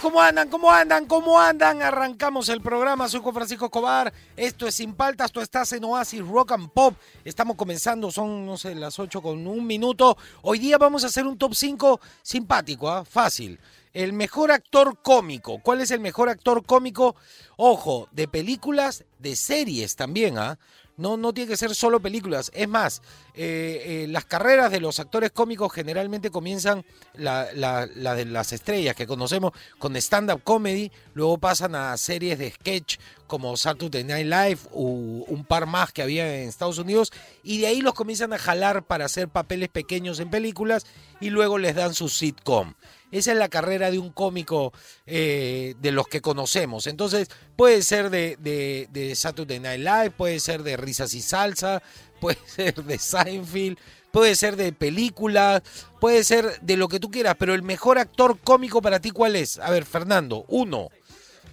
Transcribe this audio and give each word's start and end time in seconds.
¿Cómo 0.00 0.20
andan? 0.20 0.48
¿Cómo 0.48 0.70
andan? 0.70 1.06
¿Cómo 1.06 1.40
andan? 1.40 1.82
Arrancamos 1.82 2.48
el 2.48 2.60
programa, 2.60 3.08
soy 3.08 3.20
Juan 3.20 3.34
Francisco 3.34 3.64
Escobar, 3.64 4.12
esto 4.36 4.68
es 4.68 4.76
Sin 4.76 4.94
Paltas, 4.94 5.32
tú 5.32 5.40
estás 5.40 5.72
en 5.72 5.82
Oasis 5.82 6.24
Rock 6.24 6.52
and 6.52 6.70
Pop, 6.70 6.94
estamos 7.24 7.56
comenzando, 7.56 8.12
son, 8.12 8.46
no 8.46 8.56
sé, 8.56 8.76
las 8.76 9.00
8 9.00 9.20
con 9.20 9.44
un 9.44 9.66
minuto, 9.66 10.16
hoy 10.42 10.60
día 10.60 10.78
vamos 10.78 11.02
a 11.02 11.08
hacer 11.08 11.26
un 11.26 11.36
top 11.36 11.54
5 11.54 12.00
simpático, 12.22 12.88
¿ah? 12.88 13.04
fácil, 13.04 13.58
el 13.92 14.12
mejor 14.12 14.52
actor 14.52 14.96
cómico, 15.02 15.58
¿cuál 15.58 15.80
es 15.80 15.90
el 15.90 15.98
mejor 15.98 16.28
actor 16.28 16.64
cómico? 16.64 17.16
Ojo, 17.56 18.08
de 18.12 18.28
películas, 18.28 19.04
de 19.18 19.34
series 19.34 19.96
también, 19.96 20.38
¿ah? 20.38 20.56
No, 20.96 21.16
no 21.16 21.32
tiene 21.34 21.50
que 21.50 21.56
ser 21.56 21.74
solo 21.74 21.98
películas. 22.00 22.50
Es 22.54 22.68
más, 22.68 23.02
eh, 23.34 24.04
eh, 24.04 24.06
las 24.08 24.24
carreras 24.26 24.70
de 24.70 24.78
los 24.80 25.00
actores 25.00 25.32
cómicos 25.32 25.72
generalmente 25.72 26.30
comienzan 26.30 26.84
la, 27.14 27.48
la- 27.52 27.86
la 27.94 28.14
de 28.14 28.24
las 28.26 28.52
estrellas 28.52 28.94
que 28.94 29.06
conocemos 29.06 29.52
con 29.78 29.96
stand-up 29.96 30.42
comedy, 30.44 30.92
luego 31.14 31.38
pasan 31.38 31.74
a 31.74 31.96
series 31.96 32.38
de 32.38 32.50
sketch 32.52 32.98
como 33.26 33.56
Saturday 33.56 34.04
Night 34.04 34.26
Live 34.26 34.58
o 34.72 34.82
un 34.82 35.44
par 35.44 35.66
más 35.66 35.92
que 35.92 36.02
había 36.02 36.42
en 36.42 36.48
Estados 36.48 36.78
Unidos, 36.78 37.10
y 37.42 37.58
de 37.60 37.66
ahí 37.66 37.80
los 37.80 37.94
comienzan 37.94 38.32
a 38.32 38.38
jalar 38.38 38.84
para 38.84 39.06
hacer 39.06 39.28
papeles 39.28 39.70
pequeños 39.70 40.20
en 40.20 40.30
películas 40.30 40.86
y 41.20 41.30
luego 41.30 41.58
les 41.58 41.74
dan 41.74 41.94
su 41.94 42.08
sitcom. 42.08 42.74
Esa 43.10 43.32
es 43.32 43.38
la 43.38 43.48
carrera 43.48 43.90
de 43.90 43.98
un 43.98 44.10
cómico 44.10 44.72
eh, 45.06 45.74
de 45.80 45.92
los 45.92 46.08
que 46.08 46.20
conocemos. 46.20 46.86
Entonces, 46.86 47.28
puede 47.56 47.82
ser 47.82 48.10
de, 48.10 48.36
de, 48.40 48.88
de 48.90 49.14
Saturday 49.14 49.60
Night 49.60 49.80
Live, 49.80 50.10
puede 50.10 50.40
ser 50.40 50.62
de 50.62 50.76
Risas 50.76 51.14
y 51.14 51.22
Salsa, 51.22 51.82
puede 52.20 52.38
ser 52.46 52.74
de 52.82 52.98
Seinfeld, 52.98 53.78
puede 54.10 54.34
ser 54.36 54.56
de 54.56 54.72
películas, 54.72 55.62
puede 56.00 56.24
ser 56.24 56.60
de 56.60 56.76
lo 56.76 56.88
que 56.88 57.00
tú 57.00 57.10
quieras, 57.10 57.36
pero 57.38 57.54
el 57.54 57.62
mejor 57.62 57.98
actor 57.98 58.38
cómico 58.38 58.80
para 58.80 59.00
ti, 59.00 59.10
¿cuál 59.10 59.36
es? 59.36 59.58
A 59.58 59.70
ver, 59.70 59.84
Fernando, 59.84 60.44
uno. 60.48 60.88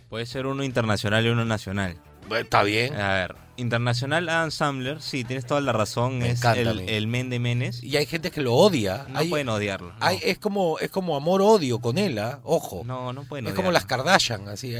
Puede 0.09 0.25
ser 0.25 0.45
uno 0.45 0.63
internacional 0.63 1.25
y 1.25 1.29
uno 1.29 1.45
nacional. 1.45 1.97
Está 2.29 2.63
bien. 2.63 2.93
A 2.95 3.13
ver, 3.13 3.35
internacional 3.61 4.27
Adam 4.27 4.51
Sandler, 4.51 5.01
sí, 5.01 5.23
tienes 5.23 5.45
toda 5.45 5.61
la 5.61 5.71
razón, 5.71 6.17
Me 6.19 6.31
es 6.31 6.43
el, 6.43 6.81
el 6.89 7.07
men 7.07 7.29
de 7.29 7.39
menes. 7.39 7.81
Y 7.83 7.95
hay 7.97 8.05
gente 8.05 8.31
que 8.31 8.41
lo 8.41 8.53
odia. 8.55 9.05
No 9.09 9.19
Hay- 9.19 9.29
pueden 9.29 9.47
odiarlo. 9.49 9.89
no. 9.89 9.95
hay- 9.99 10.19
es 10.23 10.37
como 10.39 10.79
es 10.79 10.89
como 10.89 11.15
amor-odio 11.15 11.79
con 11.79 11.97
él, 11.97 12.17
¿ah? 12.19 12.39
Ojo. 12.43 12.83
no, 12.85 13.13
no 13.13 13.23
pueden 13.23 13.45
es 13.45 13.49
odiarlo. 13.51 13.55
como 13.55 13.71
las 13.71 13.85
Kardashian, 13.85 14.47
así. 14.49 14.75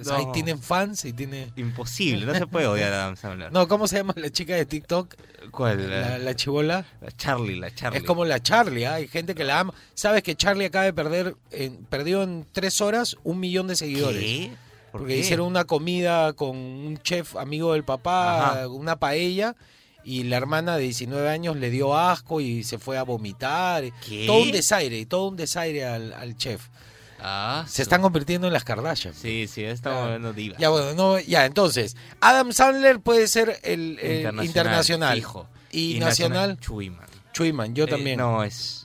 O 0.00 0.04
sea, 0.04 0.16
ahí 0.16 0.26
tienen 0.32 0.60
fans 0.60 1.04
y 1.04 1.12
tiene... 1.12 1.50
Imposible, 1.56 2.26
no 2.26 2.34
se 2.34 2.46
puede 2.46 2.66
odiar 2.66 2.92
a 2.92 3.04
Adam 3.04 3.16
Sandler. 3.16 3.52
No, 3.52 3.66
¿cómo 3.68 3.86
se 3.88 3.96
llama 3.96 4.12
la 4.16 4.30
chica 4.30 4.54
de 4.54 4.66
TikTok? 4.66 5.14
¿Cuál? 5.50 5.88
La, 5.88 6.00
La, 6.10 6.18
la 6.18 6.34
chivola. 6.36 6.84
la 7.00 7.10
Charlie, 7.12 7.56
la 7.56 7.72
Charlie. 7.74 7.98
Es 7.98 8.04
como 8.04 8.24
la 8.24 8.42
Charlie, 8.42 8.84
¿ah? 8.86 8.94
hay 8.94 9.08
gente 9.08 9.34
que 9.34 9.44
la 9.44 9.60
ama. 9.60 9.74
Sabes 9.94 10.22
que 10.22 10.34
Charlie 10.34 10.64
acaba 10.66 10.84
de 10.84 10.92
perder, 10.92 11.36
en- 11.50 11.84
perdió 11.86 12.22
en 12.22 12.46
tres 12.50 12.80
horas 12.80 13.16
un 13.24 13.38
millón 13.40 13.66
de 13.68 13.76
seguidores. 13.76 14.22
¿Qué? 14.22 14.52
¿Por 14.94 15.00
Porque 15.00 15.14
qué? 15.14 15.20
hicieron 15.22 15.48
una 15.48 15.64
comida 15.64 16.34
con 16.34 16.56
un 16.56 16.96
chef 17.02 17.34
amigo 17.34 17.72
del 17.72 17.82
papá, 17.82 18.50
Ajá. 18.52 18.68
una 18.68 18.94
paella, 19.00 19.56
y 20.04 20.22
la 20.22 20.36
hermana 20.36 20.76
de 20.76 20.84
19 20.84 21.28
años 21.28 21.56
le 21.56 21.68
dio 21.70 21.96
asco 21.98 22.40
y 22.40 22.62
se 22.62 22.78
fue 22.78 22.96
a 22.96 23.02
vomitar. 23.02 23.82
¿Qué? 24.06 24.24
Todo 24.24 24.42
un 24.42 24.52
desaire, 24.52 25.04
todo 25.06 25.30
un 25.30 25.36
desaire 25.36 25.84
al, 25.84 26.12
al 26.12 26.36
chef. 26.36 26.68
Ah, 27.18 27.64
Se 27.66 27.82
están 27.82 28.02
convirtiendo 28.02 28.46
en 28.46 28.52
las 28.52 28.62
Kardashian. 28.62 29.14
Sí, 29.14 29.48
sí, 29.48 29.64
estamos 29.64 29.98
Ah. 29.98 30.04
hablando 30.04 30.32
divas. 30.32 30.58
Ya, 30.60 30.68
bueno, 30.68 30.94
no, 30.94 31.18
ya, 31.18 31.44
entonces, 31.44 31.96
Adam 32.20 32.52
Sandler 32.52 33.00
puede 33.00 33.26
ser 33.26 33.58
el, 33.64 33.98
el 34.00 34.44
internacional. 34.44 35.16
fijo. 35.16 35.48
Y, 35.72 35.98
nacional, 35.98 36.56
Chuyman. 36.60 37.04
Chuyman, 37.32 37.74
yo 37.74 37.86
Eh, 37.86 37.88
también. 37.88 38.18
no, 38.18 38.44
es... 38.44 38.83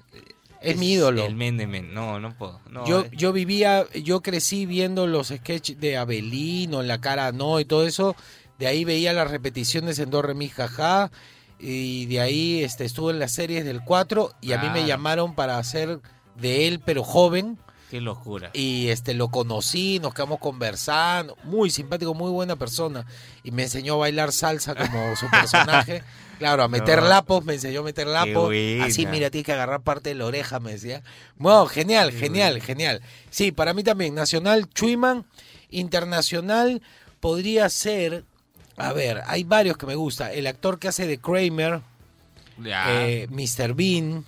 Es 0.62 0.78
mi 0.78 0.92
ídolo. 0.94 1.26
El 1.26 1.36
men 1.36 1.58
de 1.58 1.68
men. 1.68 1.94
No, 1.94 2.20
no 2.20 2.38
puedo. 2.38 2.60
No, 2.70 2.86
Yo, 2.86 3.02
eh, 3.02 3.12
yo 3.14 3.32
vivía, 3.32 3.86
yo 3.94 4.22
crecí 4.22 4.66
viendo 4.66 5.08
los 5.08 5.28
sketches 5.28 5.80
de 5.80 5.98
Abelino, 5.98 6.84
La 6.84 7.00
Cara 7.00 7.32
No 7.32 7.60
y 7.60 7.66
todo 7.66 7.86
eso. 7.86 8.16
De 8.58 8.68
ahí 8.68 8.84
veía 8.84 9.14
las 9.14 9.32
repeticiones 9.32 10.00
en 10.00 10.10
Do, 10.10 10.22
Re, 10.22 10.34
Mi, 10.34 10.50
Jaja. 10.50 11.12
Y 11.60 12.06
de 12.08 12.20
ahí 12.22 12.64
este, 12.64 12.86
estuve 12.86 13.12
en 13.12 13.20
las 13.20 13.32
series 13.32 13.66
del 13.66 13.82
4 13.84 14.34
y 14.42 14.54
a 14.54 14.60
mí 14.60 14.70
me 14.70 14.86
llamaron 14.86 15.36
para 15.36 15.58
hacer 15.58 16.00
de 16.36 16.68
él, 16.68 16.80
pero 16.84 17.04
joven. 17.04 17.58
Qué 17.90 18.00
locura. 18.02 18.52
Y 18.54 18.90
este 18.90 19.14
lo 19.14 19.30
conocí, 19.30 20.00
nos 20.00 20.14
quedamos 20.14 20.40
conversando. 20.40 21.36
Muy 21.44 21.70
simpático, 21.70 22.14
muy 22.14 22.32
buena 22.32 22.56
persona. 22.56 23.06
Y 23.44 23.52
me 23.52 23.64
enseñó 23.64 23.96
a 23.96 23.98
bailar 23.98 24.32
salsa 24.32 24.76
como 24.76 25.16
su 25.16 25.28
personaje. 25.32 26.04
Claro, 26.40 26.64
a 26.64 26.68
meter 26.68 27.02
No. 27.02 27.08
lapos, 27.10 27.46
me 27.46 27.54
enseñó 27.54 27.82
a 27.82 27.84
meter 27.84 28.08
lapos. 28.08 28.52
Así, 28.82 29.06
mira, 29.06 29.30
tienes 29.30 29.46
que 29.46 29.52
agarrar 29.54 29.82
parte 29.82 30.10
de 30.10 30.16
la 30.16 30.26
oreja, 30.26 30.60
me 30.60 30.72
decía. 30.72 31.04
Bueno, 31.38 31.68
genial, 31.68 32.12
genial, 32.12 32.62
genial. 32.62 33.02
Sí, 33.30 33.52
para 33.52 33.74
mí 33.74 33.84
también. 33.84 34.16
Nacional, 34.16 34.68
Chuiman. 34.74 35.26
Internacional 35.70 36.82
podría 37.20 37.70
ser. 37.70 38.24
A 38.78 38.94
ver, 38.94 39.22
hay 39.28 39.44
varios 39.44 39.78
que 39.78 39.86
me 39.86 39.96
gusta. 39.96 40.32
El 40.32 40.48
actor 40.48 40.80
que 40.80 40.88
hace 40.88 41.06
de 41.08 41.18
Kramer, 41.18 41.82
Ya. 42.58 42.86
eh, 43.06 43.28
Mr. 43.30 43.74
Bean. 43.74 44.24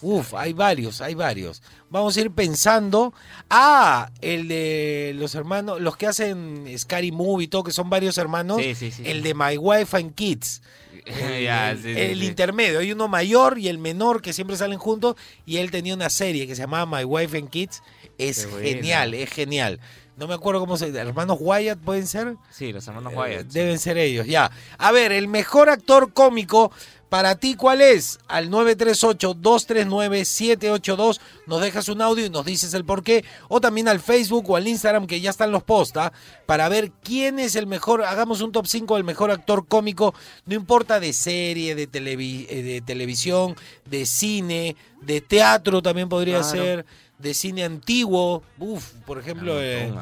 Uf, 0.00 0.34
hay 0.34 0.52
varios, 0.54 1.00
hay 1.00 1.14
varios. 1.14 1.62
Vamos 1.90 2.16
a 2.16 2.20
ir 2.20 2.30
pensando. 2.30 3.14
Ah, 3.48 4.10
el 4.22 4.48
de 4.48 5.12
los 5.14 5.34
hermanos, 5.34 5.80
los 5.80 5.96
que 5.96 6.06
hacen 6.06 6.64
Scary 6.76 7.12
Movie 7.12 7.44
y 7.44 7.48
todo, 7.48 7.62
que 7.64 7.70
son 7.70 7.88
varios 7.90 8.18
hermanos. 8.18 8.60
Sí, 8.60 8.74
sí, 8.74 8.90
sí, 8.90 9.02
el 9.06 9.22
de 9.22 9.34
My 9.34 9.56
Wife 9.58 9.96
and 9.96 10.14
Kids. 10.14 10.62
El, 11.04 11.42
Ya, 11.44 11.70
el- 11.70 11.78
sí, 11.82 11.94
sí, 11.94 12.00
el 12.00 12.20
sí. 12.20 12.26
intermedio. 12.26 12.78
Hay 12.78 12.92
uno 12.92 13.08
mayor 13.08 13.58
y 13.58 13.68
el 13.68 13.78
menor 13.78 14.22
que 14.22 14.32
siempre 14.32 14.56
salen 14.56 14.78
juntos. 14.78 15.16
Y 15.46 15.58
él 15.58 15.70
tenía 15.70 15.94
una 15.94 16.10
serie 16.10 16.46
que 16.46 16.54
se 16.54 16.62
llamaba 16.62 16.98
My 16.98 17.04
Wife 17.04 17.36
and 17.38 17.50
Kids. 17.50 17.82
Es 18.18 18.46
Qué 18.46 18.52
buena. 18.52 18.68
genial, 18.68 19.14
es 19.14 19.30
genial. 19.30 19.80
No 20.16 20.28
me 20.28 20.34
acuerdo 20.34 20.60
cómo 20.60 20.76
se 20.76 20.88
Hermanos 20.96 21.38
Wyatt 21.40 21.80
pueden 21.80 22.06
ser. 22.06 22.36
Sí, 22.50 22.72
los 22.72 22.86
hermanos 22.86 23.12
Eh, 23.12 23.16
Wyatt. 23.16 23.46
Deben 23.48 23.78
ser 23.80 23.98
ellos, 23.98 24.26
ya. 24.26 24.50
A 24.78 24.92
ver, 24.92 25.10
el 25.10 25.26
mejor 25.26 25.68
actor 25.68 26.12
cómico 26.12 26.70
para 27.14 27.36
ti, 27.36 27.54
¿cuál 27.54 27.80
es? 27.80 28.18
Al 28.26 28.50
938-239-782 28.50 31.20
nos 31.46 31.60
dejas 31.60 31.88
un 31.88 32.02
audio 32.02 32.26
y 32.26 32.30
nos 32.30 32.44
dices 32.44 32.74
el 32.74 32.84
por 32.84 33.04
qué. 33.04 33.24
O 33.48 33.60
también 33.60 33.86
al 33.86 34.00
Facebook 34.00 34.50
o 34.50 34.56
al 34.56 34.66
Instagram, 34.66 35.06
que 35.06 35.20
ya 35.20 35.30
están 35.30 35.52
los 35.52 35.62
posts, 35.62 35.96
¿ah? 35.96 36.12
para 36.44 36.68
ver 36.68 36.90
quién 37.04 37.38
es 37.38 37.54
el 37.54 37.68
mejor. 37.68 38.02
Hagamos 38.02 38.40
un 38.40 38.50
top 38.50 38.66
5 38.66 38.96
del 38.96 39.04
mejor 39.04 39.30
actor 39.30 39.68
cómico, 39.68 40.12
no 40.46 40.56
importa 40.56 40.98
de 40.98 41.12
serie, 41.12 41.76
de, 41.76 41.88
televi- 41.88 42.46
eh, 42.48 42.62
de 42.64 42.80
televisión, 42.80 43.54
de 43.84 44.06
cine, 44.06 44.74
de 45.00 45.20
teatro 45.20 45.82
también 45.82 46.08
podría 46.08 46.40
Claro. 46.40 46.50
ser, 46.50 46.84
de 47.18 47.32
cine 47.34 47.62
antiguo. 47.64 48.42
Uf, 48.58 48.90
por 49.06 49.20
ejemplo, 49.20 49.62
eh. 49.62 49.92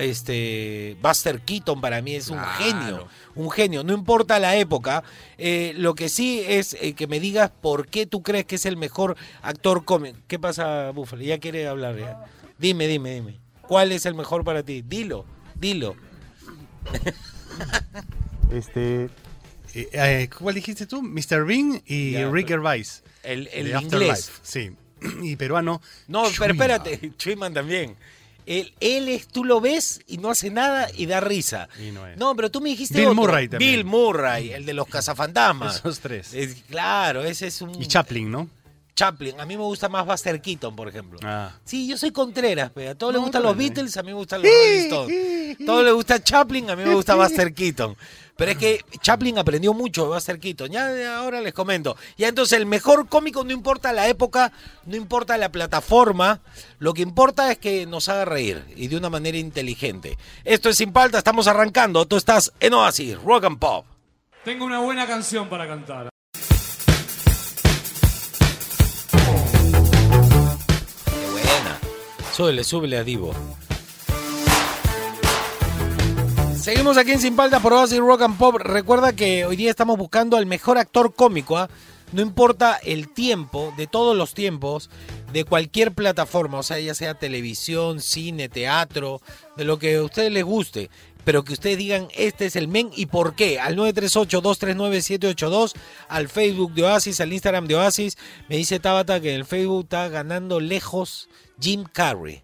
Este 0.00 0.96
Buster 1.02 1.40
Keaton 1.40 1.80
para 1.80 2.00
mí 2.02 2.14
es 2.14 2.28
un 2.28 2.38
Claro. 2.38 2.52
genio, 2.58 3.08
un 3.34 3.50
genio, 3.50 3.84
no 3.84 3.92
importa 3.92 4.38
la 4.38 4.56
época, 4.56 5.02
eh, 5.38 5.72
lo 5.76 5.94
que 5.94 6.08
sí 6.08 6.42
es 6.46 6.76
eh, 6.80 6.94
que 6.94 7.06
me 7.06 7.20
digas 7.20 7.50
por 7.60 7.86
qué 7.88 8.06
tú 8.06 8.22
crees 8.22 8.44
que 8.46 8.56
es 8.56 8.66
el 8.66 8.76
mejor 8.76 9.16
actor 9.42 9.84
cómico. 9.84 10.18
¿Qué 10.26 10.38
pasa, 10.38 10.90
Búfalo? 10.90 11.22
Ya 11.22 11.38
quiere 11.38 11.66
hablar 11.68 11.96
ya. 11.98 12.24
Dime, 12.58 12.86
dime, 12.88 13.14
dime. 13.14 13.38
¿Cuál 13.62 13.92
es 13.92 14.04
el 14.06 14.14
mejor 14.14 14.44
para 14.44 14.62
ti? 14.62 14.82
Dilo, 14.82 15.24
dilo. 15.54 15.94
Este. 18.52 19.04
eh, 19.74 19.88
eh, 19.92 20.28
¿Cuál 20.36 20.54
dijiste 20.56 20.86
tú? 20.86 21.02
Mr. 21.02 21.44
Bean 21.44 21.82
y 21.86 22.12
Ya, 22.12 22.28
Rick 22.30 22.46
pero- 22.48 22.62
Gervais. 22.62 23.02
El, 23.22 23.48
el 23.52 23.66
inglés. 23.68 23.84
Afterlife, 23.84 24.32
Sí. 24.42 24.70
Y 25.22 25.36
peruano. 25.36 25.80
No, 26.08 26.22
pero 26.22 26.32
Chuyman. 26.34 26.50
espérate, 26.50 27.12
Chuyman 27.18 27.54
también. 27.54 27.96
Él, 28.50 28.74
él 28.80 29.08
es, 29.08 29.28
tú 29.28 29.44
lo 29.44 29.60
ves 29.60 30.00
y 30.08 30.18
no 30.18 30.28
hace 30.30 30.50
nada 30.50 30.88
y 30.96 31.06
da 31.06 31.20
risa. 31.20 31.68
Y 31.80 31.92
no 31.92 32.04
es. 32.06 32.16
No, 32.18 32.34
pero 32.34 32.50
tú 32.50 32.60
me 32.60 32.70
dijiste 32.70 32.94
Bill 32.98 33.06
otro. 33.06 33.14
Murray 33.14 33.48
también. 33.48 33.72
Bill 33.76 33.84
Murray, 33.84 34.50
el 34.50 34.66
de 34.66 34.74
los 34.74 34.88
cazafantasmas. 34.88 35.76
Esos 35.76 36.00
tres. 36.00 36.34
Es- 36.34 36.56
claro, 36.68 37.22
ese 37.22 37.46
es 37.46 37.62
un... 37.62 37.80
Y 37.80 37.86
Chaplin, 37.86 38.28
¿no? 38.28 38.48
Chaplin. 38.96 39.40
A 39.40 39.46
mí 39.46 39.56
me 39.56 39.62
gusta 39.62 39.88
más 39.88 40.04
Buster 40.04 40.42
Keaton, 40.42 40.74
por 40.74 40.88
ejemplo. 40.88 41.20
Ah. 41.22 41.52
Sí, 41.64 41.86
yo 41.86 41.96
soy 41.96 42.10
Contreras, 42.10 42.70
pero 42.74 42.90
a 42.90 42.94
todos 42.96 43.12
les 43.12 43.20
No, 43.20 43.26
gustan 43.26 43.40
está 43.42 43.48
los. 43.48 43.56
Beatles, 43.56 43.96
a 43.96 44.02
mí 44.02 44.08
me 44.08 44.14
gustan 44.14 44.42
los 44.42 44.50
Rolling 44.50 44.80
Stones. 44.80 45.56
A 45.60 45.64
todos 45.66 45.84
les 45.84 45.94
gusta 45.94 46.22
Chaplin, 46.22 46.70
a 46.70 46.76
mí 46.76 46.82
me 46.84 46.94
gusta 46.94 47.14
Buster 47.16 47.54
Keaton. 47.54 47.96
Pero 48.40 48.52
es 48.52 48.56
que 48.56 48.82
Chaplin 49.02 49.38
aprendió 49.38 49.74
mucho 49.74 50.04
de 50.04 50.08
Buster 50.08 50.40
Keaton. 50.40 50.70
Ya 50.70 50.96
ya 50.96 51.18
ahora 51.18 51.42
les 51.42 51.52
comento. 51.52 51.94
Ya 52.16 52.28
entonces 52.28 52.58
el 52.58 52.64
mejor 52.64 53.06
cómico 53.06 53.44
no 53.44 53.52
importa 53.52 53.92
la 53.92 54.08
época, 54.08 54.50
no 54.86 54.96
importa 54.96 55.36
la 55.36 55.52
plataforma. 55.52 56.40
Lo 56.78 56.94
que 56.94 57.02
importa 57.02 57.52
es 57.52 57.58
que 57.58 57.84
nos 57.84 58.08
haga 58.08 58.24
reír 58.24 58.64
y 58.76 58.88
de 58.88 58.96
una 58.96 59.10
manera 59.10 59.36
inteligente. 59.36 60.16
Esto 60.42 60.70
es 60.70 60.78
Sin 60.78 60.90
Palta, 60.90 61.18
estamos 61.18 61.48
arrancando. 61.48 62.06
Tú 62.06 62.16
estás 62.16 62.50
en 62.60 62.72
Oasis, 62.72 63.22
Rock 63.22 63.44
and 63.44 63.58
Pop. 63.58 63.84
Tengo 64.42 64.64
una 64.64 64.80
buena 64.80 65.06
canción 65.06 65.50
para 65.50 65.68
cantar. 65.68 66.08
Qué 71.04 71.30
buena. 71.30 71.78
Súbele, 72.32 72.64
súbele 72.64 72.96
a 72.96 73.04
Divo. 73.04 73.34
Seguimos 76.60 76.98
aquí 76.98 77.12
en 77.12 77.20
Sin 77.20 77.36
Paltas 77.36 77.62
por 77.62 77.72
Oasis 77.72 78.00
Rock 78.00 78.20
and 78.20 78.36
Pop. 78.36 78.56
Recuerda 78.56 79.14
que 79.14 79.46
hoy 79.46 79.56
día 79.56 79.70
estamos 79.70 79.96
buscando 79.96 80.36
al 80.36 80.44
mejor 80.44 80.76
actor 80.76 81.14
cómico. 81.14 81.56
¿ah? 81.56 81.70
No 82.12 82.20
importa 82.20 82.78
el 82.84 83.08
tiempo, 83.08 83.72
de 83.78 83.86
todos 83.86 84.14
los 84.14 84.34
tiempos, 84.34 84.90
de 85.32 85.44
cualquier 85.44 85.92
plataforma, 85.92 86.58
o 86.58 86.62
sea, 86.62 86.78
ya 86.78 86.94
sea 86.94 87.14
televisión, 87.14 88.00
cine, 88.00 88.50
teatro, 88.50 89.22
de 89.56 89.64
lo 89.64 89.78
que 89.78 89.94
a 89.96 90.02
ustedes 90.02 90.30
les 90.30 90.44
guste. 90.44 90.90
Pero 91.24 91.44
que 91.44 91.54
ustedes 91.54 91.78
digan, 91.78 92.08
este 92.14 92.44
es 92.44 92.56
el 92.56 92.68
men 92.68 92.90
y 92.94 93.06
por 93.06 93.34
qué. 93.34 93.58
Al 93.58 93.74
938-239-782, 93.78 95.72
al 96.08 96.28
Facebook 96.28 96.74
de 96.74 96.82
Oasis, 96.82 97.22
al 97.22 97.32
Instagram 97.32 97.68
de 97.68 97.76
Oasis. 97.76 98.18
Me 98.50 98.58
dice 98.58 98.80
Tabata 98.80 99.18
que 99.20 99.30
en 99.30 99.36
el 99.36 99.46
Facebook 99.46 99.84
está 99.84 100.08
ganando 100.08 100.60
lejos 100.60 101.30
Jim 101.58 101.84
Carrey. 101.90 102.42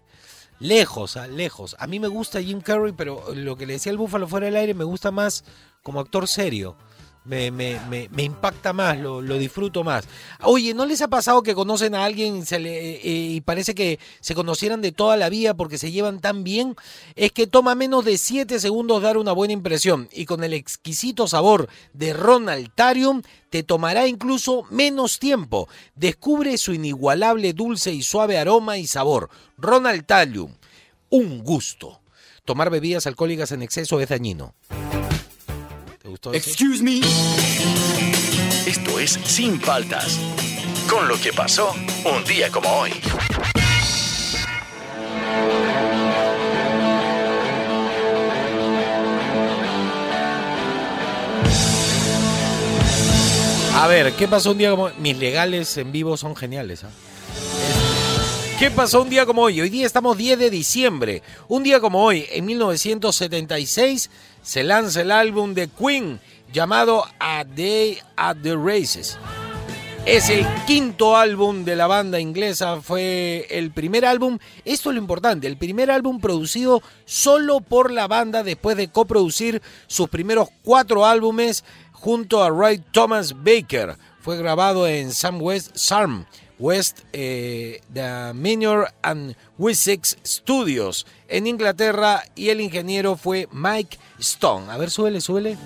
Lejos, 0.59 1.17
ah, 1.17 1.27
lejos. 1.27 1.75
A 1.79 1.87
mí 1.87 1.99
me 1.99 2.07
gusta 2.07 2.41
Jim 2.41 2.61
Carrey, 2.61 2.91
pero 2.91 3.23
lo 3.35 3.55
que 3.55 3.65
le 3.65 3.73
decía 3.73 3.91
el 3.91 3.97
Búfalo 3.97 4.27
fuera 4.27 4.47
del 4.47 4.55
aire 4.55 4.73
me 4.73 4.83
gusta 4.83 5.11
más 5.11 5.43
como 5.83 5.99
actor 5.99 6.27
serio. 6.27 6.75
Me, 7.27 8.09
impacta 8.17 8.71
más, 8.71 8.97
lo, 8.97 9.21
disfruto 9.37 9.83
más. 9.83 10.07
Oye, 10.43 10.73
¿no 10.73 10.85
les 10.85 11.01
ha 11.01 11.09
pasado 11.09 11.43
que 11.43 11.53
conocen 11.53 11.93
a 11.93 12.05
alguien 12.05 12.45
se 12.45 12.57
le, 12.57 12.95
eh, 12.95 13.01
y 13.03 13.41
parece 13.41 13.75
que 13.75 13.99
se 14.21 14.33
conocieran 14.33 14.81
de 14.81 14.93
toda 14.93 15.17
la 15.17 15.27
vida 15.27 15.53
porque 15.53 15.77
se 15.77 15.91
llevan 15.91 16.21
tan 16.21 16.45
bien? 16.45 16.75
Es 17.15 17.33
que 17.33 17.45
toma 17.45 17.75
menos 17.75 18.05
de 18.05 18.17
7 18.17 18.59
segundos 18.59 19.01
dar 19.01 19.17
una 19.17 19.33
buena 19.33 19.53
impresión 19.53 20.07
y 20.13 20.25
con 20.25 20.43
el 20.45 20.53
exquisito 20.53 21.27
sabor 21.27 21.67
de 21.91 22.13
Ronaldarium 22.13 23.21
te 23.49 23.63
tomará 23.63 24.07
incluso 24.07 24.63
menos 24.69 25.19
tiempo. 25.19 25.67
Descubre 25.95 26.57
su 26.57 26.73
inigualable 26.73 27.51
dulce 27.51 27.91
y 27.91 28.03
suave 28.03 28.37
aroma 28.37 28.77
y 28.77 28.87
sabor. 28.87 29.29
Ronaldarium, 29.57 30.53
un 31.09 31.43
gusto. 31.43 31.99
Tomar 32.45 32.69
bebidas 32.69 33.05
alcohólicas 33.05 33.51
en 33.51 33.61
exceso 33.61 33.99
es 33.99 34.07
dañino. 34.07 34.55
¿Te 36.07 36.11
gustó 36.11 36.33
eso? 36.33 36.49
Excuse 36.49 36.81
me. 36.81 37.01
Esto 38.65 38.97
es 38.97 39.19
Sin 39.25 39.59
Paltas. 39.59 40.17
Con 40.89 41.05
lo 41.09 41.19
que 41.19 41.33
pasó 41.33 41.73
un 42.05 42.23
día 42.23 42.49
como 42.49 42.69
hoy. 42.69 42.91
A 53.75 53.87
ver, 53.87 54.13
¿qué 54.13 54.29
pasó 54.29 54.51
un 54.51 54.59
día 54.59 54.69
como 54.69 54.89
Mis 54.99 55.17
legales 55.17 55.75
en 55.75 55.91
vivo 55.91 56.15
son 56.15 56.37
geniales. 56.37 56.85
¿ah? 56.85 56.89
¿Qué 58.57 58.71
pasó 58.71 59.03
un 59.03 59.09
día 59.09 59.25
como 59.25 59.43
hoy? 59.43 59.61
Hoy 59.61 59.69
día 59.69 59.85
estamos 59.85 60.17
10 60.17 60.39
de 60.39 60.49
diciembre. 60.49 61.21
Un 61.47 61.61
día 61.61 61.79
como 61.79 62.03
hoy, 62.03 62.25
en 62.31 62.43
1976, 62.45 64.09
se 64.47 64.63
lanza 64.63 65.01
el 65.01 65.11
álbum 65.11 65.53
de 65.53 65.67
Queen 65.67 66.21
llamado 66.53 67.03
A 67.19 67.43
Day 67.43 67.99
at 68.15 68.37
the 68.43 68.55
Races. 68.55 69.17
Es 70.05 70.29
el 70.29 70.45
quinto 70.65 71.17
álbum 71.17 71.65
de 71.65 71.75
la 71.75 71.85
banda 71.85 72.17
inglesa, 72.21 72.81
fue 72.81 73.45
el 73.49 73.71
primer 73.71 74.05
álbum, 74.05 74.39
esto 74.63 74.89
es 74.89 74.95
lo 74.95 75.01
importante, 75.01 75.47
el 75.47 75.57
primer 75.57 75.91
álbum 75.91 76.21
producido 76.21 76.81
solo 77.03 77.59
por 77.59 77.91
la 77.91 78.07
banda 78.07 78.41
después 78.41 78.77
de 78.77 78.87
coproducir 78.87 79.61
sus 79.87 80.07
primeros 80.07 80.47
cuatro 80.63 81.05
álbumes 81.05 81.65
junto 81.91 82.41
a 82.41 82.49
Ray 82.49 82.81
Thomas 82.93 83.33
Baker. 83.43 83.97
Fue 84.21 84.37
grabado 84.37 84.87
en 84.87 85.11
Sam 85.11 85.41
West 85.41 85.75
Sarm, 85.75 86.25
West 86.59 87.01
eh, 87.13 87.81
The 87.93 88.33
Minor 88.33 88.89
and 89.01 89.35
Wessex 89.57 90.17
Studios 90.25 91.05
en 91.27 91.47
Inglaterra 91.47 92.23
y 92.35 92.49
el 92.49 92.61
ingeniero 92.61 93.17
fue 93.17 93.49
Mike 93.51 93.97
Stone. 94.19 94.71
A 94.71 94.77
ver, 94.77 94.89
súbele, 94.89 95.19
súbele. 95.21 95.57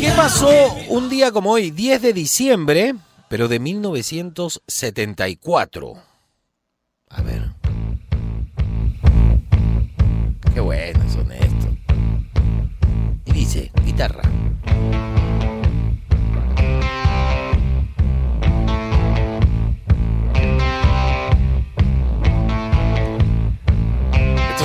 ¿Qué 0.00 0.10
pasó 0.12 0.48
un 0.88 1.08
día 1.08 1.32
como 1.32 1.52
hoy, 1.52 1.70
10 1.70 2.02
de 2.02 2.12
diciembre, 2.12 2.94
pero 3.28 3.48
de 3.48 3.58
1974? 3.58 5.94
A 7.08 7.22
ver. 7.22 7.50
Qué 10.54 10.60
buenos 10.60 11.12
son 11.12 11.32
Estos 14.00 14.16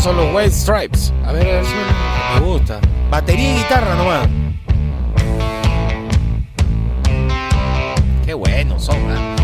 son 0.04 0.16
los 0.16 0.34
White 0.34 0.52
Stripes. 0.52 1.12
A 1.26 1.34
ver, 1.34 1.46
a 1.48 1.56
ver 1.56 1.66
si 1.66 1.74
me 2.40 2.46
gusta. 2.46 2.80
Batería 3.10 3.56
y 3.56 3.58
guitarra 3.58 3.96
nomás. 3.96 4.30
Qué 8.26 8.34
buenos 8.34 8.86
son, 8.86 8.96
¿eh? 8.96 9.36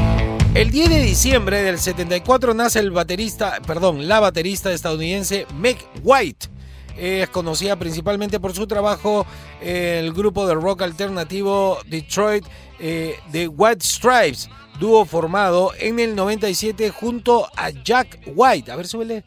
El 0.54 0.72
10 0.72 0.90
de 0.90 1.02
diciembre 1.02 1.64
del 1.64 1.80
74 1.80 2.54
nace 2.54 2.80
el 2.80 2.92
baterista, 2.92 3.60
perdón, 3.68 4.08
la 4.08 4.22
baterista 4.22 4.72
estadounidense 4.72 5.48
Meg 5.60 5.80
White. 6.02 6.51
Es 6.98 7.30
conocida 7.30 7.76
principalmente 7.78 8.40
por 8.40 8.54
su 8.54 8.68
trabajo 8.68 9.26
en 9.62 10.06
el 10.06 10.14
grupo 10.14 10.46
de 10.48 10.54
rock 10.54 10.84
alternativo 10.84 11.80
Detroit 11.86 12.46
eh, 12.80 13.20
White 13.48 13.86
Stripes, 13.86 14.50
dúo 14.80 15.06
formado 15.06 15.72
en 15.80 16.00
el 16.00 16.16
97 16.16 16.90
junto 16.90 17.48
a 17.56 17.70
Jack 17.70 18.20
White. 18.26 18.72
A 18.72 18.76
ver, 18.76 18.88
súbele. 18.88 19.24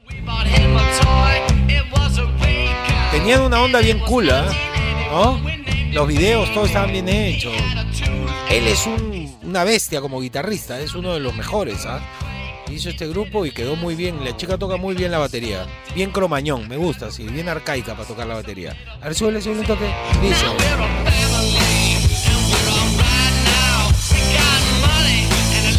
Tenían 3.13 3.43
una 3.43 3.63
onda 3.63 3.81
bien 3.81 4.01
cool, 4.01 4.29
¿eh? 4.29 4.43
¿no? 5.11 5.41
Los 5.93 6.09
videos, 6.09 6.53
todos 6.53 6.67
estaban 6.67 6.91
bien 6.91 7.09
hechos. 7.09 7.53
Él 8.51 8.67
es 8.67 8.87
un, 8.87 9.33
una 9.43 9.63
bestia 9.63 10.01
como 10.01 10.21
guitarrista, 10.21 10.81
es 10.81 10.95
uno 10.95 11.15
de 11.15 11.21
los 11.21 11.35
mejores. 11.35 11.87
¿ah? 11.87 12.01
Hizo 12.71 12.89
este 12.89 13.07
grupo 13.07 13.47
y 13.47 13.51
quedó 13.51 13.77
muy 13.77 13.95
bien. 13.95 14.25
La 14.25 14.37
chica 14.37 14.59
toca 14.59 14.77
muy 14.77 14.95
bien 14.95 15.11
la 15.11 15.19
batería. 15.19 15.67
Bien 15.95 16.11
cromañón, 16.11 16.69
me 16.69 16.77
gusta, 16.77 17.11
sí, 17.11 17.25
bien 17.25 17.49
arcaica 17.49 17.95
para 17.95 18.09
tocar 18.09 18.27
la 18.27 18.35
batería. 18.35 18.77
A 19.01 19.05
ver, 19.05 19.15
súbele 19.15 19.39
un 19.49 19.65
toque. 19.65 19.91
Dice. 20.23 20.45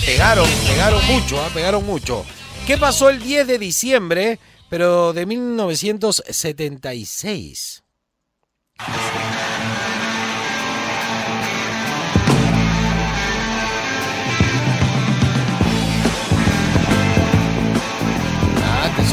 Pegaron, 0.06 0.50
pegaron 0.68 1.06
mucho, 1.08 1.42
¿ah? 1.42 1.50
pegaron 1.54 1.86
mucho. 1.86 2.26
¿Qué 2.68 2.78
pasó 2.78 3.10
el 3.10 3.22
10 3.22 3.48
de 3.48 3.60
diciembre, 3.60 4.40
pero 4.70 5.14
de 5.14 5.26
1976? 5.26 7.84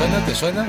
Suena? 0.03 0.27
¿Te 0.27 0.35
suena? 0.35 0.67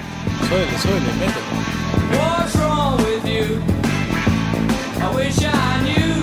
I 5.42 5.82
knew. 5.82 6.14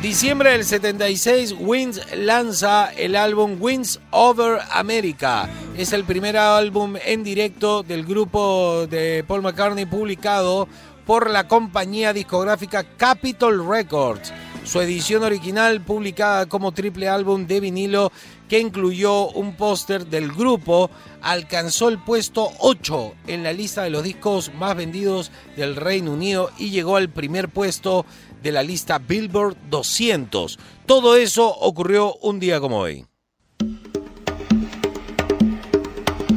Diciembre 0.00 0.52
del 0.52 0.64
76, 0.64 1.54
Wings 1.58 2.00
lanza 2.16 2.92
el 2.96 3.14
álbum 3.14 3.56
Wings 3.60 4.00
Over 4.10 4.60
America. 4.70 5.48
Es 5.76 5.92
el 5.92 6.04
primer 6.04 6.36
álbum 6.36 6.94
en 7.04 7.22
directo 7.22 7.82
del 7.82 8.04
grupo 8.04 8.86
de 8.88 9.24
Paul 9.26 9.42
McCartney 9.42 9.84
publicado 9.86 10.68
por 11.04 11.28
la 11.28 11.46
compañía 11.46 12.12
discográfica 12.12 12.84
Capitol 12.96 13.68
Records. 13.68 14.32
Su 14.64 14.80
edición 14.80 15.24
original, 15.24 15.80
publicada 15.82 16.46
como 16.46 16.72
triple 16.72 17.08
álbum 17.08 17.46
de 17.46 17.60
vinilo 17.60 18.12
que 18.48 18.60
incluyó 18.60 19.28
un 19.30 19.56
póster 19.56 20.06
del 20.06 20.30
grupo, 20.30 20.90
alcanzó 21.20 21.88
el 21.88 21.98
puesto 21.98 22.50
8 22.58 23.14
en 23.26 23.42
la 23.42 23.52
lista 23.52 23.82
de 23.82 23.90
los 23.90 24.04
discos 24.04 24.52
más 24.54 24.76
vendidos 24.76 25.32
del 25.56 25.74
Reino 25.74 26.12
Unido 26.12 26.50
y 26.58 26.70
llegó 26.70 26.96
al 26.96 27.08
primer 27.08 27.48
puesto 27.48 28.06
de 28.42 28.52
la 28.52 28.62
lista 28.62 28.98
Billboard 28.98 29.56
200. 29.68 30.58
Todo 30.86 31.16
eso 31.16 31.48
ocurrió 31.48 32.14
un 32.22 32.38
día 32.38 32.60
como 32.60 32.78
hoy. 32.78 33.04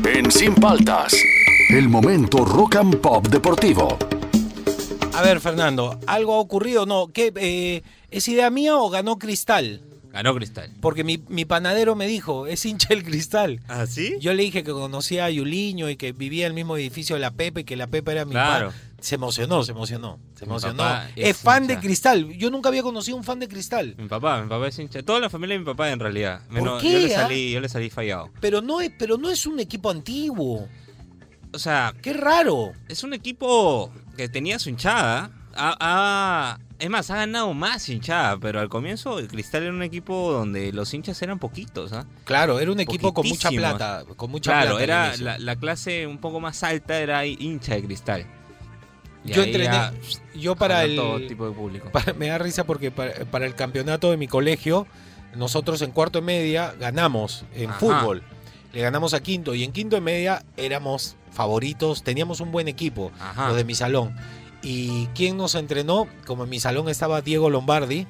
En 0.06 0.32
Sin 0.32 0.56
Paltas, 0.56 1.14
el 1.70 1.90
momento 1.90 2.46
rock 2.46 2.78
and 2.78 2.98
pop 2.98 3.28
deportivo. 3.28 3.98
A 5.16 5.22
ver, 5.22 5.40
Fernando, 5.40 6.00
¿algo 6.08 6.34
ha 6.36 6.40
ocurrido? 6.40 6.86
No, 6.86 7.08
¿qué, 7.08 7.32
eh, 7.38 7.84
¿es 8.12 8.28
idea 8.28 8.50
mía 8.50 8.76
o 8.78 8.90
ganó 8.90 9.18
Cristal? 9.18 9.82
Ganó 10.12 10.34
Cristal. 10.36 10.72
Porque 10.82 11.04
mi, 11.04 11.22
mi 11.30 11.46
panadero 11.46 11.96
me 11.96 12.08
dijo, 12.08 12.48
es 12.48 12.66
hincha 12.66 12.90
del 12.90 13.04
Cristal. 13.04 13.62
¿Ah, 13.68 13.86
sí? 13.86 14.16
Yo 14.20 14.34
le 14.34 14.44
dije 14.44 14.64
que 14.64 14.72
conocía 14.72 15.26
a 15.26 15.30
Yuliño 15.30 15.90
y 15.90 15.96
que 15.98 16.12
vivía 16.12 16.46
en 16.46 16.52
el 16.52 16.54
mismo 16.54 16.78
edificio 16.78 17.16
de 17.16 17.22
la 17.22 17.32
Pepe, 17.32 17.64
que 17.66 17.76
la 17.76 17.88
Pepe 17.88 18.12
era 18.14 18.26
mi 18.26 18.32
Claro. 18.32 18.70
pa- 18.70 18.76
Se 19.02 19.16
emocionó, 19.16 19.64
se 19.64 19.72
emocionó, 19.74 20.20
se 20.36 20.46
Mi 20.46 20.50
emocionó. 20.52 20.84
Es, 21.16 21.30
es 21.30 21.38
fan 21.38 21.68
de. 21.68 21.78
Cristal. 21.80 22.30
Yo 22.38 22.50
nunca 22.50 22.70
había 22.70 22.82
conocido 22.82 23.16
un 23.18 23.24
fan 23.24 23.40
de 23.40 23.48
Cristal. 23.48 23.94
Mi 23.98 24.08
papá, 24.08 24.42
mi 24.42 24.50
papá 24.50 24.68
es 24.68 24.80
hincha. 24.80 25.04
Toda 25.04 25.20
la 25.20 25.30
familia 25.30 25.54
de 25.56 25.60
mi 25.60 25.66
papá 25.66 25.92
en 25.92 26.00
realidad. 26.00 26.42
Menos- 26.50 26.82
qué, 26.82 26.92
Yo 26.94 27.00
le 27.08 27.16
ah? 27.16 27.22
salí, 27.22 27.52
yo 27.52 27.60
le 27.60 27.70
salí 27.70 27.90
fallado. 27.90 28.32
Pero 28.42 28.62
no 28.62 28.82
es, 28.82 28.92
pero 28.98 29.18
no 29.18 29.30
es 29.30 29.46
un 29.46 29.60
equipo 29.60 29.90
antiguo. 29.92 30.68
O 31.56 31.60
sea, 31.60 31.94
Qué 32.02 32.14
raro. 32.14 32.74
es 32.90 33.04
un 33.04 33.14
equipo 33.14 33.92
que 34.18 34.28
tenía 34.30 34.60
su 34.60 34.70
hinchada. 34.70 35.32
Ha- 35.56 35.78
ha- 35.80 36.60
es 36.78 36.90
más, 36.90 37.10
ha 37.10 37.16
ganado 37.16 37.54
más 37.54 37.88
hinchada, 37.88 38.38
pero 38.38 38.60
al 38.60 38.68
comienzo 38.68 39.20
el 39.20 39.30
Cristal 39.30 39.64
era 39.64 39.72
un 39.72 39.82
equipo 39.84 40.34
donde 40.34 40.74
los 40.74 40.94
hinchas 40.94 41.22
eran 41.22 41.40
poquitos. 41.40 41.94
¿ah? 41.94 42.06
Claro, 42.26 42.60
era 42.60 42.72
un 42.72 42.80
equipo 42.82 43.14
con 43.14 43.26
mucha 43.28 43.50
plata, 43.50 44.04
con 44.18 44.30
mucha 44.32 44.52
Claro, 44.52 44.72
plata. 44.78 44.84
era 44.84 45.18
la, 45.18 45.38
la 45.40 45.56
clase 45.56 46.06
un 46.06 46.18
poco 46.18 46.42
más 46.42 46.62
alta 46.64 47.00
era 47.00 47.26
hincha 47.26 47.76
de 47.76 47.84
Cristal. 47.84 48.26
Y 49.24 49.32
Yo 49.32 49.44
entrené, 49.44 49.74
ya 49.74 49.94
yo 50.36 50.56
para 50.56 50.84
el, 50.84 50.98
todo 50.98 51.20
tipo 51.26 51.48
de 51.48 51.54
público. 51.56 51.90
para- 51.92 52.14
me 52.14 52.28
da 52.28 52.38
risa 52.38 52.66
porque 52.66 52.92
para, 52.92 53.14
para 53.26 53.46
el 53.46 53.56
campeonato 53.56 54.12
de 54.12 54.18
mi 54.18 54.28
colegio, 54.28 54.86
nosotros 55.36 55.82
en 55.82 55.92
cuarto 55.92 56.20
de 56.20 56.26
media 56.26 56.76
ganamos 56.80 57.46
en 57.56 57.70
Ajá. 57.70 57.80
fútbol. 57.80 58.24
Le 58.74 58.82
ganamos 58.82 59.14
a 59.14 59.22
quinto 59.24 59.56
y 59.56 59.64
en 59.64 59.72
quinto 59.72 59.96
de 59.96 60.02
media 60.02 60.44
éramos 60.58 61.16
favoritos, 61.36 62.02
teníamos 62.04 62.40
un 62.40 62.52
buen 62.52 62.68
equipo, 62.68 63.12
Ajá. 63.20 63.50
lo 63.50 63.56
de 63.56 63.64
mi 63.64 63.76
salón. 63.76 64.16
¿Y 64.64 65.08
quién 65.08 65.38
nos 65.38 65.54
entrenó? 65.54 66.08
Como 66.26 66.46
en 66.46 66.50
mi 66.50 66.60
salón 66.60 66.90
estaba 66.90 67.22
Diego 67.22 67.50
Lombardi, 67.52 68.08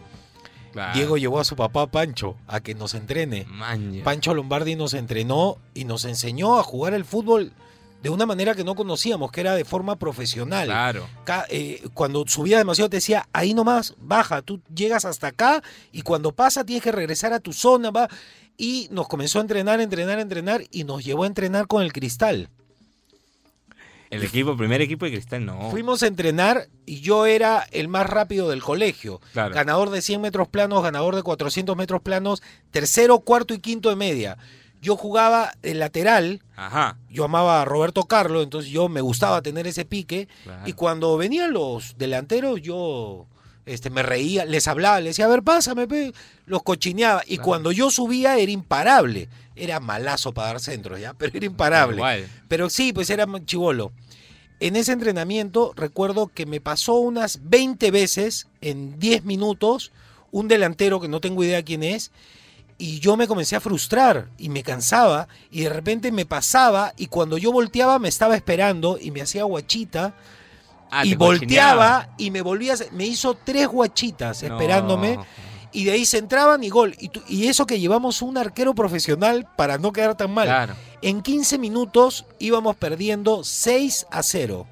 Claro. 0.71 0.93
Diego 0.93 1.17
llevó 1.17 1.39
a 1.39 1.45
su 1.45 1.55
papá 1.55 1.87
Pancho 1.87 2.35
a 2.47 2.59
que 2.59 2.75
nos 2.75 2.95
entrene. 2.95 3.45
Maña. 3.47 4.03
Pancho 4.03 4.33
Lombardi 4.33 4.75
nos 4.75 4.93
entrenó 4.93 5.57
y 5.73 5.85
nos 5.85 6.03
enseñó 6.03 6.59
a 6.59 6.63
jugar 6.63 6.93
el 6.93 7.05
fútbol 7.05 7.53
de 8.03 8.09
una 8.09 8.25
manera 8.25 8.53
que 8.55 8.65
no 8.65 8.75
conocíamos, 8.75 9.31
que 9.31 9.39
era 9.39 9.55
de 9.55 9.63
forma 9.63 9.95
profesional. 9.95 10.67
Claro. 10.67 11.07
Eh, 11.47 11.81
cuando 11.93 12.25
subía 12.27 12.57
demasiado 12.57 12.89
te 12.89 12.97
decía, 12.97 13.27
ahí 13.31 13.53
nomás, 13.53 13.95
baja, 13.99 14.41
tú 14.41 14.59
llegas 14.75 15.05
hasta 15.05 15.27
acá 15.27 15.63
y 15.93 16.01
cuando 16.01 16.33
pasa 16.33 16.65
tienes 16.65 16.83
que 16.83 16.91
regresar 16.91 17.31
a 17.31 17.39
tu 17.39 17.53
zona, 17.53 17.89
va. 17.89 18.09
Y 18.57 18.89
nos 18.91 19.07
comenzó 19.07 19.39
a 19.39 19.43
entrenar, 19.43 19.79
entrenar, 19.79 20.19
entrenar 20.19 20.61
y 20.71 20.83
nos 20.83 21.05
llevó 21.05 21.23
a 21.23 21.27
entrenar 21.27 21.67
con 21.67 21.83
el 21.83 21.93
cristal. 21.93 22.49
El 24.09 24.23
equipo, 24.23 24.55
primer 24.55 24.81
equipo 24.81 25.05
de 25.05 25.11
Cristal 25.11 25.45
no. 25.45 25.69
Fuimos 25.71 26.03
a 26.03 26.07
entrenar 26.07 26.67
y 26.85 27.01
yo 27.01 27.25
era 27.25 27.67
el 27.71 27.87
más 27.87 28.07
rápido 28.07 28.49
del 28.49 28.61
colegio. 28.63 29.19
Claro. 29.33 29.53
Ganador 29.53 29.89
de 29.89 30.01
100 30.01 30.21
metros 30.21 30.47
planos, 30.47 30.83
ganador 30.83 31.15
de 31.15 31.23
400 31.23 31.75
metros 31.75 32.01
planos, 32.01 32.41
tercero, 32.71 33.19
cuarto 33.19 33.53
y 33.53 33.59
quinto 33.59 33.89
de 33.89 33.95
media. 33.95 34.37
Yo 34.81 34.95
jugaba 34.95 35.53
el 35.63 35.79
lateral, 35.79 36.43
Ajá. 36.55 36.97
yo 37.09 37.23
amaba 37.25 37.61
a 37.61 37.65
Roberto 37.65 38.03
Carlos, 38.03 38.43
entonces 38.43 38.69
yo 38.71 38.87
me 38.87 39.01
gustaba 39.01 39.41
tener 39.41 39.65
ese 39.65 39.83
pique. 39.85 40.27
Claro. 40.43 40.61
Y 40.67 40.73
cuando 40.73 41.17
venían 41.17 41.53
los 41.53 41.97
delanteros, 41.97 42.61
yo 42.61 43.25
este, 43.65 43.89
me 43.89 44.03
reía, 44.03 44.45
les 44.45 44.67
hablaba, 44.67 44.99
les 44.99 45.11
decía, 45.11 45.25
a 45.25 45.29
ver, 45.29 45.41
pásame, 45.41 45.87
pe", 45.87 46.13
los 46.45 46.61
cochineaba. 46.61 47.23
Y 47.25 47.37
Claro. 47.37 47.43
cuando 47.45 47.71
yo 47.71 47.89
subía 47.89 48.37
era 48.37 48.51
imparable. 48.51 49.27
Era 49.55 49.79
malazo 49.79 50.33
para 50.33 50.47
dar 50.49 50.59
centros, 50.59 50.99
¿ya? 50.99 51.13
Pero 51.13 51.31
era 51.35 51.45
imparable. 51.45 51.95
Igual. 51.97 52.27
Pero 52.47 52.69
sí, 52.69 52.91
pues 52.93 53.09
era 53.09 53.25
chivolo. 53.45 53.91
En 54.59 54.75
ese 54.75 54.91
entrenamiento 54.93 55.73
recuerdo 55.75 56.27
que 56.27 56.45
me 56.45 56.61
pasó 56.61 56.95
unas 56.95 57.39
20 57.49 57.91
veces 57.91 58.47
en 58.61 58.99
10 58.99 59.23
minutos 59.25 59.91
un 60.31 60.47
delantero 60.47 60.99
que 61.01 61.07
no 61.07 61.19
tengo 61.21 61.43
idea 61.43 61.63
quién 61.63 61.83
es 61.83 62.11
y 62.77 62.99
yo 62.99 63.15
me 63.17 63.27
comencé 63.27 63.55
a 63.55 63.61
frustrar 63.61 64.29
y 64.37 64.49
me 64.49 64.63
cansaba 64.63 65.27
y 65.51 65.61
de 65.61 65.69
repente 65.69 66.11
me 66.11 66.25
pasaba 66.25 66.93
y 66.97 67.07
cuando 67.07 67.37
yo 67.37 67.51
volteaba 67.51 67.99
me 67.99 68.09
estaba 68.09 68.35
esperando 68.35 68.97
y 68.99 69.11
me 69.11 69.21
hacía 69.21 69.43
guachita 69.43 70.13
Ah, 70.91 71.05
y 71.05 71.11
te 71.11 71.15
volteaba 71.17 71.37
cochineaba. 72.05 72.15
y 72.17 72.31
me 72.31 72.41
volvía 72.41 72.75
me 72.91 73.05
hizo 73.05 73.33
tres 73.35 73.67
guachitas 73.67 74.41
No. 74.43 74.49
esperándome 74.55 75.19
y 75.75 75.83
de 75.83 75.91
ahí 75.91 76.05
se 76.05 76.17
entraban 76.17 76.63
y 76.63 76.69
gol 76.69 76.95
y, 77.27 77.47
eso 77.47 77.65
que 77.67 77.79
llevamos 77.79 78.21
un 78.21 78.37
arquero 78.37 78.73
profesional 78.73 79.47
para 79.55 79.77
no 79.77 79.91
quedar 79.91 80.15
tan 80.15 80.31
mal 80.33 80.47
Claro. 80.47 80.73
en 81.01 81.21
15 81.21 81.57
minutos 81.57 82.25
íbamos 82.39 82.75
perdiendo 82.77 83.43
6 83.43 84.07
a 84.09 84.23
0. 84.23 84.65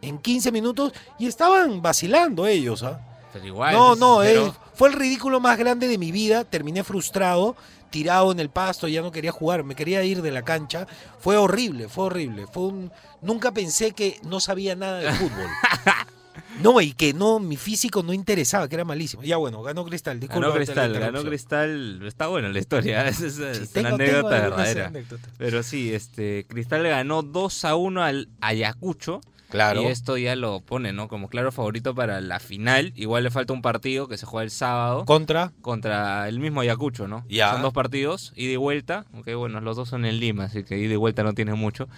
En 0.00 0.18
15 0.18 0.52
minutos 0.52 0.92
y 1.18 1.26
estaban 1.26 1.82
vacilando 1.82 2.46
ellos. 2.46 2.84
¿ah? 2.84 3.00
Pero 3.32 3.46
igual. 3.46 3.74
no, 3.74 3.96
no, 3.96 4.18
pero- 4.22 4.46
eh, 4.46 4.52
fue 4.74 4.88
el 4.90 4.94
ridículo 4.94 5.40
más 5.40 5.58
grande 5.58 5.88
de 5.88 5.98
mi 5.98 6.12
vida. 6.12 6.44
Terminé 6.44 6.84
frustrado, 6.84 7.56
tirado 7.90 8.30
en 8.30 8.38
el 8.38 8.48
pasto, 8.48 8.86
ya 8.86 9.02
no 9.02 9.10
quería 9.10 9.32
jugar, 9.32 9.64
me 9.64 9.74
quería 9.74 10.04
ir 10.04 10.22
de 10.22 10.30
la 10.30 10.42
cancha. 10.42 10.86
Fue 11.18 11.36
horrible, 11.36 11.88
fue 11.88 12.04
horrible. 12.04 12.46
Fue 12.46 12.62
un... 12.68 12.92
Nunca 13.20 13.50
pensé 13.50 13.90
que 13.90 14.20
no 14.22 14.38
sabía 14.38 14.76
nada 14.76 14.98
de 15.00 15.12
fútbol. 15.12 15.48
No, 16.62 16.80
y 16.80 16.92
que 16.92 17.12
no, 17.12 17.38
mi 17.38 17.56
físico 17.56 18.02
no 18.02 18.12
interesaba, 18.12 18.68
que 18.68 18.74
era 18.74 18.84
malísimo. 18.84 19.22
Ya 19.22 19.36
bueno, 19.36 19.62
ganó 19.62 19.84
Cristal, 19.84 20.20
disculpa. 20.20 20.46
Ganó 20.48 20.54
Cristal, 20.56 20.92
ganó. 20.98 21.22
Cristal. 21.24 22.00
Está 22.06 22.26
buena 22.26 22.48
la 22.48 22.58
historia. 22.58 23.06
Es, 23.08 23.20
es- 23.20 23.34
Sí, 23.34 23.42
es 23.62 23.70
tengo- 23.72 23.94
una 23.94 24.04
anécdota 24.04 24.28
verdadera. 24.40 24.92
Pero 25.38 25.62
sí, 25.62 25.92
este, 25.94 26.46
Cristal 26.48 26.82
ganó 26.84 27.22
2 27.22 27.64
a 27.64 27.76
1 27.76 28.02
al 28.02 28.28
Ayacucho. 28.40 29.20
Claro. 29.50 29.80
Y 29.80 29.86
esto 29.86 30.18
ya 30.18 30.36
lo 30.36 30.60
pone, 30.60 30.92
¿no? 30.92 31.08
Como 31.08 31.28
claro 31.28 31.50
favorito 31.52 31.94
para 31.94 32.20
la 32.20 32.38
final. 32.38 32.92
Igual 32.96 33.24
le 33.24 33.30
falta 33.30 33.54
un 33.54 33.62
partido 33.62 34.06
que 34.06 34.18
se 34.18 34.26
juega 34.26 34.44
el 34.44 34.50
sábado 34.50 35.06
Contra. 35.06 35.52
contra 35.62 36.28
el 36.28 36.38
mismo 36.38 36.60
Ayacucho, 36.60 37.08
¿no? 37.08 37.24
Ya. 37.30 37.52
Son 37.52 37.62
dos 37.62 37.72
partidos, 37.72 38.34
ida 38.36 38.52
y 38.52 38.56
vuelta. 38.56 39.06
Aunque 39.14 39.34
bueno, 39.34 39.62
los 39.62 39.74
dos 39.74 39.88
son 39.88 40.04
en 40.04 40.20
Lima, 40.20 40.44
así 40.44 40.64
que 40.64 40.76
ida 40.78 40.92
y 40.92 40.96
vuelta 40.96 41.22
no 41.22 41.32
tiene 41.32 41.54
mucho. 41.54 41.88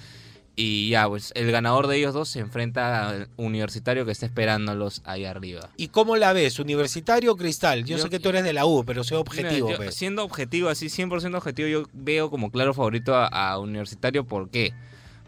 Y 0.57 0.91
ya, 0.91 1.09
pues 1.09 1.33
el 1.37 1.51
ganador 1.53 1.87
de 1.87 1.97
ellos 1.97 2.13
dos 2.13 2.29
se 2.29 2.41
enfrenta 2.41 3.09
al 3.09 3.29
universitario 3.37 4.05
que 4.05 4.13
está 4.13 4.27
esperándolos 4.27 5.01
ahí 5.05 5.25
arriba. 5.25 5.71
¿Y 5.77 5.89
cómo 5.89 6.17
la 6.17 6.33
ves? 6.33 6.59
¿Universitario 6.59 7.33
o 7.33 7.37
Cristal? 7.37 7.85
Yo, 7.85 7.97
Yo- 7.97 8.03
sé 8.03 8.11
que 8.11 8.19
tú 8.21 8.29
eres 8.29 8.45
de 8.45 8.53
la 8.53 8.67
U, 8.67 8.85
pero 8.85 9.03
soy 9.05 9.17
objetivo. 9.19 9.69
Mira, 9.69 9.79
yo, 9.79 9.85
pues. 9.85 9.95
siendo 9.95 10.23
objetivo, 10.25 10.69
así 10.69 10.87
100% 10.91 11.35
objetivo, 11.37 11.69
yo 11.69 11.85
veo 11.93 12.31
como 12.31 12.51
claro 12.51 12.75
favorito 12.75 13.15
a, 13.15 13.27
a 13.29 13.59
Universitario. 13.59 14.25
¿Por 14.25 14.51
qué? 14.51 14.73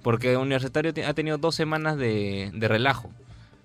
Porque 0.02 0.36
Universitario 0.36 0.92
ha 1.06 1.14
tenido 1.14 1.38
dos 1.38 1.54
semanas 1.54 1.96
de, 1.96 2.50
de 2.52 2.68
relajo 2.68 3.10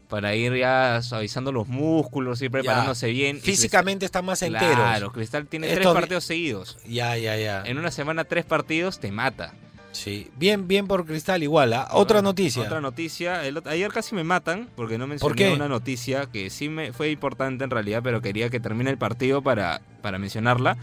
para 0.08 0.36
ir 0.36 0.56
ya 0.56 1.02
suavizando 1.02 1.52
los 1.52 1.68
músculos, 1.68 2.42
ir 2.42 2.50
preparándose 2.52 3.10
bien. 3.10 3.42
Físicamente 3.42 4.06
están 4.06 4.24
más 4.24 4.42
enteros. 4.42 4.76
Claro, 4.76 5.12
Cristal 5.12 5.48
tiene 5.48 5.68
tres 5.74 5.86
partidos 5.88 6.24
seguidos. 6.24 6.78
Ya, 6.88 7.18
ya, 7.18 7.36
ya. 7.36 7.64
En 7.66 7.78
una 7.78 7.92
semana, 7.92 8.24
tres 8.24 8.46
partidos 8.46 9.00
te 9.00 9.12
mata. 9.12 9.54
Sí. 9.98 10.30
Bien, 10.38 10.68
bien 10.68 10.86
por 10.88 11.06
Cristal 11.06 11.42
igual. 11.42 11.74
¿ah? 11.74 11.88
Otra 11.92 12.22
noticia. 12.22 12.62
Otra 12.64 12.82
noticia. 12.82 13.44
el 13.46 13.62
ayer 13.66 13.92
casi 13.92 14.14
me 14.14 14.24
matan 14.24 14.70
porque 14.76 14.98
no 15.00 15.08
mencioné 15.08 15.36
qué? 15.36 15.54
una 15.54 15.68
noticia 15.68 16.28
que 16.28 16.50
sí 16.52 16.70
me 16.70 16.94
fue 16.94 17.10
importante 17.10 17.64
en 17.64 17.72
realidad, 17.72 18.02
pero 18.04 18.22
quería 18.22 18.50
que 18.52 18.60
termine 18.60 18.92
el 18.92 18.98
partido 19.00 19.42
para, 19.42 19.82
para 20.04 20.20
mencionarla. 20.20 20.78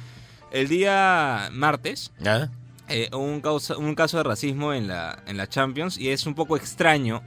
El 0.51 0.69
día 0.69 1.49
martes 1.53 2.13
¿Ya? 2.21 2.51
eh, 2.89 3.09
hubo 3.13 3.23
un, 3.23 3.41
causa- 3.41 3.77
un 3.77 3.95
caso 3.95 4.17
de 4.17 4.25
racismo 4.25 4.73
en 4.73 4.89
la, 4.89 5.23
en 5.27 5.37
la 5.37 5.49
Champions 5.49 5.97
y 5.97 6.11
es 6.11 6.27
un 6.27 6.35
poco 6.35 6.57
extraño 6.57 7.23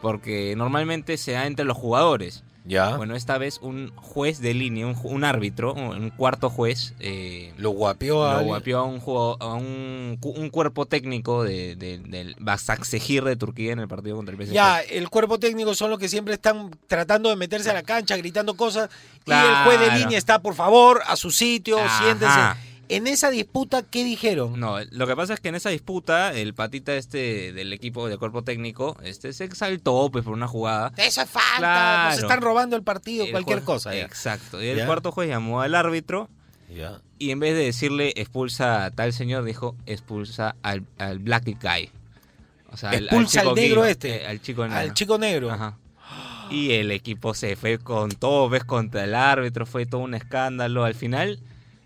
porque 0.00 0.54
normalmente 0.56 1.16
se 1.16 1.32
da 1.32 1.46
entre 1.46 1.64
los 1.64 1.76
jugadores. 1.76 2.44
¿Ya? 2.64 2.96
Bueno, 2.96 3.16
esta 3.16 3.38
vez 3.38 3.58
un 3.60 3.90
juez 3.96 4.40
de 4.40 4.54
línea, 4.54 4.86
un, 4.86 4.94
ju- 4.94 5.10
un 5.10 5.24
árbitro, 5.24 5.74
un, 5.74 6.10
cuarto 6.10 6.48
juez, 6.48 6.94
eh, 7.00 7.52
Lo 7.56 7.70
guapió 7.70 8.24
a 8.24 8.38
lo 8.40 8.44
guapió 8.44 8.78
a 8.78 8.84
un, 8.84 9.00
juego- 9.00 9.36
a 9.40 9.54
un, 9.54 10.16
un 10.22 10.50
cuerpo 10.50 10.86
técnico 10.86 11.42
de, 11.42 11.74
de- 11.74 11.98
del 11.98 12.36
Basaksehir 12.38 13.24
de 13.24 13.34
Turquía 13.36 13.72
en 13.72 13.80
el 13.80 13.88
partido 13.88 14.14
contra 14.16 14.34
el 14.36 14.40
PSG. 14.46 14.52
Ya, 14.52 14.80
el 14.80 15.08
cuerpo 15.10 15.38
técnico 15.40 15.74
son 15.74 15.90
los 15.90 15.98
que 15.98 16.08
siempre 16.08 16.34
están 16.34 16.70
tratando 16.86 17.30
de 17.30 17.36
meterse 17.36 17.68
a 17.70 17.74
la 17.74 17.82
cancha, 17.82 18.16
gritando 18.16 18.54
cosas. 18.54 18.88
Y 19.26 19.32
el 19.32 19.54
juez 19.64 19.80
de 19.80 19.98
línea 19.98 20.18
está, 20.18 20.38
por 20.40 20.54
favor, 20.54 21.02
a 21.06 21.16
su 21.16 21.30
sitio, 21.32 21.78
Ajá. 21.80 22.04
siéntese. 22.04 22.71
En 22.96 23.06
esa 23.06 23.30
disputa, 23.30 23.82
¿qué 23.82 24.04
dijeron? 24.04 24.58
No, 24.60 24.76
lo 24.90 25.06
que 25.06 25.16
pasa 25.16 25.34
es 25.34 25.40
que 25.40 25.48
en 25.48 25.54
esa 25.54 25.70
disputa, 25.70 26.32
el 26.34 26.54
patita 26.54 26.94
este 26.94 27.52
del 27.52 27.72
equipo 27.72 28.08
del 28.08 28.18
cuerpo 28.18 28.42
técnico, 28.44 28.96
este 29.02 29.32
se 29.32 29.44
exaltó 29.44 30.10
pues 30.10 30.24
por 30.24 30.34
una 30.34 30.46
jugada. 30.48 30.92
Eso 30.96 31.22
es 31.22 31.30
falta, 31.30 31.58
Claro. 31.58 32.10
nos 32.14 32.18
están 32.22 32.40
robando 32.42 32.76
el 32.76 32.82
partido, 32.82 33.24
El 33.24 33.30
cualquier 33.30 33.58
juez- 33.58 33.64
cosa. 33.66 33.94
Ya. 33.94 34.02
Exacto. 34.02 34.62
Y 34.62 34.68
el 34.68 34.78
Ya. 34.78 34.86
cuarto 34.86 35.10
juez 35.12 35.28
llamó 35.28 35.60
al 35.62 35.74
árbitro 35.74 36.28
Ya. 36.74 37.00
y 37.18 37.30
en 37.30 37.40
vez 37.40 37.54
de 37.54 37.64
decirle 37.64 38.12
expulsa 38.16 38.84
a 38.84 38.90
tal 38.90 39.12
señor, 39.12 39.44
dijo 39.44 39.74
expulsa 39.86 40.56
al, 40.62 40.84
al 40.98 41.18
black 41.18 41.44
guy. 41.62 41.90
O 42.72 42.76
sea, 42.76 42.90
al- 42.90 43.04
Expulsa 43.04 43.40
al 43.40 43.46
chico 43.48 43.56
negro 43.56 43.84
este. 43.84 44.22
eh, 44.22 44.26
al 44.26 44.40
chico 44.40 44.62
negro. 44.66 44.78
Al 44.78 44.94
chico 44.94 45.18
negro. 45.18 45.50
Ajá. 45.50 45.78
Y 46.50 46.72
el 46.72 46.90
equipo 46.90 47.32
se 47.32 47.56
fue 47.56 47.78
con 47.78 48.10
todo, 48.10 48.48
ves, 48.50 48.64
contra 48.64 49.04
el 49.04 49.14
árbitro, 49.14 49.64
fue 49.64 49.86
todo 49.86 50.02
un 50.02 50.14
escándalo. 50.14 50.84
Al 50.84 50.94
final, 50.94 51.38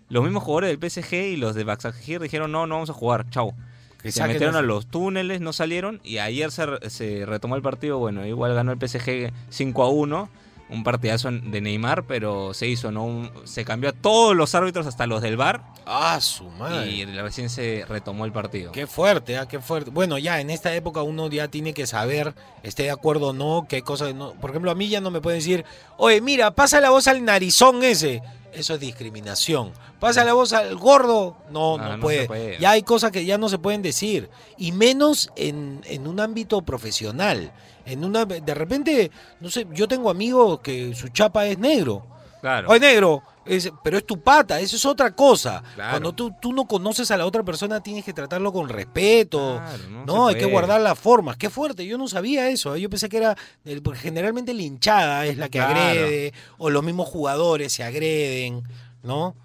los 0.09 0.23
mismos 0.23 0.43
jugadores 0.43 0.77
del 0.79 0.89
PSG 0.89 1.13
y 1.33 1.37
los 1.37 1.55
de 1.55 1.63
Baxagir 1.63 2.19
dijeron, 2.21 2.51
no, 2.51 2.65
no 2.67 2.75
vamos 2.75 2.89
a 2.89 2.93
jugar, 2.93 3.29
chau. 3.29 3.53
Que 4.01 4.11
Se 4.11 4.25
metieron 4.27 4.53
los- 4.53 4.63
a 4.63 4.65
los 4.65 4.85
túneles, 4.87 5.41
no 5.41 5.53
salieron 5.53 5.99
y 6.03 6.19
ayer 6.19 6.51
se, 6.51 6.65
se 6.89 7.25
retomó 7.25 7.55
el 7.55 7.61
partido. 7.63 7.97
Bueno, 7.97 8.25
igual 8.25 8.53
ganó 8.53 8.71
el 8.71 8.77
PSG 8.79 9.31
5 9.49 9.83
a 9.83 9.89
1. 9.89 10.29
un 10.69 10.83
partidazo 10.83 11.31
de 11.31 11.61
Neymar, 11.61 12.03
pero 12.07 12.53
se 12.53 12.67
hizo, 12.67 12.91
¿no? 12.91 13.05
Un- 13.05 13.31
se 13.45 13.63
cambió 13.63 13.89
a 13.89 13.93
todos 13.93 14.35
los 14.35 14.53
árbitros, 14.53 14.85
hasta 14.85 15.07
los 15.07 15.21
del 15.21 15.37
bar, 15.37 15.63
Ah, 15.85 16.19
su 16.19 16.43
madre. 16.49 16.91
y 16.91 17.05
recién 17.05 17.49
se 17.49 17.85
retomó 17.87 18.25
el 18.25 18.33
partido. 18.33 18.73
Qué 18.73 18.85
fuerte, 18.85 19.37
ah, 19.37 19.47
qué 19.47 19.61
fuerte. 19.61 19.91
Bueno, 19.91 20.17
ya 20.17 20.41
en 20.41 20.49
esta 20.49 20.75
época 20.75 21.03
uno 21.03 21.29
ya 21.29 21.47
tiene 21.47 21.73
que 21.73 21.87
saber, 21.87 22.33
esté 22.63 22.83
de 22.83 22.91
acuerdo 22.91 23.27
o 23.29 23.33
no, 23.33 23.65
qué 23.69 23.81
cosas 23.81 24.13
no. 24.13 24.33
Por 24.33 24.49
ejemplo, 24.49 24.69
a 24.69 24.75
mí 24.75 24.89
ya 24.89 24.99
no 24.99 25.09
me 25.09 25.21
pueden 25.21 25.39
decir, 25.39 25.63
oye, 25.95 26.19
mira, 26.19 26.51
pasa 26.51 26.81
la 26.81 26.89
voz 26.89 27.07
al 27.07 27.23
narizón 27.23 27.81
ese. 27.85 28.21
Eso 28.53 28.73
es 28.75 28.79
discriminación. 28.79 29.71
Pasa 29.99 30.23
la 30.23 30.33
voz 30.33 30.53
al 30.53 30.75
gordo. 30.77 31.37
No, 31.51 31.77
No, 31.77 31.83
no, 31.83 31.89
no 31.89 31.95
se 31.95 32.01
puede. 32.01 32.27
puede. 32.27 32.57
Ya 32.59 32.71
hay 32.71 32.81
cosas 32.83 33.11
que 33.11 33.25
ya 33.25 33.37
no 33.37 33.49
se 33.49 33.59
pueden 33.59 33.81
decir. 33.81 34.29
Y 34.57 34.71
menos 34.71 35.29
en, 35.35 35.81
en 35.85 36.07
un 36.07 36.19
ámbito 36.19 36.61
profesional. 36.61 37.51
En 37.85 38.03
una, 38.03 38.25
de 38.25 38.53
repente, 38.53 39.11
no 39.39 39.49
sé, 39.49 39.67
yo 39.71 39.87
tengo 39.87 40.09
amigos 40.09 40.59
que 40.61 40.93
su 40.95 41.09
chapa 41.09 41.45
es 41.45 41.57
negro. 41.59 42.05
Claro. 42.41 42.69
Oye, 42.69 42.79
negro, 42.79 43.23
es- 43.47 43.71
pero 43.83 43.97
es 43.97 44.05
tu 44.05 44.19
pata, 44.21 44.59
eso 44.59 44.75
es 44.75 44.85
otra 44.85 45.11
cosa. 45.15 45.63
Claro. 45.75 45.91
Cuando 45.91 46.13
tú, 46.13 46.33
tú 46.41 46.53
no 46.53 46.65
conoces 46.65 47.09
a 47.11 47.17
la 47.17 47.25
otra 47.25 47.43
persona, 47.43 47.81
tienes 47.81 48.03
que 48.05 48.13
tratarlo 48.13 48.51
con 48.53 48.69
respeto. 48.69 49.57
Claro, 49.57 50.05
no 50.05 50.27
hay 50.27 50.35
que 50.35 50.45
guardar 50.45 50.81
las 50.81 50.97
formas. 50.99 51.37
Qué 51.37 51.49
fuerte, 51.49 51.85
yo 51.85 51.97
no 51.97 52.07
sabía 52.07 52.49
eso. 52.49 52.75
¿eh? 52.75 52.81
Yo 52.81 52.89
pensé 52.89 53.09
que 53.09 53.17
era. 53.17 53.35
Porque 53.83 53.99
generalmente 53.99 54.53
la 54.53 54.61
hinchada 54.61 55.25
es 55.25 55.37
la 55.37 55.49
que 55.49 55.59
Claro. 55.59 55.73
agrede, 55.79 56.33
o 56.57 56.69
los 56.69 56.83
mismos 56.83 57.07
jugadores 57.07 57.71
se 57.73 57.83
agreden, 57.83 58.63
¿no? 59.03 59.35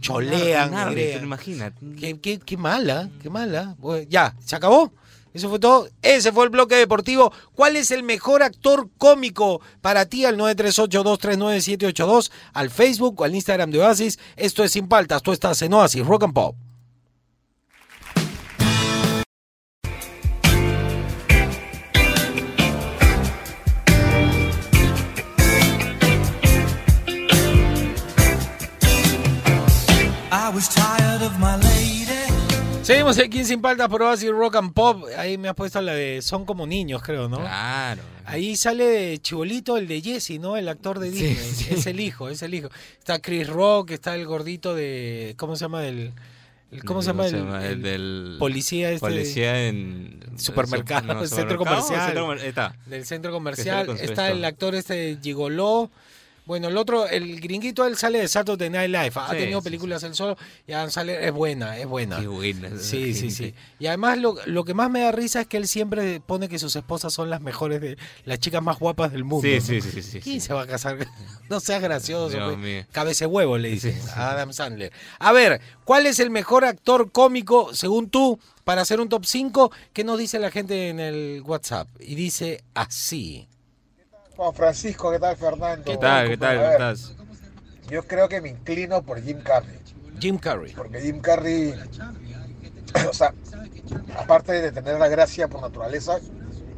cholean, 0.00 0.74
árbitro, 0.74 0.90
agregan. 0.90 1.24
imagínate. 1.24 1.86
Qué, 1.98 2.18
qué, 2.20 2.38
qué 2.38 2.56
mala, 2.56 3.08
qué 3.22 3.30
mala. 3.30 3.76
Ya, 4.08 4.34
¿se 4.44 4.56
acabó? 4.56 4.92
Eso 5.32 5.48
fue 5.48 5.58
todo. 5.58 5.88
Ese 6.02 6.32
fue 6.32 6.44
el 6.44 6.50
bloque 6.50 6.74
deportivo. 6.74 7.32
¿Cuál 7.54 7.76
es 7.76 7.90
el 7.90 8.02
mejor 8.02 8.42
actor 8.42 8.88
cómico 8.98 9.60
para 9.80 10.06
ti? 10.06 10.24
Al 10.24 10.36
938239782, 10.38 12.30
al 12.52 12.70
Facebook 12.70 13.20
o 13.20 13.24
al 13.24 13.34
Instagram 13.34 13.70
de 13.70 13.80
Oasis. 13.80 14.18
Esto 14.36 14.64
es 14.64 14.72
Sin 14.72 14.88
Paltas. 14.88 15.22
Tú 15.22 15.32
estás 15.32 15.62
en 15.62 15.74
Oasis 15.74 16.04
Rock 16.06 16.24
and 16.24 16.34
Pop. 16.34 16.56
I 30.32 30.52
was 30.52 30.68
tired 30.68 31.22
of 31.22 31.38
my. 31.38 31.59
Seguimos 32.90 33.18
aquí 33.20 33.44
Sin 33.44 33.60
Paltas 33.62 33.88
por 33.88 34.02
Oasis 34.02 34.30
Rock 34.30 34.56
and 34.56 34.72
Pop. 34.72 35.04
Ahí 35.16 35.38
me 35.38 35.48
has 35.48 35.54
puesto 35.54 35.80
la 35.80 35.94
de 35.94 36.20
Son 36.22 36.44
como 36.44 36.66
niños, 36.66 37.00
creo, 37.04 37.28
¿no? 37.28 37.38
Claro. 37.38 38.02
Ahí 38.24 38.56
sale 38.56 38.84
de 38.84 39.18
Chibolito 39.18 39.76
el 39.76 39.86
de 39.86 40.00
Jesse, 40.00 40.40
¿no? 40.40 40.56
El 40.56 40.68
actor 40.68 40.98
de 40.98 41.10
Disney. 41.12 41.36
sí. 41.36 41.68
Es 41.72 41.86
el 41.86 42.00
hijo, 42.00 42.28
es 42.28 42.42
el 42.42 42.52
hijo. 42.52 42.68
Está 42.98 43.20
Chris 43.20 43.46
Rock, 43.48 43.92
está 43.92 44.16
el 44.16 44.26
gordito 44.26 44.74
de. 44.74 45.34
¿Cómo 45.36 45.54
se 45.54 45.66
llama? 45.66 45.86
El, 45.86 46.12
el- 46.72 46.84
¿Cómo 46.84 47.00
se 47.02 47.08
llama? 47.08 47.28
El, 47.28 47.36
el 47.62 47.82
del 47.82 48.36
policía 48.40 48.90
este 48.90 49.06
policía 49.06 49.68
en 49.68 50.18
Supermercado, 50.36 51.14
no, 51.14 51.26
centro 51.28 51.58
comercial. 51.58 52.06
centro 52.06 52.32
está. 52.34 52.74
del 52.86 53.06
centro 53.06 53.30
comercial. 53.30 53.88
Está 54.00 54.30
el 54.32 54.44
actor 54.44 54.74
este 54.74 55.16
Gigoló. 55.22 55.90
Bueno, 56.46 56.68
el 56.68 56.76
otro, 56.76 57.06
el 57.06 57.40
gringuito, 57.40 57.86
él 57.86 57.96
sale 57.96 58.18
de 58.20 58.28
Saturday 58.28 58.70
Night 58.70 58.90
Live. 58.90 59.12
Ha 59.14 59.30
Sí, 59.30 59.36
tenido 59.36 59.60
sí, 59.60 59.64
películas 59.64 60.02
él 60.02 60.14
solo. 60.14 60.36
Ya 60.66 60.88
sale, 60.90 61.26
es 61.26 61.32
buena, 61.32 61.78
es 61.78 61.86
buena. 61.86 62.20
Buena 62.20 62.70
Sí, 62.78 63.14
sí, 63.14 63.30
sí. 63.30 63.54
Y 63.78 63.86
además 63.86 64.18
lo, 64.18 64.36
lo 64.46 64.64
que 64.64 64.74
más 64.74 64.90
me 64.90 65.00
da 65.00 65.12
risa 65.12 65.42
es 65.42 65.46
que 65.46 65.56
él 65.58 65.68
siempre 65.68 66.20
pone 66.20 66.48
que 66.48 66.58
sus 66.58 66.74
esposas 66.74 67.12
son 67.12 67.30
las 67.30 67.40
mejores, 67.40 67.80
de 67.80 67.96
las 68.24 68.38
chicas 68.40 68.62
más 68.62 68.78
guapas 68.78 69.12
del 69.12 69.24
mundo. 69.24 69.46
Sí, 69.46 69.54
¿no? 69.56 69.60
sí, 69.60 69.80
sí, 69.80 70.02
sí, 70.02 70.20
¿Quién 70.20 70.40
sí. 70.40 70.46
se 70.48 70.54
va 70.54 70.62
a 70.62 70.66
casar? 70.66 70.98
No 71.48 71.58
seas 71.60 71.82
gracioso. 71.82 72.36
Pues. 72.60 72.86
Cabece 72.92 73.26
huevo, 73.26 73.58
le 73.58 73.70
dice 73.70 73.92
Sí, 73.92 74.00
sí. 74.00 74.08
a 74.14 74.30
Adam 74.30 74.52
Sandler. 74.52 74.92
A 75.18 75.32
ver, 75.32 75.60
¿cuál 75.84 76.06
es 76.06 76.20
el 76.20 76.30
mejor 76.30 76.64
actor 76.64 77.10
cómico, 77.10 77.74
según 77.74 78.08
tú, 78.08 78.38
para 78.64 78.82
hacer 78.82 79.00
un 79.00 79.08
top 79.08 79.24
5? 79.24 79.72
¿Qué 79.92 80.04
nos 80.04 80.18
dice 80.18 80.38
la 80.38 80.50
gente 80.50 80.88
en 80.88 81.00
el 81.00 81.42
WhatsApp? 81.44 81.88
Y 82.00 82.14
dice 82.14 82.62
así. 82.74 83.48
Juan 84.40 84.54
Francisco, 84.54 85.10
¿qué 85.10 85.18
tal 85.18 85.36
Fernando? 85.36 85.84
¿Qué 85.84 85.98
tal? 85.98 86.28
¿Qué 86.28 86.36
tal? 86.38 86.56
¿Cómo 86.56 86.70
estás? 86.70 87.14
Yo 87.90 88.02
creo 88.04 88.26
que 88.26 88.40
me 88.40 88.48
inclino 88.48 89.02
por 89.02 89.20
Jim 89.20 89.38
Carrey, 89.42 89.78
Jim 90.18 90.38
Carrey. 90.38 90.72
porque 90.72 90.98
Jim 91.02 91.20
Carrey, 91.20 91.74
o 93.10 93.12
sea, 93.12 93.34
aparte 94.16 94.52
de 94.62 94.72
tener 94.72 94.98
la 94.98 95.08
gracia 95.08 95.46
por 95.46 95.60
naturaleza, 95.60 96.20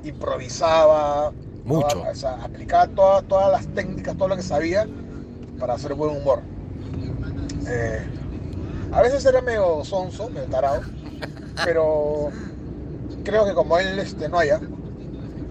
improvisaba, 0.02 1.30
Mucho. 1.64 2.02
¿no? 2.02 2.10
o 2.10 2.14
sea, 2.16 2.32
aplicaba 2.42 2.88
toda- 2.88 3.22
todas 3.22 3.52
las 3.52 3.72
técnicas, 3.72 4.16
todo 4.16 4.26
lo 4.26 4.34
que 4.34 4.42
sabía 4.42 4.88
para 5.60 5.74
hacer 5.74 5.94
buen 5.94 6.16
humor. 6.16 6.40
Eh, 7.68 8.04
a 8.90 9.02
veces 9.02 9.24
era 9.24 9.40
medio 9.40 9.84
sonso, 9.84 10.28
medio 10.30 10.48
tarado, 10.48 10.82
pero 11.64 12.30
creo 13.22 13.44
que 13.44 13.54
como 13.54 13.78
él 13.78 14.00
este, 14.00 14.28
no 14.28 14.40
haya, 14.40 14.60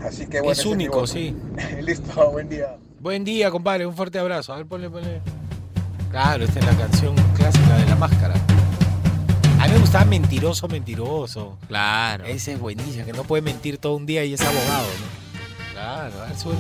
así 0.03 0.27
que 0.27 0.39
bueno. 0.39 0.51
es 0.51 0.65
único, 0.65 1.07
sí. 1.07 1.35
Listo, 1.81 2.31
buen 2.31 2.49
día. 2.49 2.77
Buen 2.99 3.23
día, 3.23 3.49
compadre. 3.49 3.85
Un 3.85 3.95
fuerte 3.95 4.19
abrazo. 4.19 4.53
A 4.53 4.57
ver, 4.57 4.65
ponle, 4.65 4.89
ponle. 4.89 5.21
Claro, 6.11 6.43
esta 6.43 6.59
es 6.59 6.65
la 6.65 6.75
canción 6.75 7.15
clásica 7.35 7.77
de 7.77 7.85
la 7.85 7.95
máscara. 7.95 8.35
A 9.59 9.67
mí 9.67 9.73
me 9.73 9.79
gustaba 9.79 10.05
Mentiroso, 10.05 10.67
Mentiroso. 10.67 11.57
Claro. 11.67 12.25
Ese 12.25 12.53
es 12.53 12.59
buenísimo, 12.59 13.05
que 13.05 13.13
no 13.13 13.23
puede 13.23 13.41
mentir 13.41 13.77
todo 13.77 13.95
un 13.95 14.05
día 14.05 14.25
y 14.25 14.33
es 14.33 14.41
abogado, 14.41 14.87
¿no? 14.99 15.71
Claro, 15.73 16.21
a 16.21 16.25
ver, 16.25 16.37
suena. 16.37 16.59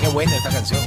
Qué 0.00 0.08
buena 0.08 0.36
esta 0.36 0.50
canción. 0.50 0.80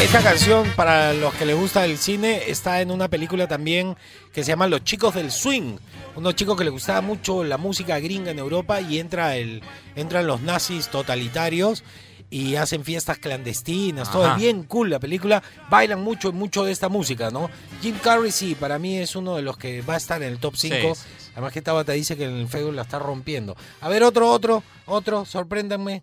Esta 0.00 0.22
canción, 0.22 0.70
para 0.76 1.14
los 1.14 1.32
que 1.34 1.46
les 1.46 1.56
gusta 1.56 1.84
el 1.86 1.96
cine, 1.96 2.50
está 2.50 2.82
en 2.82 2.90
una 2.90 3.08
película 3.08 3.48
también 3.48 3.96
que 4.30 4.44
se 4.44 4.48
llama 4.48 4.66
Los 4.66 4.84
Chicos 4.84 5.14
del 5.14 5.32
Swing. 5.32 5.78
Unos 6.14 6.34
chicos 6.34 6.56
que 6.56 6.64
les 6.64 6.72
gustaba 6.72 7.00
mucho 7.00 7.42
la 7.42 7.56
música 7.56 7.98
gringa 7.98 8.30
en 8.30 8.38
Europa 8.38 8.80
y 8.82 8.98
entra 8.98 9.36
el, 9.36 9.62
entran 9.96 10.26
los 10.26 10.42
nazis 10.42 10.88
totalitarios 10.88 11.82
y 12.28 12.56
hacen 12.56 12.84
fiestas 12.84 13.18
clandestinas. 13.18 14.12
Todo 14.12 14.30
es 14.32 14.36
bien 14.36 14.64
cool 14.64 14.90
la 14.90 15.00
película. 15.00 15.42
Bailan 15.70 16.02
mucho, 16.02 16.30
mucho 16.30 16.64
de 16.64 16.72
esta 16.72 16.90
música, 16.90 17.30
¿no? 17.30 17.48
Jim 17.80 17.96
Carrey, 18.02 18.30
sí, 18.32 18.54
para 18.54 18.78
mí 18.78 18.98
es 18.98 19.16
uno 19.16 19.34
de 19.34 19.42
los 19.42 19.56
que 19.56 19.80
va 19.80 19.94
a 19.94 19.96
estar 19.96 20.22
en 20.22 20.28
el 20.28 20.38
top 20.38 20.56
5. 20.56 20.76
Sí, 20.76 20.82
sí, 20.94 21.14
sí. 21.18 21.30
Además 21.32 21.52
que 21.52 21.62
Tabata 21.62 21.92
dice 21.92 22.18
que 22.18 22.24
en 22.24 22.36
el 22.36 22.48
Facebook 22.48 22.74
la 22.74 22.82
está 22.82 22.98
rompiendo. 22.98 23.56
A 23.80 23.88
ver, 23.88 24.02
otro, 24.02 24.30
otro, 24.30 24.62
otro, 24.84 25.24
sorpréndanme. 25.24 26.02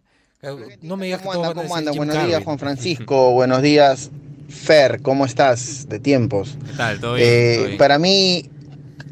No 0.81 0.97
me 0.97 1.05
digas 1.05 1.21
¿Cómo 1.21 1.33
anda? 1.33 1.53
¿Cómo 1.53 1.75
anda? 1.75 1.91
Buenos 1.93 2.27
días, 2.27 2.43
Juan 2.43 2.59
Francisco. 2.59 3.31
Buenos 3.33 3.61
días, 3.61 4.11
Fer. 4.49 5.01
¿Cómo 5.01 5.25
estás? 5.25 5.87
De 5.87 5.99
tiempos. 5.99 6.57
¿Qué 6.65 6.73
tal? 6.73 6.99
¿Todo 6.99 7.13
bien? 7.15 7.27
Eh, 7.31 7.53
¿Todo 7.55 7.65
bien? 7.67 7.77
para 7.77 7.97
mí, 7.97 8.49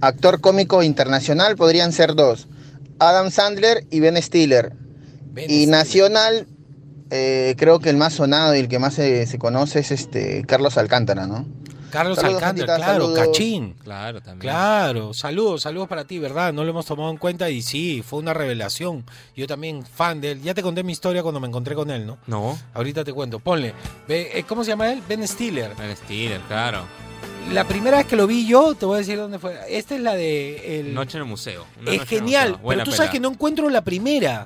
actor 0.02 0.42
cómico 0.42 0.84
internacional 0.84 1.56
podrían 1.56 1.94
ser 1.94 2.16
dos: 2.16 2.50
Adam 3.00 3.32
Sandler 3.32 3.86
y 3.90 4.02
Ben 4.02 4.22
Stiller. 4.22 4.74
Ben 5.32 5.50
Y 5.50 5.54
Stiller. 5.64 5.70
nacional, 5.70 6.48
eh, 7.12 7.56
creo 7.58 7.80
que 7.80 7.90
el 7.90 7.96
más 7.96 8.12
sonado 8.12 8.54
y 8.54 8.60
el 8.60 8.68
que 8.68 8.80
más 8.80 8.96
se, 8.96 9.26
se 9.26 9.40
conoce 9.40 9.80
es 9.80 9.92
este 9.92 10.44
Carlos 10.46 10.78
Alcántara, 10.78 11.28
¿no? 11.28 11.46
Carlos 11.92 12.18
Alcántara, 12.20 12.78
claro, 12.78 13.04
saludos. 13.04 13.28
Cachín. 13.28 13.76
Claro, 13.84 14.22
también. 14.22 14.52
Claro, 14.52 15.14
saludos, 15.14 15.62
saludos 15.62 15.88
para 15.88 16.06
ti, 16.06 16.20
¿verdad? 16.20 16.54
No 16.54 16.64
lo 16.64 16.70
hemos 16.72 16.86
tomado 16.86 17.12
en 17.12 17.18
cuenta 17.18 17.50
y 17.50 17.62
sí, 17.62 18.04
fue 18.06 18.20
una 18.20 18.34
revelación. 18.34 19.06
Yo 19.36 19.48
también 19.48 19.86
fan 19.86 20.22
de 20.22 20.32
él. 20.32 20.42
Ya 20.42 20.54
te 20.54 20.64
conté 20.64 20.84
mi 20.84 20.94
historia 20.94 21.22
cuando 21.22 21.40
me 21.40 21.48
encontré 21.48 21.76
con 21.76 21.90
él, 21.92 22.06
¿no? 22.08 22.18
No. 22.28 22.58
Ahorita 22.74 23.04
te 23.04 23.14
cuento. 23.14 23.40
Ponle. 23.40 23.74
Eh, 24.08 24.44
¿Cómo 24.48 24.64
se 24.64 24.72
llama 24.72 24.92
él? 24.92 25.02
Ben 25.08 25.28
Stiller. 25.28 25.76
Ben 25.76 25.96
Stiller, 25.96 26.40
claro. 26.48 26.86
La 27.52 27.68
primera 27.68 27.98
vez 27.98 28.06
que 28.06 28.16
lo 28.16 28.28
vi 28.28 28.48
yo, 28.48 28.76
te 28.76 28.86
voy 28.86 28.96
a 28.96 28.98
decir 29.00 29.18
dónde 29.18 29.38
fue. 29.38 29.60
Esta 29.68 29.96
es 29.96 30.02
la 30.02 30.16
de... 30.16 30.80
El... 30.80 30.94
Noche 30.94 31.18
en 31.18 31.24
el 31.24 31.30
museo. 31.30 31.66
Una 31.82 31.92
es 31.92 32.04
genial, 32.04 32.52
museo. 32.52 32.68
pero 32.68 32.84
tú 32.84 32.92
pela. 32.92 32.98
sabes 32.98 33.12
que 33.12 33.20
no 33.20 33.30
encuentro 33.30 33.70
la 33.70 33.82
primera. 33.84 34.46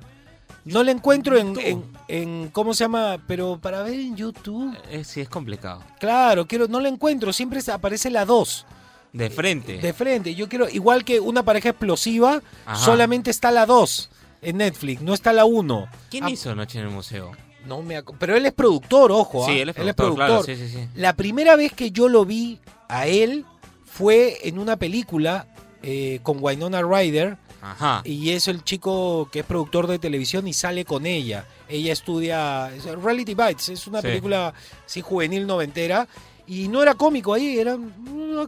No 0.65 0.84
la 0.84 0.91
encuentro 0.91 1.38
en, 1.38 1.58
en, 1.60 1.84
en- 2.08 2.49
¿Cómo 2.49 2.73
se 2.73 2.84
llama? 2.84 3.17
Pero 3.28 3.60
para 3.62 3.84
ver 3.84 3.93
en 3.99 4.15
YouTube. 4.15 4.75
Eh, 4.89 5.04
sí, 5.04 5.21
es 5.21 5.30
complicado. 5.30 5.82
Claro, 5.99 6.47
quiero, 6.47 6.67
no 6.67 6.80
la 6.80 6.89
encuentro. 6.89 7.32
Siempre 7.32 7.60
aparece 7.71 8.10
la 8.10 8.25
2. 8.25 8.65
De 9.13 9.30
frente. 9.30 9.78
De 9.78 9.93
frente. 9.93 10.36
Yo 10.36 10.49
quiero, 10.49 10.67
igual 10.67 11.06
que 11.06 11.19
una 11.19 11.43
pareja 11.43 11.69
explosiva, 11.69 12.41
Ajá. 12.65 12.84
solamente 12.84 13.30
está 13.32 13.51
la 13.51 13.65
2 13.65 14.10
en 14.41 14.58
Netflix, 14.58 15.01
no 15.01 15.13
está 15.13 15.32
la 15.34 15.45
1. 15.45 15.88
¿Quién 16.10 16.23
Ah, 16.25 16.30
hizo 16.32 16.54
Noche 16.54 16.80
en 16.80 16.86
el 16.86 16.91
museo? 16.91 17.32
No 17.65 17.82
me 17.82 18.04
Pero 18.04 18.36
él 18.36 18.45
es 18.45 18.54
productor, 18.54 19.12
ojo. 19.12 19.45
Sí, 19.45 19.51
¿ah? 19.54 19.62
él 19.62 19.69
es 19.69 19.75
productor, 19.75 20.15
claro, 20.15 20.43
sí, 20.43 20.56
sí, 20.56 20.67
sí. 20.67 20.88
La 20.95 21.13
primera 21.13 21.56
vez 21.56 21.71
que 21.73 21.91
yo 21.91 22.10
lo 22.10 22.25
vi 22.25 22.60
a 22.89 23.08
él 23.08 23.45
fue 23.86 24.39
en 24.47 24.60
una 24.60 24.75
película 24.78 25.47
eh, 25.82 26.19
con 26.21 26.38
Winona 26.41 26.82
Ryder 26.82 27.38
Ajá. 27.71 28.01
Y 28.06 28.30
es 28.32 28.47
el 28.47 28.63
chico 28.63 29.28
que 29.32 29.39
es 29.39 29.45
productor 29.45 29.88
de 29.88 29.97
televisión 29.99 30.47
y 30.47 30.54
sale 30.54 30.86
con 30.86 31.06
ella. 31.06 31.45
Ella 31.67 31.93
estudia 31.93 32.71
es 32.75 32.86
Reality 32.86 33.34
Bites, 33.34 33.69
es 33.69 33.88
una 33.88 34.01
Sí. 34.01 34.08
película 34.08 34.54
sí, 34.86 35.01
juvenil 35.01 35.47
noventera. 35.47 36.08
Y 36.47 36.67
no 36.67 36.84
era 36.84 36.93
cómico 36.93 37.34
ahí, 37.34 37.58
era 37.58 37.75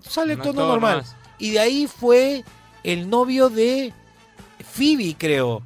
sale 0.07 0.35
tono 0.37 0.49
actor 0.49 0.55
normal. 0.67 0.97
más. 0.97 1.15
Y 1.39 1.51
de 1.51 1.59
ahí 1.59 1.87
fue 1.87 2.43
el 2.83 3.09
novio 3.09 3.49
de 3.49 3.91
Phoebe, 4.73 5.15
creo, 5.17 5.63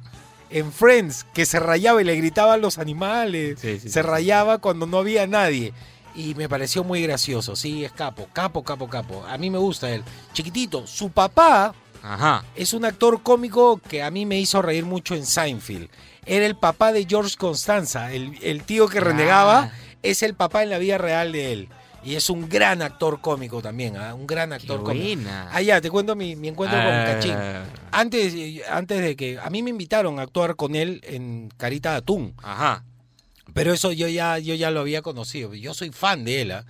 en 0.50 0.72
Friends, 0.72 1.24
que 1.34 1.44
se 1.46 1.60
rayaba 1.60 2.00
y 2.00 2.04
le 2.04 2.16
gritaba 2.16 2.54
a 2.54 2.56
los 2.56 2.78
animales. 2.78 3.58
Sí, 3.60 3.74
sí, 3.80 3.88
se 3.88 4.00
sí. 4.00 4.02
rayaba 4.02 4.58
cuando 4.58 4.86
no 4.86 4.98
había 4.98 5.26
nadie. 5.26 5.72
Y 6.14 6.34
me 6.34 6.48
pareció 6.48 6.84
muy 6.84 7.00
gracioso, 7.02 7.56
sí, 7.56 7.84
es 7.84 7.92
capo, 7.92 8.28
capo, 8.32 8.62
capo, 8.62 8.88
capo. 8.88 9.24
A 9.26 9.38
mí 9.38 9.48
me 9.50 9.56
gusta 9.58 9.90
él. 9.90 10.02
Chiquitito, 10.34 10.86
su 10.86 11.10
papá 11.10 11.74
Ajá. 12.02 12.44
es 12.56 12.72
un 12.72 12.84
actor 12.84 13.22
cómico 13.22 13.78
que 13.88 14.02
a 14.02 14.10
mí 14.10 14.26
me 14.26 14.38
hizo 14.38 14.60
reír 14.62 14.84
mucho 14.84 15.14
en 15.14 15.24
Seinfeld. 15.26 15.88
Era 16.26 16.46
el 16.46 16.56
papá 16.56 16.92
de 16.92 17.04
George 17.08 17.36
Constanza, 17.36 18.12
el, 18.12 18.38
el 18.42 18.62
tío 18.64 18.88
que 18.88 19.00
renegaba, 19.00 19.64
Ah. 19.64 19.72
es 20.02 20.22
el 20.22 20.34
papá 20.34 20.62
en 20.62 20.70
la 20.70 20.78
vida 20.78 20.98
real 20.98 21.32
de 21.32 21.52
él. 21.52 21.68
Y 22.04 22.16
es 22.16 22.30
un 22.30 22.48
gran 22.48 22.82
actor 22.82 23.20
cómico 23.20 23.62
también, 23.62 23.96
¿ah? 23.96 24.14
un 24.14 24.26
gran 24.26 24.48
Qué 24.50 24.56
actor 24.56 24.82
cómico. 24.82 25.04
buena. 25.22 25.48
Ah, 25.52 25.62
ya, 25.62 25.80
te 25.80 25.88
cuento 25.88 26.16
mi, 26.16 26.34
mi 26.34 26.48
encuentro 26.48 26.76
con 26.78 26.88
Ah. 26.92 27.04
Cachín. 27.06 27.34
Antes, 27.92 28.34
eh, 28.34 28.62
antes 28.68 29.00
de 29.00 29.14
que... 29.14 29.38
A 29.38 29.48
mí 29.50 29.62
me 29.62 29.70
invitaron 29.70 30.18
a 30.18 30.22
actuar 30.22 30.56
con 30.56 30.74
él 30.74 31.00
en 31.04 31.48
Carita 31.56 31.92
de 31.92 31.96
Atún. 31.98 32.34
Ajá. 32.42 32.82
Pero 33.54 33.72
eso 33.72 33.92
yo 33.92 34.08
ya, 34.08 34.38
yo 34.40 34.54
ya 34.56 34.72
lo 34.72 34.80
había 34.80 35.00
conocido. 35.02 35.54
Yo 35.54 35.74
soy 35.74 35.90
fan 35.90 36.24
de 36.24 36.42
él. 36.42 36.50
¿ah? 36.52 36.64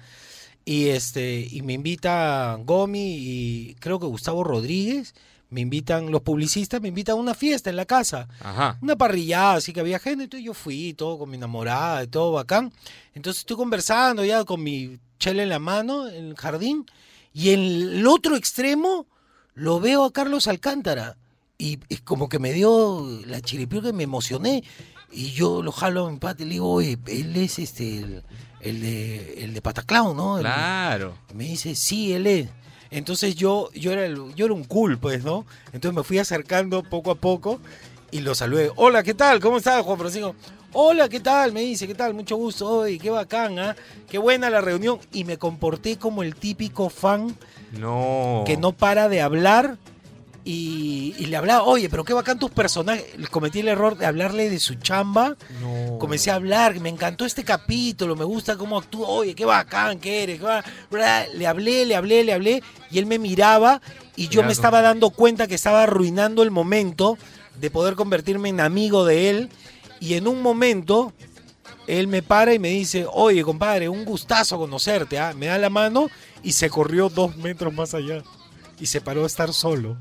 Y 0.64 0.88
este, 0.88 1.46
y 1.50 1.62
me 1.62 1.72
invita 1.72 2.58
Gomi 2.64 3.16
y 3.18 3.76
creo 3.80 3.98
que 3.98 4.06
Gustavo 4.06 4.44
Rodríguez. 4.44 5.14
Me 5.50 5.60
invitan, 5.60 6.10
los 6.10 6.22
publicistas 6.22 6.80
me 6.80 6.88
invitan 6.88 7.12
a 7.12 7.20
una 7.20 7.34
fiesta 7.34 7.68
en 7.68 7.76
la 7.76 7.84
casa. 7.84 8.26
Ajá. 8.40 8.78
Una 8.80 8.96
parrillada, 8.96 9.56
así 9.56 9.74
que 9.74 9.80
había 9.80 9.98
gente. 9.98 10.24
Entonces 10.24 10.46
yo 10.46 10.54
fui, 10.54 10.94
todo 10.94 11.18
con 11.18 11.28
mi 11.28 11.36
enamorada, 11.36 12.02
y 12.02 12.06
todo 12.06 12.32
bacán. 12.32 12.72
Entonces 13.12 13.40
estoy 13.40 13.58
conversando 13.58 14.24
ya 14.24 14.44
con 14.44 14.62
mi 14.62 14.98
chela 15.18 15.42
en 15.42 15.50
la 15.50 15.58
mano 15.58 16.08
en 16.08 16.28
el 16.28 16.36
jardín. 16.36 16.86
Y 17.34 17.50
en 17.50 17.60
el 17.60 18.06
otro 18.06 18.34
extremo 18.34 19.06
lo 19.52 19.78
veo 19.78 20.04
a 20.04 20.12
Carlos 20.12 20.46
Alcántara. 20.46 21.18
Y, 21.58 21.80
y 21.90 21.98
como 21.98 22.30
que 22.30 22.38
me 22.38 22.54
dio 22.54 23.06
la 23.26 23.42
chiripió 23.42 23.82
que 23.82 23.92
me 23.92 24.04
emocioné. 24.04 24.64
Y 25.10 25.32
yo 25.32 25.62
lo 25.62 25.70
jalo 25.70 26.06
a 26.06 26.10
mi 26.10 26.18
pata 26.18 26.42
y 26.42 26.46
le 26.46 26.52
digo, 26.52 26.72
oye, 26.72 26.98
él 27.08 27.36
es 27.36 27.58
este, 27.58 27.98
el, 27.98 28.22
el 28.62 28.80
de, 28.80 29.44
el 29.44 29.52
de 29.54 29.60
Pataclown, 29.62 30.16
¿no? 30.16 30.38
El- 30.38 30.44
Claro. 30.44 31.14
me 31.34 31.44
dice, 31.44 31.74
sí, 31.74 32.12
él 32.14 32.26
es. 32.26 32.48
Entonces 32.90 33.34
yo, 33.34 33.70
yo, 33.74 33.92
era, 33.92 34.04
el- 34.06 34.34
yo 34.34 34.44
era 34.46 34.54
un 34.54 34.64
cool, 34.64 34.98
pues, 34.98 35.24
¿no? 35.24 35.44
Entonces 35.72 35.94
me 35.96 36.02
fui 36.04 36.18
acercando 36.18 36.82
poco 36.82 37.10
a 37.10 37.14
poco 37.16 37.60
y 38.10 38.20
lo 38.20 38.34
saludé. 38.34 38.70
Hola, 38.76 39.02
¿qué 39.02 39.14
tal? 39.14 39.40
¿Cómo 39.40 39.56
estás, 39.58 39.82
Juan 39.82 39.98
Francisco? 39.98 40.34
Hola, 40.74 41.08
¿qué 41.08 41.20
tal? 41.20 41.52
Me 41.52 41.60
dice, 41.60 41.86
¿qué 41.86 41.94
tal? 41.94 42.14
Mucho 42.14 42.36
gusto. 42.36 42.66
Oye, 42.68 42.98
qué 42.98 43.10
bacán, 43.10 43.58
¿ah? 43.58 43.76
Qué 44.10 44.16
buena 44.18 44.48
la 44.48 44.60
reunión. 44.62 44.98
Y 45.12 45.24
me 45.24 45.36
comporté 45.36 45.96
como 45.98 46.22
el 46.22 46.34
típico 46.34 46.88
fan 46.88 47.36
No. 47.78 48.42
que 48.46 48.56
no 48.56 48.72
para 48.72 49.08
de 49.10 49.20
hablar 49.20 49.76
y, 50.44 51.14
y 51.18 51.26
le 51.26 51.36
hablaba, 51.36 51.62
oye, 51.62 51.88
pero 51.88 52.04
qué 52.04 52.12
bacán 52.12 52.38
tus 52.38 52.50
personajes. 52.50 53.04
Cometí 53.30 53.60
el 53.60 53.68
error 53.68 53.96
de 53.96 54.06
hablarle 54.06 54.50
de 54.50 54.58
su 54.58 54.74
chamba. 54.74 55.36
No. 55.60 55.98
Comencé 55.98 56.30
a 56.30 56.34
hablar, 56.34 56.80
me 56.80 56.88
encantó 56.88 57.24
este 57.24 57.44
capítulo, 57.44 58.16
me 58.16 58.24
gusta 58.24 58.56
cómo 58.56 58.78
actúa, 58.78 59.08
oye, 59.08 59.34
qué 59.34 59.44
bacán 59.44 60.00
que 60.00 60.22
eres. 60.24 60.40
Le 61.34 61.46
hablé, 61.46 61.86
le 61.86 61.94
hablé, 61.94 62.24
le 62.24 62.32
hablé, 62.32 62.62
y 62.90 62.98
él 62.98 63.06
me 63.06 63.18
miraba 63.18 63.80
y 64.16 64.28
yo 64.28 64.42
me 64.42 64.52
estaba 64.52 64.82
dando 64.82 65.10
cuenta 65.10 65.46
que 65.46 65.54
estaba 65.54 65.84
arruinando 65.84 66.42
el 66.42 66.50
momento 66.50 67.16
de 67.60 67.70
poder 67.70 67.94
convertirme 67.94 68.48
en 68.48 68.60
amigo 68.60 69.04
de 69.04 69.30
él. 69.30 69.50
Y 70.00 70.14
en 70.14 70.26
un 70.26 70.42
momento, 70.42 71.12
él 71.86 72.08
me 72.08 72.22
para 72.22 72.52
y 72.52 72.58
me 72.58 72.68
dice, 72.68 73.06
oye, 73.10 73.42
compadre, 73.42 73.88
un 73.88 74.04
gustazo 74.04 74.58
conocerte, 74.58 75.18
¿ah?". 75.18 75.32
me 75.34 75.46
da 75.46 75.58
la 75.58 75.70
mano 75.70 76.08
y 76.42 76.52
se 76.52 76.68
corrió 76.68 77.08
dos 77.08 77.36
metros 77.36 77.72
más 77.72 77.94
allá. 77.94 78.22
Y 78.80 78.86
se 78.86 79.00
paró 79.00 79.22
a 79.22 79.26
estar 79.26 79.52
solo. 79.52 79.96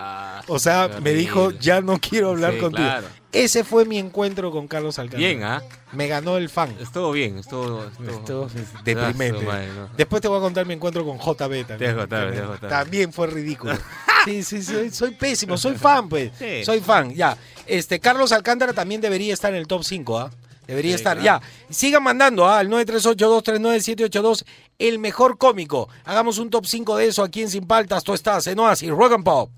Ah, 0.00 0.42
O 0.46 0.58
sea, 0.60 0.88
me 1.02 1.12
dijo, 1.12 1.50
ya 1.50 1.80
no 1.80 1.98
quiero 1.98 2.30
hablar 2.30 2.54
Sí, 2.54 2.58
contigo. 2.60 2.86
claro. 2.86 3.06
Ese 3.32 3.64
fue 3.64 3.84
mi 3.84 3.98
encuentro 3.98 4.50
con 4.50 4.68
Carlos 4.68 4.98
Alcántara. 4.98 5.18
Bien, 5.28 5.42
¿ah? 5.42 5.60
Me 5.92 6.06
ganó 6.06 6.36
el 6.38 6.48
fan. 6.48 6.74
Estuvo 6.80 7.10
bien, 7.12 7.38
estuvo. 7.38 7.84
estuvo- 7.84 8.10
Estuvo 8.46 8.48
deprimente. 8.84 9.40
su 9.40 9.46
madre, 9.46 9.68
no. 9.74 9.88
Después 9.96 10.22
te 10.22 10.28
voy 10.28 10.38
a 10.38 10.40
contar 10.40 10.64
mi 10.66 10.74
encuentro 10.74 11.04
con 11.04 11.18
JB 11.18 11.64
también. 11.66 11.78
Te 11.78 11.86
vas 11.86 11.94
a 11.94 11.98
contar, 11.98 12.08
te 12.08 12.14
vas 12.14 12.22
a 12.22 12.30
Tremendo. 12.30 12.48
contar. 12.52 12.70
También 12.70 13.12
fue 13.12 13.26
ridículo. 13.26 13.74
Sí, 14.24 14.42
sí, 14.42 14.62
soy, 14.62 14.90
soy 14.90 15.12
pésimo, 15.12 15.56
soy 15.56 15.76
fan, 15.76 16.08
pues. 16.08 16.32
Sí. 16.38 16.64
Soy 16.64 16.80
fan, 16.80 17.14
ya. 17.14 17.38
Este, 17.66 18.00
Carlos 18.00 18.32
Alcántara 18.32 18.72
también 18.72 19.00
debería 19.00 19.32
estar 19.32 19.52
en 19.52 19.58
el 19.58 19.66
top 19.68 19.84
5, 19.84 20.18
¿ah? 20.18 20.30
Debería 20.66 20.90
Sí, 20.90 20.96
estar, 20.96 21.18
claro. 21.18 21.40
ya. 21.40 21.72
Sigan 21.74 22.02
mandando 22.02 22.46
¿ah? 22.46 22.58
al 22.58 22.68
938239782 22.68 24.44
el 24.78 24.98
mejor 24.98 25.38
cómico. 25.38 25.88
Hagamos 26.04 26.38
un 26.38 26.50
top 26.50 26.66
5 26.66 26.96
de 26.96 27.06
eso 27.06 27.22
aquí 27.22 27.42
en 27.42 27.50
Sin 27.50 27.66
Paltas. 27.66 28.04
Tú 28.04 28.12
estás 28.12 28.46
en 28.48 28.58
Oasis, 28.58 28.90
Rock 28.90 29.12
and 29.14 29.24
Pop. 29.24 29.50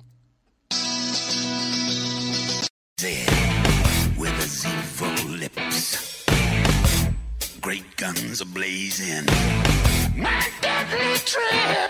Guns 8.01 8.41
are 8.41 8.47
blazing. 8.47 9.27
My 10.17 10.49
deadly 10.63 11.19
trip. 11.27 11.90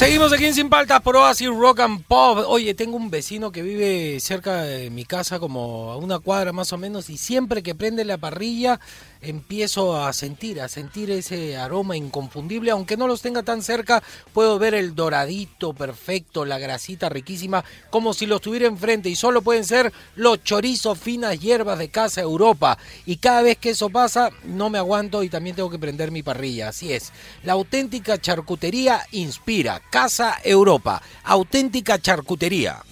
Seguimos 0.00 0.32
aquí 0.32 0.46
en 0.46 0.54
Sin 0.54 0.70
Paltas 0.70 1.02
por 1.02 1.14
Oasis 1.14 1.50
Rock 1.50 1.80
and 1.80 2.02
Pop. 2.06 2.38
Oye, 2.48 2.72
tengo 2.72 2.96
un 2.96 3.10
vecino 3.10 3.52
que 3.52 3.60
vive 3.60 4.18
cerca 4.20 4.62
de 4.62 4.88
mi 4.88 5.04
casa, 5.04 5.38
como 5.38 5.92
a 5.92 5.98
una 5.98 6.18
cuadra 6.20 6.54
más 6.54 6.72
o 6.72 6.78
menos, 6.78 7.10
y 7.10 7.18
siempre 7.18 7.62
que 7.62 7.74
prende 7.74 8.06
la 8.06 8.16
parrilla 8.16 8.80
empiezo 9.22 10.02
a 10.02 10.10
sentir, 10.14 10.62
a 10.62 10.68
sentir 10.68 11.10
ese 11.10 11.58
aroma 11.58 11.98
inconfundible. 11.98 12.70
Aunque 12.70 12.96
no 12.96 13.06
los 13.06 13.20
tenga 13.20 13.42
tan 13.42 13.62
cerca, 13.62 14.02
puedo 14.32 14.58
ver 14.58 14.72
el 14.72 14.94
doradito 14.94 15.74
perfecto, 15.74 16.46
la 16.46 16.58
grasita 16.58 17.10
riquísima, 17.10 17.62
como 17.90 18.14
si 18.14 18.24
los 18.24 18.40
tuviera 18.40 18.66
enfrente. 18.66 19.10
Y 19.10 19.16
solo 19.16 19.42
pueden 19.42 19.66
ser 19.66 19.92
los 20.16 20.42
chorizos 20.42 20.98
finas 20.98 21.38
hierbas 21.38 21.78
de 21.78 21.90
Casa 21.90 22.22
Europa. 22.22 22.78
Y 23.04 23.18
cada 23.18 23.42
vez 23.42 23.58
que 23.58 23.70
eso 23.70 23.90
pasa, 23.90 24.30
no 24.44 24.70
me 24.70 24.78
aguanto 24.78 25.22
y 25.22 25.28
también 25.28 25.56
tengo 25.56 25.68
que 25.68 25.78
prender 25.78 26.10
mi 26.10 26.22
parrilla. 26.22 26.68
Así 26.68 26.90
es. 26.90 27.12
La 27.42 27.52
auténtica 27.52 28.18
charcutería 28.18 29.02
inspira. 29.12 29.82
Casa 29.90 30.38
Europa. 30.44 31.02
Auténtica 31.24 31.98
charcutería. 31.98 32.82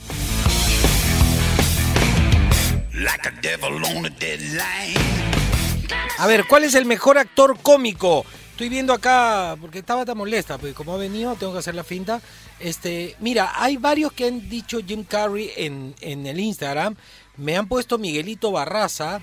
A 6.19 6.27
ver, 6.27 6.45
¿cuál 6.49 6.65
es 6.65 6.75
el 6.75 6.85
mejor 6.85 7.17
actor 7.17 7.57
cómico? 7.63 8.27
Estoy 8.51 8.69
viendo 8.69 8.93
acá, 8.93 9.57
porque 9.61 9.79
estaba 9.79 10.05
tan 10.05 10.19
molesta, 10.19 10.59
porque 10.59 10.75
como 10.75 10.93
ha 10.95 10.97
venido, 10.97 11.37
tengo 11.37 11.53
que 11.53 11.61
hacer 11.61 11.77
la 11.77 11.85
finta. 11.85 12.21
Este, 12.59 13.15
mira, 13.21 13.53
hay 13.55 13.77
varios 13.77 14.13
que 14.13 14.27
han 14.27 14.49
dicho 14.49 14.81
Jim 14.85 15.05
Carrey 15.05 15.53
en, 15.57 15.95
en 16.01 16.27
el 16.27 16.41
Instagram. 16.41 16.97
Me 17.37 17.57
han 17.57 17.69
puesto 17.69 17.99
Miguelito 17.99 18.51
Barraza, 18.51 19.21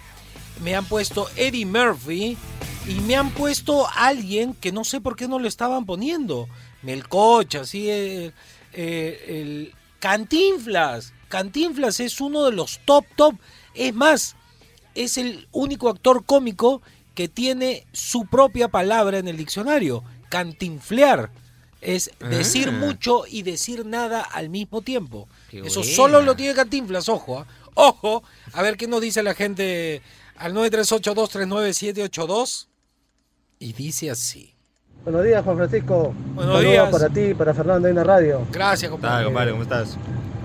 me 0.64 0.74
han 0.74 0.86
puesto 0.86 1.30
Eddie 1.36 1.66
Murphy 1.66 2.38
y 2.88 2.94
me 3.02 3.18
han 3.18 3.32
puesto 3.32 3.88
alguien 3.94 4.54
que 4.54 4.72
no 4.72 4.86
sé 4.86 5.02
por 5.02 5.18
qué 5.18 5.28
no 5.28 5.40
lo 5.40 5.50
estaban 5.50 5.86
poniendo. 5.86 6.48
Melcocha, 6.86 7.62
así, 7.62 7.90
eh, 7.90 8.32
eh, 8.74 9.26
el 9.28 9.74
Cantinflas. 10.00 11.14
Cantinflas 11.30 12.00
es 12.00 12.22
uno 12.22 12.46
de 12.46 12.52
los 12.52 12.80
top, 12.86 13.06
top. 13.16 13.36
Es 13.74 13.94
más, 13.94 14.36
es 14.94 15.18
el 15.18 15.48
único 15.52 15.90
actor 15.90 16.24
cómico 16.26 16.82
que 17.16 17.28
tiene 17.28 17.86
su 17.92 18.26
propia 18.28 18.68
palabra 18.68 19.18
en 19.18 19.28
el 19.28 19.38
diccionario, 19.38 20.04
cantinflear. 20.30 21.32
Es 21.82 22.12
decir 22.20 22.70
Ah. 22.70 22.72
mucho 22.72 23.24
y 23.28 23.42
decir 23.44 23.86
nada 23.86 24.22
al 24.22 24.50
mismo 24.50 24.82
tiempo. 24.82 25.28
Qué 25.50 25.60
Eso 25.60 25.82
buena. 25.82 25.96
solo 25.96 26.22
lo 26.22 26.36
tiene 26.36 26.54
Cantinflas, 26.56 27.10
ojo. 27.10 27.40
¿ah? 27.40 27.48
Ojo, 27.76 28.24
a 28.54 28.62
ver 28.62 28.78
qué 28.78 28.88
nos 28.88 29.02
dice 29.02 29.22
la 29.24 29.34
gente 29.36 30.02
al 30.38 30.54
938239782. 30.54 32.68
Y 33.60 33.74
dice 33.74 34.10
así. 34.12 34.55
Buenos 35.06 35.24
días, 35.24 35.44
Juan 35.44 35.58
Francisco. 35.58 36.14
Buenos 36.34 36.56
Saludos 36.56 36.72
días. 36.72 36.90
para 36.90 37.10
ti 37.10 37.20
y 37.22 37.34
para 37.36 37.54
Fernando 37.54 37.88
en 37.88 37.96
la 37.96 38.04
radio. 38.04 38.40
Gracias, 38.52 38.90
compadre. 38.90 39.26
¿Cómo 39.52 39.62
estás? 39.62 39.98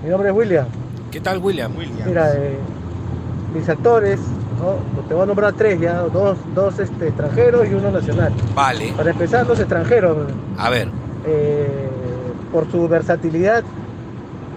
Mi 0.03 0.09
nombre 0.09 0.29
es 0.29 0.35
William. 0.35 0.67
¿Qué 1.09 1.19
tal, 1.19 1.39
William? 1.39 1.71
Mira, 2.05 2.31
eh, 2.35 2.57
mis 3.55 3.67
actores, 3.67 4.19
¿no? 4.59 4.75
te 5.07 5.13
voy 5.15 5.23
a 5.23 5.25
nombrar 5.25 5.53
tres 5.53 5.79
ya, 5.79 6.01
dos, 6.01 6.37
dos 6.53 6.77
este, 6.79 7.07
extranjeros 7.07 7.67
y 7.67 7.73
uno 7.73 7.89
nacional. 7.91 8.31
Vale. 8.53 8.93
Para 8.95 9.09
empezar, 9.11 9.47
los 9.47 9.59
extranjeros, 9.59 10.27
A 10.57 10.69
ver. 10.69 10.87
eh, 11.25 11.89
por 12.51 12.69
su 12.71 12.87
versatilidad, 12.87 13.63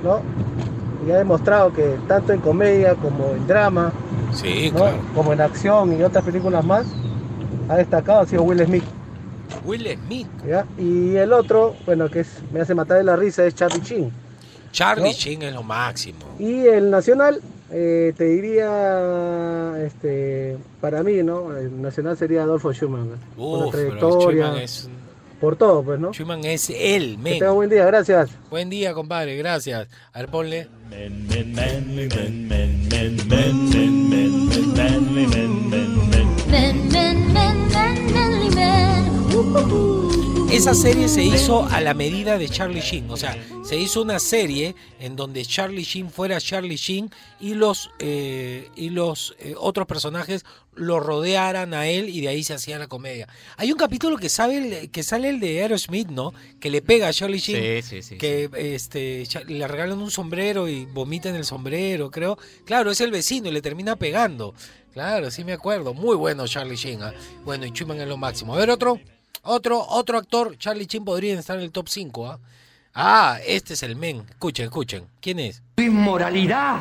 ¿no? 0.04 0.20
Y 1.06 1.10
ha 1.12 1.16
demostrado 1.16 1.72
que 1.72 1.96
tanto 2.06 2.32
en 2.34 2.40
comedia 2.40 2.94
como 2.94 3.30
en 3.30 3.46
drama, 3.46 3.90
Sí, 4.32 4.70
¿no? 4.70 4.80
claro. 4.80 4.96
como 5.14 5.32
en 5.32 5.40
acción 5.40 5.98
y 5.98 6.02
otras 6.02 6.24
películas 6.24 6.62
más, 6.64 6.84
ha 7.70 7.76
destacado, 7.76 8.20
ha 8.20 8.26
sido 8.26 8.42
Will 8.42 8.64
Smith. 8.66 8.84
Will 9.64 9.86
Smith. 10.06 10.28
¿ya? 10.46 10.66
Y 10.78 11.16
el 11.16 11.32
otro, 11.32 11.74
bueno, 11.86 12.10
que 12.10 12.20
es, 12.20 12.28
me 12.52 12.60
hace 12.60 12.74
matar 12.74 12.98
de 12.98 13.04
la 13.04 13.16
risa, 13.16 13.44
es 13.44 13.54
Charlie 13.54 13.82
Chin. 13.82 14.12
Charlie 14.72 15.10
¿no? 15.10 15.12
Sheen 15.12 15.42
es 15.42 15.54
lo 15.54 15.62
máximo. 15.62 16.18
Y 16.38 16.66
el 16.66 16.90
nacional, 16.90 17.40
eh, 17.70 18.12
te 18.16 18.24
diría, 18.24 19.74
este, 19.84 20.56
para 20.80 21.02
mí, 21.02 21.22
¿no? 21.22 21.56
El 21.56 21.80
nacional 21.80 22.16
sería 22.16 22.42
Adolfo 22.42 22.72
Schumann. 22.72 23.10
¿no? 23.10 23.16
por 23.36 23.66
la 23.66 23.70
trayectoria, 23.70 24.44
Schumann 24.46 24.62
es, 24.62 24.88
por 25.40 25.56
todo, 25.56 25.82
pues, 25.84 26.00
¿no? 26.00 26.12
Schumann 26.12 26.44
es 26.44 26.70
él, 26.70 27.16
Que 27.16 27.22
men. 27.22 27.38
tenga 27.38 27.52
buen 27.52 27.70
día, 27.70 27.84
gracias. 27.84 28.30
Buen 28.50 28.68
día, 28.68 28.94
compadre, 28.94 29.36
gracias. 29.36 29.88
A 30.12 30.18
ver, 30.18 30.28
ponle. 30.28 30.68
Esa 40.52 40.74
serie 40.74 41.08
se 41.08 41.24
hizo 41.24 41.64
a 41.66 41.80
la 41.80 41.92
medida 41.92 42.38
de 42.38 42.48
Charlie 42.48 42.80
Sheen, 42.80 43.10
o 43.10 43.16
sea, 43.16 43.36
se 43.64 43.76
hizo 43.76 44.00
una 44.02 44.20
serie 44.20 44.76
en 45.00 45.16
donde 45.16 45.44
Charlie 45.44 45.82
Sheen 45.82 46.08
fuera 46.08 46.40
Charlie 46.40 46.76
Sheen 46.76 47.10
y 47.40 47.54
los 47.54 47.90
eh, 47.98 48.68
y 48.76 48.90
los 48.90 49.34
eh, 49.40 49.54
otros 49.58 49.88
personajes 49.88 50.44
lo 50.76 51.00
rodearan 51.00 51.74
a 51.74 51.88
él 51.88 52.08
y 52.08 52.20
de 52.20 52.28
ahí 52.28 52.44
se 52.44 52.54
hacía 52.54 52.78
la 52.78 52.86
comedia. 52.86 53.26
Hay 53.56 53.72
un 53.72 53.78
capítulo 53.78 54.16
que 54.16 54.28
sabe 54.28 54.58
el- 54.82 54.90
que 54.92 55.02
sale 55.02 55.30
el 55.30 55.40
de 55.40 55.62
Aerosmith, 55.62 56.08
¿no? 56.10 56.32
Que 56.60 56.70
le 56.70 56.80
pega 56.80 57.08
a 57.08 57.12
Charlie 57.12 57.38
Sheen 57.40 57.82
Sí, 57.82 57.88
sí, 57.88 58.02
sí. 58.02 58.18
que 58.18 58.48
este 58.56 59.24
le 59.48 59.66
regalan 59.66 59.98
un 59.98 60.12
sombrero 60.12 60.68
y 60.68 60.84
vomita 60.84 61.28
en 61.28 61.34
el 61.34 61.44
sombrero, 61.44 62.12
creo. 62.12 62.38
Claro, 62.64 62.92
es 62.92 63.00
el 63.00 63.10
vecino 63.10 63.48
y 63.48 63.52
le 63.52 63.62
termina 63.62 63.96
pegando. 63.96 64.54
Claro, 64.92 65.28
sí 65.32 65.42
me 65.42 65.52
acuerdo. 65.54 65.92
Muy 65.92 66.14
bueno 66.14 66.46
Charlie 66.46 66.76
Sheen. 66.76 67.02
¿ah? 67.02 67.12
Bueno, 67.44 67.66
y 67.66 67.70
Schumann 67.70 68.00
es 68.00 68.06
lo 68.06 68.16
máximo. 68.16 68.54
A 68.54 68.58
ver, 68.58 68.70
otro, 68.70 69.00
otro, 69.42 69.80
otro 69.80 70.18
actor. 70.18 70.56
Charlie 70.58 70.86
Sheen 70.86 71.04
podría 71.04 71.38
estar 71.38 71.56
en 71.56 71.62
el 71.64 71.72
top 71.72 71.88
5. 71.88 72.26
¿ah? 72.30 72.38
Ah, 72.94 73.38
este 73.46 73.74
es 73.74 73.82
el 73.82 73.96
men. 73.96 74.24
Escuchen, 74.28 74.66
escuchen. 74.66 75.04
¿Quién 75.20 75.40
es? 75.40 75.62
inmoralidad. 75.76 76.78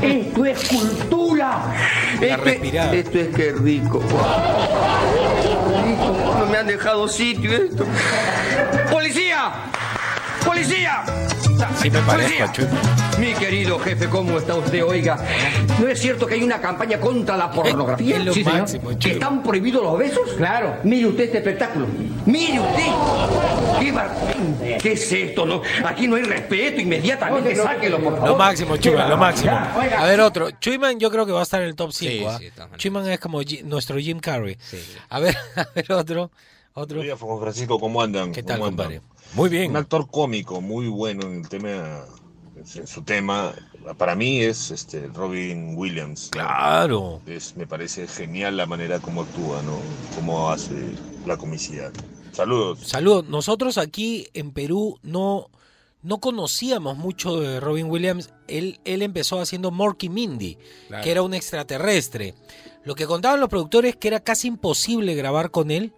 Esto 0.00 0.44
es 0.44 0.68
cultura. 0.68 1.74
La 2.20 2.26
Esto, 2.26 2.44
respirada. 2.44 2.94
es, 2.94 3.06
esto 3.06 3.18
es 3.18 3.34
que 3.34 3.52
rico. 3.52 4.02
No 6.38 6.46
me 6.46 6.58
han 6.58 6.66
dejado 6.66 7.08
sitio 7.08 7.52
esto. 7.52 7.84
¡Policía! 8.90 9.52
¡Policía! 10.44 11.04
Sí 11.80 11.90
me 11.90 12.00
parezco. 12.00 12.62
Mi 13.18 13.32
querido 13.34 13.78
jefe, 13.78 14.08
¿cómo 14.08 14.38
está 14.38 14.54
usted? 14.54 14.84
Oiga, 14.84 15.18
¿no 15.80 15.88
es 15.88 15.98
cierto 16.00 16.26
que 16.26 16.34
hay 16.34 16.42
una 16.42 16.60
campaña 16.60 16.98
contra 17.00 17.36
la 17.36 17.50
pornografía? 17.50 18.16
Es 18.18 18.24
lo 18.24 18.32
Sí, 18.32 18.44
señor. 18.44 18.60
máximo, 18.60 18.88
¿Que 18.90 18.98
chico. 18.98 19.14
están 19.14 19.42
prohibidos 19.42 19.82
los 19.82 19.98
besos? 19.98 20.30
Claro. 20.36 20.76
Mire 20.84 21.06
usted 21.06 21.24
este 21.24 21.38
espectáculo. 21.38 21.86
Mire 22.26 22.60
usted. 22.60 23.80
¿Qué, 23.80 23.92
bar- 23.92 24.14
¿Qué 24.80 24.92
es 24.92 25.12
esto? 25.12 25.46
No, 25.46 25.62
aquí 25.84 26.06
no 26.08 26.16
hay 26.16 26.22
respeto. 26.22 26.80
Inmediatamente 26.80 27.54
sáquelo, 27.56 27.98
por 28.00 28.14
favor. 28.14 28.28
Lo 28.30 28.36
máximo, 28.36 28.76
Schumann, 28.76 29.08
lo 29.10 29.16
máximo. 29.16 29.50
Ya, 29.52 29.74
oiga. 29.78 30.02
A 30.02 30.06
ver, 30.06 30.20
otro. 30.20 30.48
Schumann 30.60 30.98
yo 30.98 31.10
creo 31.10 31.26
que 31.26 31.32
va 31.32 31.40
a 31.40 31.44
estar 31.44 31.60
en 31.62 31.68
el 31.68 31.76
top 31.76 31.92
5. 31.92 32.38
Sí, 32.38 32.54
¿ah? 32.58 32.66
sí. 32.70 32.78
Schumann 32.78 33.08
es 33.08 33.18
como 33.20 33.40
nuestro 33.64 33.98
Jim 33.98 34.20
Carrey. 34.20 34.56
Sí. 34.60 34.78
A 35.10 35.20
ver, 35.20 35.36
a 35.56 35.66
ver, 35.74 35.92
otro. 35.92 36.30
Otro. 36.78 37.00
Oiga, 37.00 37.16
Juan 37.16 37.40
Francisco, 37.40 37.78
¿cómo 37.80 38.00
andan? 38.00 38.32
¿Qué 38.32 38.42
tal, 38.42 38.60
compadre? 38.60 39.00
Muy 39.34 39.48
bien. 39.48 39.70
Un 39.70 39.76
actor 39.76 40.08
cómico 40.10 40.60
muy 40.60 40.88
bueno 40.88 41.26
en 41.26 41.40
el 41.40 41.48
tema, 41.48 42.04
en 42.74 42.86
su 42.86 43.02
tema, 43.02 43.52
para 43.96 44.14
mí 44.14 44.40
es 44.40 44.70
este 44.70 45.06
Robin 45.08 45.74
Williams. 45.76 46.28
Claro. 46.30 47.20
Es, 47.26 47.56
me 47.56 47.66
parece 47.66 48.06
genial 48.06 48.56
la 48.56 48.66
manera 48.66 49.00
como 49.00 49.22
actúa, 49.22 49.62
¿no? 49.62 49.78
Cómo 50.14 50.50
hace 50.50 50.74
la 51.26 51.36
comicidad. 51.36 51.92
Saludos. 52.32 52.80
Saludos. 52.86 53.28
Nosotros 53.28 53.76
aquí 53.78 54.28
en 54.34 54.52
Perú 54.52 54.98
no, 55.02 55.50
no 56.02 56.18
conocíamos 56.18 56.96
mucho 56.96 57.40
de 57.40 57.58
Robin 57.60 57.90
Williams. 57.90 58.30
Él, 58.46 58.78
él 58.84 59.02
empezó 59.02 59.40
haciendo 59.40 59.70
Morky 59.70 60.08
Mindy, 60.08 60.56
Claro. 60.86 61.02
que 61.04 61.10
era 61.10 61.22
un 61.22 61.34
extraterrestre. 61.34 62.34
Lo 62.84 62.94
que 62.94 63.06
contaban 63.06 63.40
los 63.40 63.48
productores 63.48 63.96
que 63.96 64.08
era 64.08 64.20
casi 64.20 64.48
imposible 64.48 65.14
grabar 65.14 65.50
con 65.50 65.70
él 65.70 65.92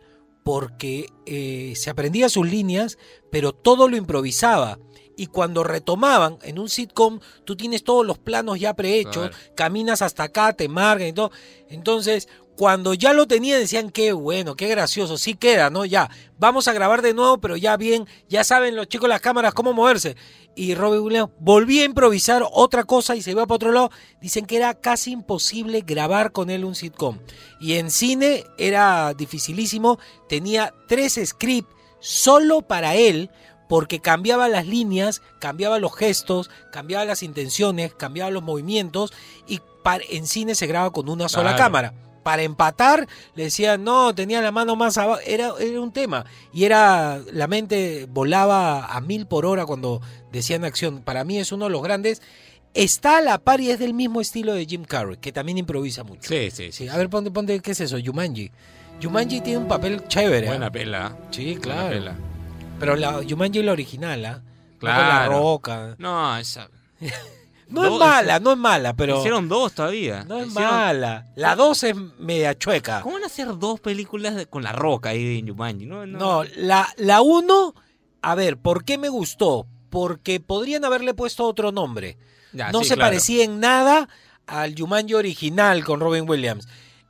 porque 0.50 1.06
eh, 1.26 1.74
se 1.76 1.90
aprendía 1.90 2.28
sus 2.28 2.44
líneas, 2.44 2.98
pero 3.30 3.52
todo 3.52 3.86
lo 3.86 3.96
improvisaba. 3.96 4.80
Y 5.16 5.26
cuando 5.26 5.62
retomaban 5.62 6.38
en 6.42 6.58
un 6.58 6.68
sitcom, 6.68 7.20
tú 7.44 7.54
tienes 7.54 7.84
todos 7.84 8.04
los 8.04 8.18
planos 8.18 8.58
ya 8.58 8.74
prehechos, 8.74 9.30
caminas 9.54 10.02
hasta 10.02 10.24
acá, 10.24 10.52
te 10.54 10.68
marcan 10.68 11.06
y 11.06 11.12
todo. 11.12 11.30
Entonces, 11.68 12.26
cuando 12.56 12.94
ya 12.94 13.12
lo 13.12 13.28
tenían, 13.28 13.60
decían, 13.60 13.90
qué 13.90 14.12
bueno, 14.12 14.56
qué 14.56 14.66
gracioso, 14.66 15.18
sí 15.18 15.34
queda, 15.34 15.70
¿no? 15.70 15.84
Ya, 15.84 16.10
vamos 16.36 16.66
a 16.66 16.72
grabar 16.72 17.00
de 17.00 17.14
nuevo, 17.14 17.38
pero 17.38 17.56
ya 17.56 17.76
bien, 17.76 18.08
ya 18.28 18.42
saben 18.42 18.74
los 18.74 18.88
chicos 18.88 19.08
las 19.08 19.20
cámaras 19.20 19.54
cómo 19.54 19.72
moverse. 19.72 20.16
Y 20.56 20.74
Robin 20.74 21.00
Williams 21.00 21.30
volvía 21.38 21.82
a 21.82 21.86
improvisar 21.86 22.42
otra 22.52 22.84
cosa 22.84 23.16
y 23.16 23.22
se 23.22 23.30
iba 23.30 23.46
para 23.46 23.56
otro 23.56 23.72
lado. 23.72 23.90
Dicen 24.20 24.46
que 24.46 24.56
era 24.56 24.74
casi 24.74 25.12
imposible 25.12 25.82
grabar 25.82 26.32
con 26.32 26.50
él 26.50 26.64
un 26.64 26.74
sitcom. 26.74 27.18
Y 27.60 27.74
en 27.74 27.90
cine 27.90 28.44
era 28.58 29.14
dificilísimo, 29.14 29.98
tenía 30.28 30.74
tres 30.88 31.20
scripts 31.24 31.72
solo 32.00 32.62
para 32.62 32.94
él, 32.96 33.30
porque 33.68 34.00
cambiaba 34.00 34.48
las 34.48 34.66
líneas, 34.66 35.22
cambiaba 35.38 35.78
los 35.78 35.94
gestos, 35.94 36.50
cambiaba 36.72 37.04
las 37.04 37.22
intenciones, 37.22 37.94
cambiaba 37.94 38.30
los 38.30 38.42
movimientos 38.42 39.12
y 39.46 39.60
en 40.10 40.26
cine 40.26 40.54
se 40.54 40.66
graba 40.66 40.90
con 40.90 41.08
una 41.08 41.28
sola 41.28 41.50
Claro. 41.50 41.58
cámara. 41.58 41.94
Para 42.22 42.42
empatar, 42.42 43.06
le 43.34 43.44
decían, 43.44 43.82
no, 43.82 44.14
tenía 44.14 44.40
la 44.42 44.52
mano 44.52 44.76
más 44.76 44.98
abajo. 44.98 45.20
Era, 45.26 45.52
era 45.58 45.80
un 45.80 45.92
tema. 45.92 46.24
Y 46.52 46.64
era, 46.64 47.20
la 47.32 47.46
mente 47.46 48.06
volaba 48.10 48.84
a 48.86 49.00
mil 49.00 49.26
por 49.26 49.46
hora 49.46 49.64
cuando 49.66 50.00
decían 50.30 50.64
acción. 50.64 51.00
Para 51.02 51.24
mí 51.24 51.38
es 51.38 51.50
uno 51.52 51.64
de 51.66 51.70
los 51.70 51.82
grandes. 51.82 52.20
Está 52.74 53.18
a 53.18 53.20
la 53.20 53.38
par 53.38 53.60
y 53.60 53.70
es 53.70 53.78
del 53.78 53.94
mismo 53.94 54.20
estilo 54.20 54.54
de 54.54 54.64
Jim 54.66 54.84
Carrey, 54.84 55.16
que 55.16 55.32
también 55.32 55.58
improvisa 55.58 56.04
mucho. 56.04 56.28
Sí, 56.28 56.50
sí, 56.50 56.66
sí. 56.66 56.72
Sí, 56.72 56.88
a 56.88 56.96
ver, 56.96 57.08
ponte, 57.10 57.30
ponte, 57.30 57.58
¿qué 57.60 57.70
es 57.72 57.80
eso? 57.80 57.96
Jumanji. 58.04 58.50
Jumanji 59.02 59.40
tiene 59.40 59.58
un 59.58 59.66
papel 59.68 60.06
chévere. 60.06 60.46
¿ah? 60.48 60.50
Buena 60.52 60.70
pela. 60.70 61.16
Sí, 61.30 61.46
Buena 61.56 61.60
claro. 61.62 61.88
pela. 61.88 62.14
Pero 62.78 62.96
la 62.96 63.20
Jumanji 63.28 63.58
es 63.60 63.64
la 63.64 63.72
original, 63.72 64.24
¿ah? 64.24 64.42
No 64.42 64.78
con 64.78 64.88
la 64.88 64.94
Claro. 64.96 65.32
roca. 65.40 65.94
No, 65.98 66.36
esa. 66.38 66.68
No 67.70 67.84
es 67.84 67.90
Dos- 67.90 68.00
mala, 68.00 68.38
no 68.40 68.52
es 68.52 68.58
mala, 68.58 68.94
pero. 68.94 69.18
Hicieron 69.18 69.48
dos 69.48 69.72
todavía. 69.72 70.24
No 70.24 70.38
es 70.38 70.48
Hicieron- 70.48 70.70
mala. 70.70 71.26
La 71.36 71.54
2 71.56 71.82
es 71.84 71.94
media 72.18 72.56
chueca. 72.58 73.00
¿Cómo 73.02 73.14
van 73.14 73.22
a 73.24 73.26
hacer 73.26 73.46
dos 73.58 73.80
películas 73.80 74.34
de- 74.36 74.46
con 74.46 74.62
la 74.62 74.72
roca 74.72 75.10
ahí 75.10 75.38
en 75.38 75.48
Jumanji? 75.48 75.86
No, 75.86 76.04
no. 76.06 76.18
No, 76.18 76.44
la, 76.56 76.88
la 76.96 77.20
1, 77.22 77.74
a 78.22 78.34
ver, 78.34 78.56
¿por 78.58 78.84
qué 78.84 78.98
me 78.98 79.08
gustó? 79.08 79.66
Porque 79.88 80.40
podrían 80.40 80.84
haberle 80.84 81.14
puesto 81.14 81.44
otro 81.46 81.72
nombre. 81.72 82.18
Ya, 82.52 82.72
no 82.72 82.80
sí, 82.80 82.86
se 82.90 82.94
claro. 82.96 83.08
parecía 83.10 83.44
en 83.44 83.60
nada 83.60 84.08
al 84.46 84.74
Jumanji 84.76 85.14
original 85.14 85.84
con 85.84 86.00
Robin 86.00 86.28
Williams. 86.28 86.66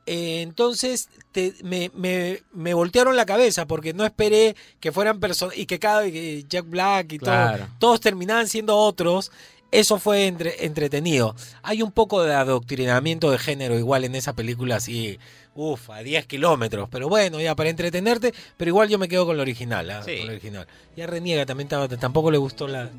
Eh, 0.07 0.41
entonces 0.41 1.09
te- 1.31 1.53
me, 1.63 1.91
me- 1.95 2.41
me 2.53 2.73
voltearon 2.73 3.15
la 3.15 3.25
cabeza 3.25 3.65
porque 3.67 3.93
no 3.93 4.03
esperé 4.03 4.55
que 4.79 4.91
fueran 4.91 5.19
personas 5.19 5.57
y 5.57 5.65
que 5.65 5.79
cada 5.79 6.03
que 6.03 6.43
Jack 6.47 6.65
Black 6.67 7.13
y 7.13 7.17
Claro. 7.19 7.65
todo, 7.65 7.69
todos 7.79 8.01
terminaban 8.01 8.47
siendo 8.47 8.75
otros. 8.77 9.31
Eso 9.71 9.99
fue 9.99 10.27
entre- 10.27 10.65
entretenido. 10.65 11.35
Hay 11.63 11.81
un 11.81 11.91
poco 11.91 12.23
de 12.23 12.33
adoctrinamiento 12.33 13.31
de 13.31 13.37
género 13.37 13.77
igual 13.79 14.03
en 14.03 14.15
esa 14.15 14.33
película 14.33 14.75
así, 14.75 15.17
uff, 15.55 15.89
a 15.89 15.99
10 15.99 16.25
kilómetros. 16.27 16.89
Pero 16.89 17.07
bueno, 17.07 17.39
ya 17.39 17.55
para 17.55 17.69
entretenerte, 17.69 18.33
pero 18.57 18.69
igual 18.69 18.89
yo 18.89 18.97
me 18.99 19.07
quedo 19.07 19.25
con 19.25 19.37
lo 19.37 19.41
original. 19.43 19.89
¿ah? 19.89 20.03
Sí. 20.03 20.17
Con 20.17 20.27
lo 20.27 20.31
original. 20.33 20.67
Ya 20.97 21.07
reniega 21.07 21.45
también, 21.45 21.69
tampoco 21.69 22.31
le 22.31 22.37
gustó 22.37 22.67
la... 22.67 22.89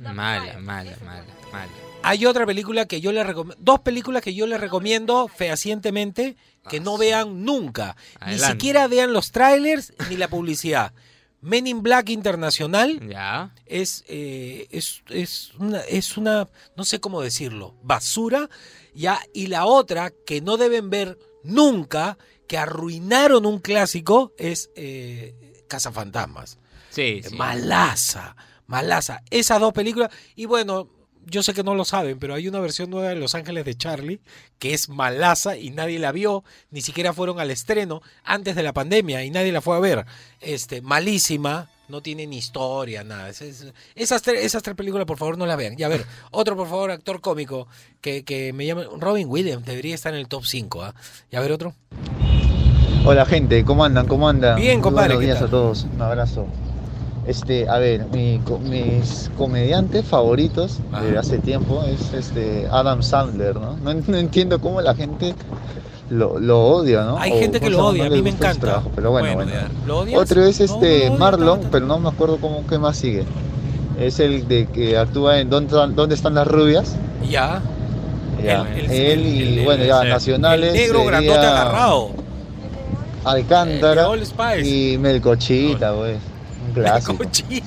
Mala, 0.00 0.58
mala, 0.58 0.96
mala, 1.04 1.26
mala. 1.52 1.68
Hay 2.02 2.24
otra 2.24 2.46
película 2.46 2.86
que 2.86 3.02
yo 3.02 3.12
les 3.12 3.26
recomiendo, 3.26 3.62
dos 3.62 3.80
películas 3.80 4.22
que 4.22 4.32
yo 4.32 4.46
les 4.46 4.58
recomiendo 4.58 5.28
fehacientemente 5.28 6.36
que 6.70 6.80
no 6.80 6.96
vean 6.96 7.44
nunca. 7.44 7.96
Ni 8.26 8.38
siquiera 8.38 8.86
vean 8.88 9.12
los 9.12 9.30
trailers 9.30 9.92
ni 10.08 10.16
la 10.16 10.28
publicidad. 10.28 10.92
Men 11.42 11.66
in 11.66 11.82
Black 11.82 12.10
Internacional 12.10 13.00
Ya. 13.08 13.54
es, 13.66 14.04
eh, 14.08 14.66
es, 14.70 15.02
es, 15.08 15.52
una, 15.58 15.80
es 15.80 16.16
una, 16.16 16.48
no 16.76 16.84
sé 16.84 17.00
cómo 17.00 17.22
decirlo, 17.22 17.74
basura. 17.82 18.50
Ya, 18.94 19.20
y 19.32 19.46
la 19.46 19.64
otra 19.66 20.12
que 20.26 20.40
no 20.40 20.56
deben 20.56 20.90
ver 20.90 21.18
nunca, 21.42 22.18
que 22.46 22.58
arruinaron 22.58 23.46
un 23.46 23.58
clásico, 23.60 24.32
es 24.36 24.70
eh, 24.74 25.64
Cazafantasmas. 25.68 26.58
Sí, 26.90 27.22
sí. 27.26 27.34
Malaza, 27.36 28.36
malaza. 28.66 29.22
Esas 29.30 29.60
dos 29.60 29.72
películas. 29.72 30.10
Y 30.34 30.46
bueno, 30.46 30.88
yo 31.30 31.42
sé 31.42 31.54
que 31.54 31.62
no 31.62 31.74
lo 31.74 31.84
saben, 31.84 32.18
pero 32.18 32.34
hay 32.34 32.48
una 32.48 32.60
versión 32.60 32.90
nueva 32.90 33.08
de 33.10 33.14
Los 33.16 33.34
Ángeles 33.34 33.64
de 33.64 33.74
Charlie 33.76 34.20
que 34.58 34.74
es 34.74 34.88
malaza 34.88 35.56
y 35.56 35.70
nadie 35.70 35.98
la 35.98 36.12
vio. 36.12 36.44
Ni 36.70 36.82
siquiera 36.82 37.12
fueron 37.12 37.40
al 37.40 37.50
estreno 37.50 38.02
antes 38.24 38.54
de 38.56 38.62
la 38.62 38.72
pandemia 38.72 39.24
y 39.24 39.30
nadie 39.30 39.52
la 39.52 39.60
fue 39.60 39.76
a 39.76 39.80
ver. 39.80 40.04
Este, 40.40 40.82
malísima. 40.82 41.70
No 41.88 42.02
tiene 42.02 42.24
ni 42.28 42.38
historia, 42.38 43.02
nada. 43.02 43.28
Es- 43.30 43.42
es- 43.42 43.72
esas, 43.96 44.22
tres, 44.22 44.44
esas 44.44 44.62
tres 44.62 44.76
películas, 44.76 45.06
por 45.06 45.18
favor, 45.18 45.36
no 45.36 45.44
las 45.44 45.56
vean. 45.56 45.74
Y 45.76 45.82
a 45.82 45.88
ver, 45.88 46.04
otro, 46.30 46.56
por 46.56 46.68
favor, 46.68 46.90
actor 46.92 47.20
cómico 47.20 47.66
que, 48.00 48.24
que 48.24 48.52
me 48.52 48.64
llama. 48.64 48.84
Robin 48.98 49.28
Williams 49.28 49.64
debería 49.66 49.96
estar 49.96 50.14
en 50.14 50.20
el 50.20 50.28
top 50.28 50.44
5. 50.44 50.82
¿ah? 50.84 50.94
Y 51.32 51.36
a 51.36 51.40
ver, 51.40 51.50
otro. 51.50 51.74
Hola 53.04 53.24
gente, 53.26 53.64
¿cómo 53.64 53.84
andan? 53.84 54.06
¿Cómo 54.06 54.28
andan? 54.28 54.56
Bien, 54.60 54.74
Muy 54.76 54.82
compadre, 54.82 55.14
Buenos 55.14 55.20
¿qué 55.36 55.38
días 55.40 55.42
a 55.48 55.50
todos, 55.50 55.84
un 55.92 56.02
abrazo. 56.02 56.46
Este, 57.26 57.68
a 57.68 57.78
ver, 57.78 58.06
mi 58.12 58.40
mis 58.64 59.30
comediantes 59.36 60.04
favoritos 60.06 60.78
de 61.02 61.18
hace 61.18 61.38
tiempo 61.38 61.82
es 61.84 62.12
este 62.14 62.66
Adam 62.70 63.02
Sandler, 63.02 63.54
¿no? 63.56 63.76
No, 63.76 63.94
no 63.94 64.16
entiendo 64.16 64.58
cómo 64.60 64.80
la 64.80 64.94
gente 64.94 65.34
lo, 66.08 66.38
lo 66.40 66.60
odia, 66.66 67.04
¿no? 67.04 67.18
Hay 67.18 67.32
O, 67.32 67.38
gente 67.38 67.60
que 67.60 67.66
¿cómo 67.66 67.76
lo 67.82 67.86
odia, 67.88 68.04
No 68.08 68.14
a 68.14 68.16
mí 68.16 68.22
me 68.22 68.30
encanta. 68.30 68.60
trabajo, 68.60 68.90
pero 68.96 69.10
bueno, 69.10 69.34
Bueno, 69.34 69.52
es 70.46 70.60
este 70.60 71.10
no, 71.10 71.18
Marlon, 71.18 71.60
pero 71.70 71.86
no 71.86 71.98
me 71.98 72.08
acuerdo 72.08 72.38
cómo 72.40 72.64
qué 72.66 72.78
más 72.78 72.96
sigue. 72.96 73.24
Es 74.00 74.18
el 74.18 74.48
de 74.48 74.66
que 74.66 74.96
actúa 74.96 75.40
en 75.40 75.50
¿Dónde, 75.50 75.74
están- 75.74 75.94
dónde 75.94 76.14
están 76.14 76.34
las 76.34 76.46
rubias? 76.48 76.96
Ya. 77.28 77.60
Ya, 78.42 78.62
El- 78.74 78.86
el- 78.86 78.90
él 78.90 79.26
y 79.26 79.58
el- 79.58 79.64
bueno, 79.66 79.84
ya 79.84 80.00
el- 80.02 80.08
nacionales. 80.08 80.72
Negro 80.72 81.00
sería 81.00 81.10
grandote 81.10 81.46
agarrado. 81.46 82.08
Alcántara 83.24 84.08
Spice. 84.24 84.66
y 84.66 84.96
Melcochita, 84.98 85.92
pues. 85.92 86.16
Un 87.08 87.16
clásico. 87.18 87.18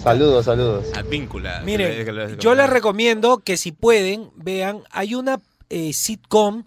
Saludos, 0.01 0.45
saludos. 0.45 0.85
Advíncula. 0.95 1.61
Miren, 1.61 2.37
yo 2.39 2.55
les 2.55 2.69
recomiendo 2.69 3.39
que 3.39 3.57
si 3.57 3.71
pueden, 3.71 4.29
vean, 4.35 4.83
hay 4.91 5.15
una 5.15 5.39
eh, 5.69 5.93
sitcom 5.93 6.63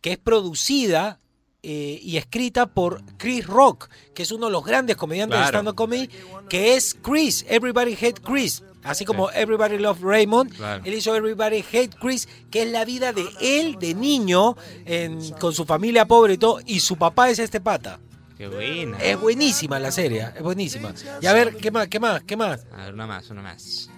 que 0.00 0.12
es 0.12 0.18
producida 0.18 1.18
eh, 1.62 1.98
y 2.02 2.16
escrita 2.16 2.66
por 2.66 3.02
Chris 3.16 3.46
Rock, 3.46 3.88
que 4.14 4.22
es 4.22 4.30
uno 4.30 4.46
de 4.46 4.52
los 4.52 4.64
grandes 4.64 4.96
comediantes 4.96 5.38
de 5.38 5.44
stand-up 5.46 5.74
comedy, 5.74 6.08
que 6.48 6.74
es 6.76 6.94
Chris, 7.02 7.44
Everybody 7.48 7.94
Hate 7.94 8.20
Chris. 8.22 8.62
Así 8.84 9.04
como 9.04 9.30
Everybody 9.32 9.78
Love 9.78 10.00
Raymond, 10.00 10.54
Claro. 10.54 10.84
él 10.84 10.94
hizo 10.94 11.12
Everybody 11.16 11.64
Hate 11.72 11.96
Chris, 12.00 12.28
que 12.52 12.62
es 12.62 12.70
la 12.70 12.84
vida 12.84 13.12
de 13.12 13.24
él 13.40 13.78
de 13.80 13.94
niño 13.94 14.56
en- 14.84 15.28
con 15.40 15.52
su 15.52 15.64
familia 15.66 16.04
pobre 16.06 16.34
y 16.34 16.38
todo, 16.38 16.60
y 16.64 16.78
su 16.78 16.96
papá 16.96 17.28
es 17.30 17.40
este 17.40 17.60
pata. 17.60 17.98
Qué 18.36 18.48
buena. 18.48 18.98
Es 18.98 19.18
buenísima 19.18 19.78
la 19.78 19.90
serie, 19.90 20.28
es 20.36 20.42
buenísima. 20.42 20.92
Y 21.22 21.26
a 21.26 21.32
ver, 21.32 21.56
¿qué 21.56 21.70
más? 21.70 21.88
¿Qué 21.88 21.98
más? 21.98 22.22
¿Qué 22.22 22.36
más? 22.36 22.66
A 22.72 22.84
ver, 22.84 22.94
una 22.94 23.06
más, 23.06 23.30
una 23.30 23.40
más. 23.42 23.88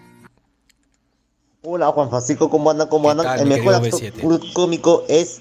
Hola 1.63 1.89
Juan 1.89 2.09
Francisco, 2.09 2.49
¿cómo 2.49 2.71
andan? 2.71 2.89
¿Cómo 2.89 3.11
andan? 3.11 3.27
tal, 3.27 3.41
El 3.41 3.49
mejor 3.49 3.75
actor 3.75 4.41
cómico 4.55 5.05
es 5.09 5.41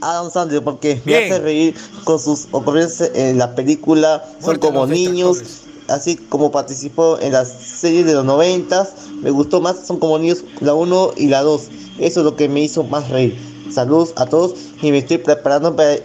Adam 0.00 0.30
Sandler 0.30 0.64
porque 0.64 0.94
me 1.04 1.18
Bien. 1.18 1.32
hace 1.32 1.42
reír 1.42 1.74
con 2.04 2.18
sus 2.18 2.48
ocurrencias 2.52 3.10
en 3.14 3.36
la 3.36 3.54
película 3.54 4.24
Son 4.40 4.58
como 4.58 4.86
niños, 4.86 5.42
así 5.88 6.16
como 6.16 6.50
participó 6.50 7.18
en 7.20 7.32
las 7.32 7.48
series 7.52 8.06
de 8.06 8.14
los 8.14 8.24
noventas. 8.24 8.94
Me 9.20 9.30
gustó 9.30 9.60
más 9.60 9.86
Son 9.86 9.98
como 9.98 10.18
niños 10.18 10.42
la 10.60 10.72
1 10.72 11.12
y 11.18 11.26
la 11.26 11.42
2. 11.42 11.68
Eso 11.98 12.20
es 12.20 12.24
lo 12.24 12.34
que 12.34 12.48
me 12.48 12.62
hizo 12.62 12.82
más 12.82 13.10
reír. 13.10 13.38
Saludos 13.70 14.14
a 14.16 14.24
todos 14.24 14.54
y 14.80 14.90
me 14.90 14.98
estoy 14.98 15.18
preparando 15.18 15.76
para, 15.76 15.96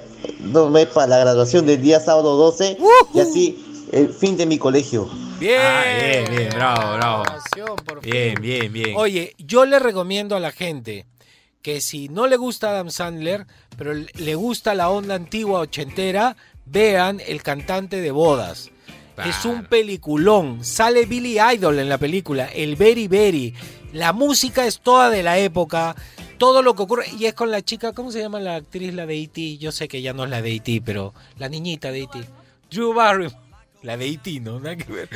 para 0.94 1.08
la 1.08 1.18
graduación 1.20 1.66
del 1.66 1.82
día 1.82 2.00
sábado 2.00 2.36
12 2.36 2.78
y 3.14 3.20
así 3.20 3.88
el 3.92 4.10
fin 4.10 4.38
de 4.38 4.46
mi 4.46 4.58
colegio. 4.58 5.10
Bien. 5.40 5.62
Ah, 5.62 5.84
bien, 6.00 6.26
bien, 6.30 6.50
bravo, 6.50 6.94
bravo. 6.98 7.24
Bien, 8.02 8.36
bien, 8.42 8.72
bien. 8.74 8.94
Oye, 8.98 9.36
yo 9.38 9.66
le 9.66 9.80
recomiendo 9.80 10.36
a 10.36 10.40
la 10.40 10.52
gente 10.52 11.06
que 11.62 11.82
si 11.82 12.10
no 12.10 12.28
le 12.28 12.38
gusta 12.38 12.72
Adam 12.72 12.90
Sandler, 12.90 13.46
pero 13.78 13.94
le 13.94 14.36
gusta 14.36 14.74
la 14.74 14.90
onda 14.90 15.16
antigua 15.16 15.62
ochentera, 15.62 16.36
vean 16.66 17.22
El 17.26 17.42
cantante 17.42 18.02
de 18.02 18.12
bodas. 18.12 18.72
Es 19.26 19.44
un 19.44 19.66
peliculón. 19.66 20.64
Sale 20.64 21.06
Billy 21.06 21.40
Idol 21.40 21.80
en 21.80 21.90
la 21.90 21.98
película, 21.98 22.46
el 22.46 22.76
Very 22.76 23.08
Very. 23.08 23.54
La 23.92 24.14
música 24.14 24.66
es 24.66 24.80
toda 24.80 25.10
de 25.10 25.24
la 25.24 25.38
época. 25.40 25.96
Todo 26.40 26.64
lo 26.64 26.74
que 26.74 26.82
ocurre. 26.82 27.06
Y 27.20 27.26
es 27.26 27.36
con 27.36 27.52
la 27.52 27.62
chica, 27.62 27.94
¿cómo 27.94 28.12
se 28.12 28.20
llama 28.20 28.40
la 28.40 28.56
actriz, 28.56 28.94
la 28.94 29.06
de 29.06 29.22
E.T.? 29.22 29.58
Yo 29.58 29.72
sé 29.72 29.88
que 29.88 30.02
ya 30.02 30.14
no 30.14 30.24
es 30.24 30.32
la 30.32 30.42
de 30.42 30.56
E.T., 30.56 30.82
pero 30.84 31.14
la 31.38 31.50
niñita 31.50 31.92
de 31.92 32.04
E.T. 32.04 32.20
Drew 32.72 32.94
Barrymore. 32.94 33.36
La 33.82 33.96
de 33.96 34.10
E.T., 34.10 34.40
¿no? 34.42 34.60
Nada 34.60 34.76
que 34.76 34.92
ver. 34.92 35.10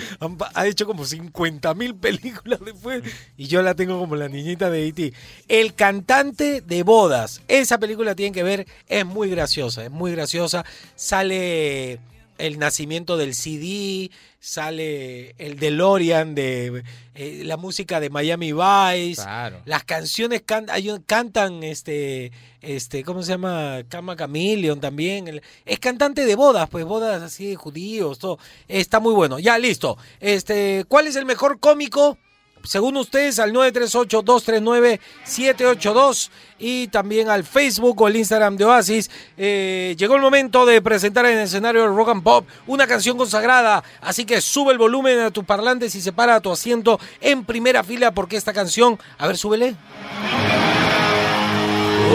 Ha 0.54 0.68
hecho 0.68 0.86
como 0.86 1.04
50 1.04 1.74
mil 1.74 1.96
películas 1.96 2.60
después 2.64 3.04
y 3.36 3.48
yo 3.48 3.62
la 3.62 3.74
tengo 3.76 4.00
como 4.00 4.16
la 4.16 4.30
niñita 4.30 4.70
de 4.70 4.88
E.T. 4.88 5.14
El 5.48 5.74
cantante 5.74 6.62
de 6.62 6.84
bodas. 6.84 7.42
Esa 7.48 7.78
película 7.78 8.16
tienen 8.16 8.34
que 8.34 8.44
ver. 8.44 8.68
Es 8.88 9.06
muy 9.06 9.30
graciosa, 9.30 9.84
es 9.84 9.92
muy 9.92 10.12
graciosa. 10.14 10.64
Sale 10.96 12.00
el 12.38 12.60
nacimiento 12.60 13.18
del 13.18 13.34
CD, 13.36 14.10
sale 14.40 15.36
el 15.38 15.58
DeLorean 15.60 16.36
de 16.36 16.84
eh, 17.16 17.42
la 17.46 17.58
música 17.58 18.00
de 18.00 18.10
Miami 18.10 18.52
Vice. 18.54 19.22
Claro. 19.22 19.62
Las 19.66 19.84
canciones 19.84 20.42
can- 20.46 20.70
hay 20.70 20.90
un- 20.90 21.02
cantan 21.02 21.64
este 21.64 22.32
este 22.62 23.04
¿cómo 23.04 23.24
se 23.24 23.32
llama? 23.34 23.82
Kama 23.90 24.16
Chameleon 24.16 24.80
también. 24.80 25.28
El- 25.28 25.42
es 25.66 25.80
cantante 25.80 26.26
de 26.26 26.36
bodas, 26.36 26.70
pues 26.70 26.86
bodas 26.86 27.22
así 27.22 27.48
de 27.48 27.56
judíos, 27.56 28.20
todo. 28.20 28.40
Está 28.68 29.00
muy 29.00 29.14
bueno. 29.14 29.40
Ya 29.40 29.58
listo. 29.58 29.98
Este, 30.20 30.86
¿cuál 30.88 31.08
es 31.08 31.16
el 31.16 31.26
mejor 31.26 31.60
cómico? 31.60 32.18
Según 32.64 32.98
ustedes, 32.98 33.40
al 33.40 33.54
938-239-782 33.54 36.30
y 36.60 36.88
también 36.88 37.30
al 37.30 37.44
Facebook 37.44 38.02
o 38.02 38.08
el 38.08 38.16
Instagram 38.16 38.56
de 38.56 38.66
Oasis. 38.66 39.12
Eh, 39.38 39.96
llegó 39.98 40.16
el 40.16 40.22
momento 40.22 40.66
de 40.66 40.82
presentar 40.82 41.26
en 41.26 41.38
el 41.38 41.44
escenario 41.44 41.82
de 41.82 41.88
Rock 41.88 42.10
and 42.10 42.24
Pop 42.24 42.48
una 42.66 42.88
canción 42.88 43.18
consagrada. 43.18 43.84
Así 44.02 44.26
que 44.26 44.40
sube 44.40 44.72
el 44.72 44.78
volumen 44.78 45.20
a 45.20 45.32
tus 45.32 45.44
parlantes 45.44 45.94
y 45.96 46.02
separa 46.02 46.40
tu 46.40 46.52
asiento 46.52 47.00
en 47.20 47.44
primera 47.44 47.84
fila 47.84 48.12
porque 48.12 48.38
esta 48.38 48.54
canción. 48.54 48.98
A 49.18 49.28
ver, 49.28 49.38
súbele. 49.38 49.76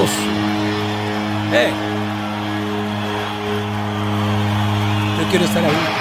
Uf. 0.02 0.10
Eh. 1.52 1.72
Yo 5.18 5.30
quiero 5.30 5.44
estar 5.44 5.64
ahí. 5.64 5.97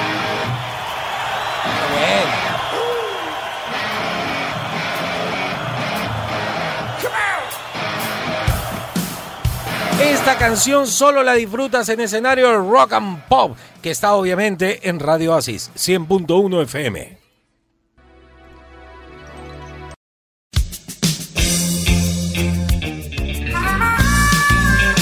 Esta 10.00 10.38
canción 10.38 10.86
solo 10.86 11.24
la 11.24 11.34
disfrutas 11.34 11.90
en 11.90 12.00
escenario 12.00 12.56
Rock 12.62 12.94
and 12.94 13.24
Pop, 13.28 13.58
que 13.82 13.90
está 13.90 14.14
obviamente 14.14 14.88
en 14.88 15.00
Radio 15.00 15.34
Oasis 15.34 15.72
100.1 15.76 16.62
FM. 16.64 17.18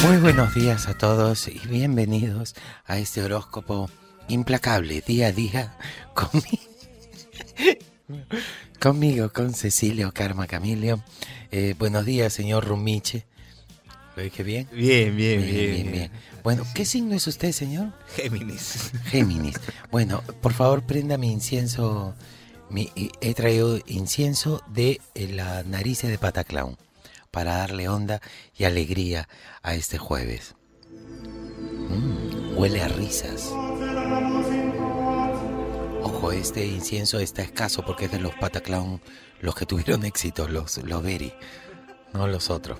Muy 0.07 0.17
buenos 0.17 0.55
días 0.55 0.87
a 0.87 0.97
todos 0.97 1.49
y 1.49 1.59
bienvenidos 1.67 2.55
a 2.85 2.97
este 2.97 3.21
horóscopo 3.21 3.89
implacable 4.29 5.01
día 5.05 5.27
a 5.27 5.31
día 5.33 5.77
conmigo, 6.13 6.63
conmigo 8.79 9.33
con 9.33 9.53
Cecilio 9.53 10.13
Karma 10.13 10.47
Camilio. 10.47 11.03
Eh, 11.51 11.75
buenos 11.77 12.05
días, 12.05 12.31
señor 12.31 12.65
Rumiche. 12.65 13.25
¿Lo 14.15 14.23
dije 14.23 14.43
bien? 14.43 14.67
Bien, 14.71 15.15
bien, 15.15 15.41
bien, 15.41 15.91
bien. 15.91 16.11
Bueno, 16.41 16.63
¿qué 16.73 16.85
signo 16.85 17.15
es 17.15 17.27
usted, 17.27 17.51
señor? 17.51 17.91
Géminis. 18.15 18.91
Géminis. 19.05 19.55
Bueno, 19.91 20.23
por 20.41 20.53
favor, 20.53 20.83
prenda 20.83 21.17
mi 21.17 21.31
incienso. 21.31 22.15
Mi, 22.69 22.91
he 22.95 23.33
traído 23.33 23.77
incienso 23.85 24.63
de 24.67 25.01
eh, 25.13 25.27
la 25.27 25.63
nariz 25.63 26.01
de 26.01 26.17
Pataclown 26.17 26.77
para 27.29 27.57
darle 27.57 27.89
onda 27.89 28.21
y 28.57 28.63
alegría 28.63 29.27
a 29.61 29.75
este 29.75 29.97
jueves. 29.97 30.55
Mm, 31.89 32.57
huele 32.57 32.81
a 32.81 32.87
risas. 32.87 33.51
Ojo, 36.01 36.31
este 36.31 36.65
incienso 36.65 37.19
está 37.19 37.41
escaso 37.41 37.83
porque 37.85 38.05
es 38.05 38.11
de 38.11 38.19
los 38.19 38.33
Pataclown, 38.35 39.01
los 39.41 39.55
que 39.55 39.65
tuvieron 39.65 40.05
éxito, 40.05 40.47
los, 40.47 40.77
los 40.77 41.03
Berry, 41.03 41.33
no 42.13 42.27
los 42.27 42.49
otros. 42.49 42.79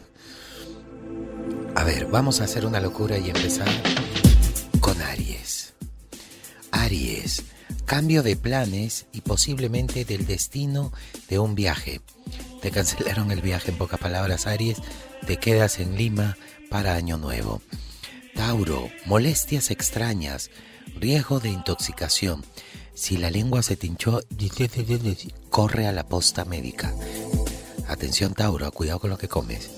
A 1.75 1.83
ver, 1.83 2.05
vamos 2.05 2.39
a 2.39 2.45
hacer 2.45 2.65
una 2.65 2.79
locura 2.79 3.17
y 3.17 3.29
empezar 3.29 3.67
con 4.79 5.01
Aries. 5.01 5.73
Aries, 6.71 7.43
cambio 7.83 8.23
de 8.23 8.37
planes 8.37 9.07
y 9.11 9.19
posiblemente 9.19 10.05
del 10.05 10.25
destino 10.25 10.93
de 11.27 11.37
un 11.37 11.53
viaje. 11.53 11.99
Te 12.61 12.71
cancelaron 12.71 13.29
el 13.31 13.41
viaje 13.41 13.71
en 13.71 13.77
pocas 13.77 13.99
palabras, 13.99 14.47
Aries. 14.47 14.77
Te 15.27 15.35
quedas 15.37 15.79
en 15.79 15.97
Lima 15.97 16.37
para 16.69 16.95
Año 16.95 17.17
Nuevo. 17.17 17.61
Tauro, 18.35 18.89
molestias 19.05 19.69
extrañas, 19.69 20.51
riesgo 20.95 21.41
de 21.41 21.49
intoxicación. 21.49 22.45
Si 22.93 23.17
la 23.17 23.29
lengua 23.29 23.63
se 23.63 23.75
te 23.75 23.87
hinchó, 23.87 24.21
corre 25.49 25.87
a 25.87 25.91
la 25.91 26.07
posta 26.07 26.45
médica. 26.45 26.93
Atención 27.89 28.33
Tauro, 28.33 28.71
cuidado 28.71 29.01
con 29.01 29.09
lo 29.09 29.17
que 29.17 29.27
comes. 29.27 29.69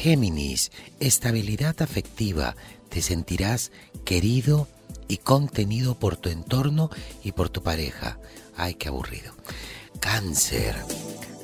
Géminis, 0.00 0.70
estabilidad 1.00 1.82
afectiva. 1.82 2.54
Te 2.88 3.02
sentirás 3.02 3.72
querido 4.04 4.68
y 5.08 5.16
contenido 5.16 5.98
por 5.98 6.16
tu 6.16 6.28
entorno 6.28 6.88
y 7.24 7.32
por 7.32 7.48
tu 7.48 7.64
pareja. 7.64 8.16
Ay, 8.56 8.74
qué 8.74 8.86
aburrido. 8.86 9.34
Cáncer. 9.98 10.76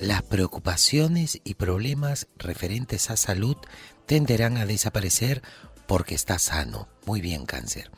Las 0.00 0.22
preocupaciones 0.22 1.40
y 1.42 1.54
problemas 1.54 2.28
referentes 2.38 3.10
a 3.10 3.16
salud 3.16 3.56
tenderán 4.06 4.56
a 4.56 4.66
desaparecer 4.66 5.42
porque 5.88 6.14
estás 6.14 6.42
sano. 6.42 6.86
Muy 7.06 7.20
bien, 7.20 7.46
cáncer. 7.46 7.90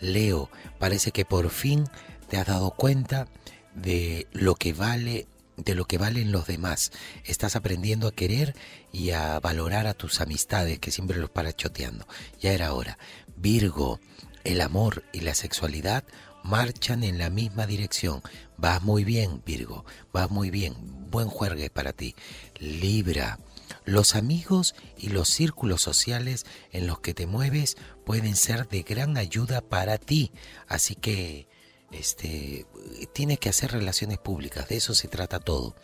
Leo, 0.00 0.50
parece 0.80 1.12
que 1.12 1.24
por 1.24 1.50
fin 1.50 1.84
te 2.28 2.36
has 2.36 2.48
dado 2.48 2.72
cuenta 2.72 3.28
de 3.76 4.26
lo 4.32 4.56
que 4.56 4.72
vale 4.72 5.28
de 5.56 5.74
lo 5.74 5.86
que 5.86 5.98
valen 5.98 6.32
los 6.32 6.46
demás. 6.46 6.92
Estás 7.24 7.56
aprendiendo 7.56 8.08
a 8.08 8.12
querer 8.12 8.54
y 8.92 9.10
a 9.10 9.38
valorar 9.40 9.86
a 9.86 9.94
tus 9.94 10.20
amistades 10.20 10.78
que 10.78 10.90
siempre 10.90 11.18
los 11.18 11.30
paras 11.30 11.56
choteando. 11.56 12.06
Ya 12.40 12.52
era 12.52 12.72
hora. 12.72 12.98
Virgo, 13.36 14.00
el 14.44 14.60
amor 14.60 15.04
y 15.12 15.20
la 15.20 15.34
sexualidad 15.34 16.04
marchan 16.42 17.02
en 17.02 17.18
la 17.18 17.30
misma 17.30 17.66
dirección. 17.66 18.22
Vas 18.56 18.82
muy 18.82 19.02
bien, 19.02 19.42
Virgo. 19.44 19.84
Vas 20.12 20.30
muy 20.30 20.50
bien. 20.50 20.74
Buen 21.10 21.28
juegue 21.28 21.70
para 21.70 21.92
ti. 21.92 22.14
Libra. 22.58 23.38
Los 23.84 24.14
amigos 24.14 24.74
y 24.96 25.08
los 25.08 25.28
círculos 25.28 25.80
sociales 25.80 26.44
en 26.70 26.86
los 26.86 27.00
que 27.00 27.14
te 27.14 27.26
mueves 27.26 27.76
pueden 28.04 28.36
ser 28.36 28.68
de 28.68 28.82
gran 28.82 29.16
ayuda 29.16 29.62
para 29.62 29.98
ti. 29.98 30.32
Así 30.68 30.94
que 30.94 31.48
este 31.94 32.66
tiene 33.12 33.36
que 33.38 33.48
hacer 33.48 33.72
relaciones 33.72 34.18
públicas, 34.18 34.68
de 34.68 34.76
eso 34.76 34.94
se 34.94 35.08
trata 35.08 35.40
todo. 35.40 35.74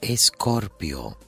Escorpio. 0.00 1.18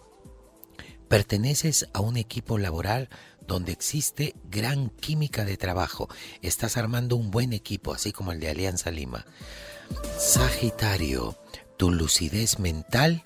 Perteneces 1.08 1.88
a 1.94 2.00
un 2.00 2.16
equipo 2.16 2.58
laboral 2.58 3.08
donde 3.46 3.72
existe 3.72 4.34
gran 4.44 4.90
química 4.90 5.44
de 5.44 5.56
trabajo. 5.56 6.08
Estás 6.42 6.76
armando 6.76 7.16
un 7.16 7.30
buen 7.30 7.52
equipo, 7.54 7.94
así 7.94 8.12
como 8.12 8.32
el 8.32 8.40
de 8.40 8.50
Alianza 8.50 8.90
Lima. 8.90 9.24
Sagitario, 10.18 11.38
tu 11.78 11.90
lucidez 11.90 12.58
mental 12.58 13.22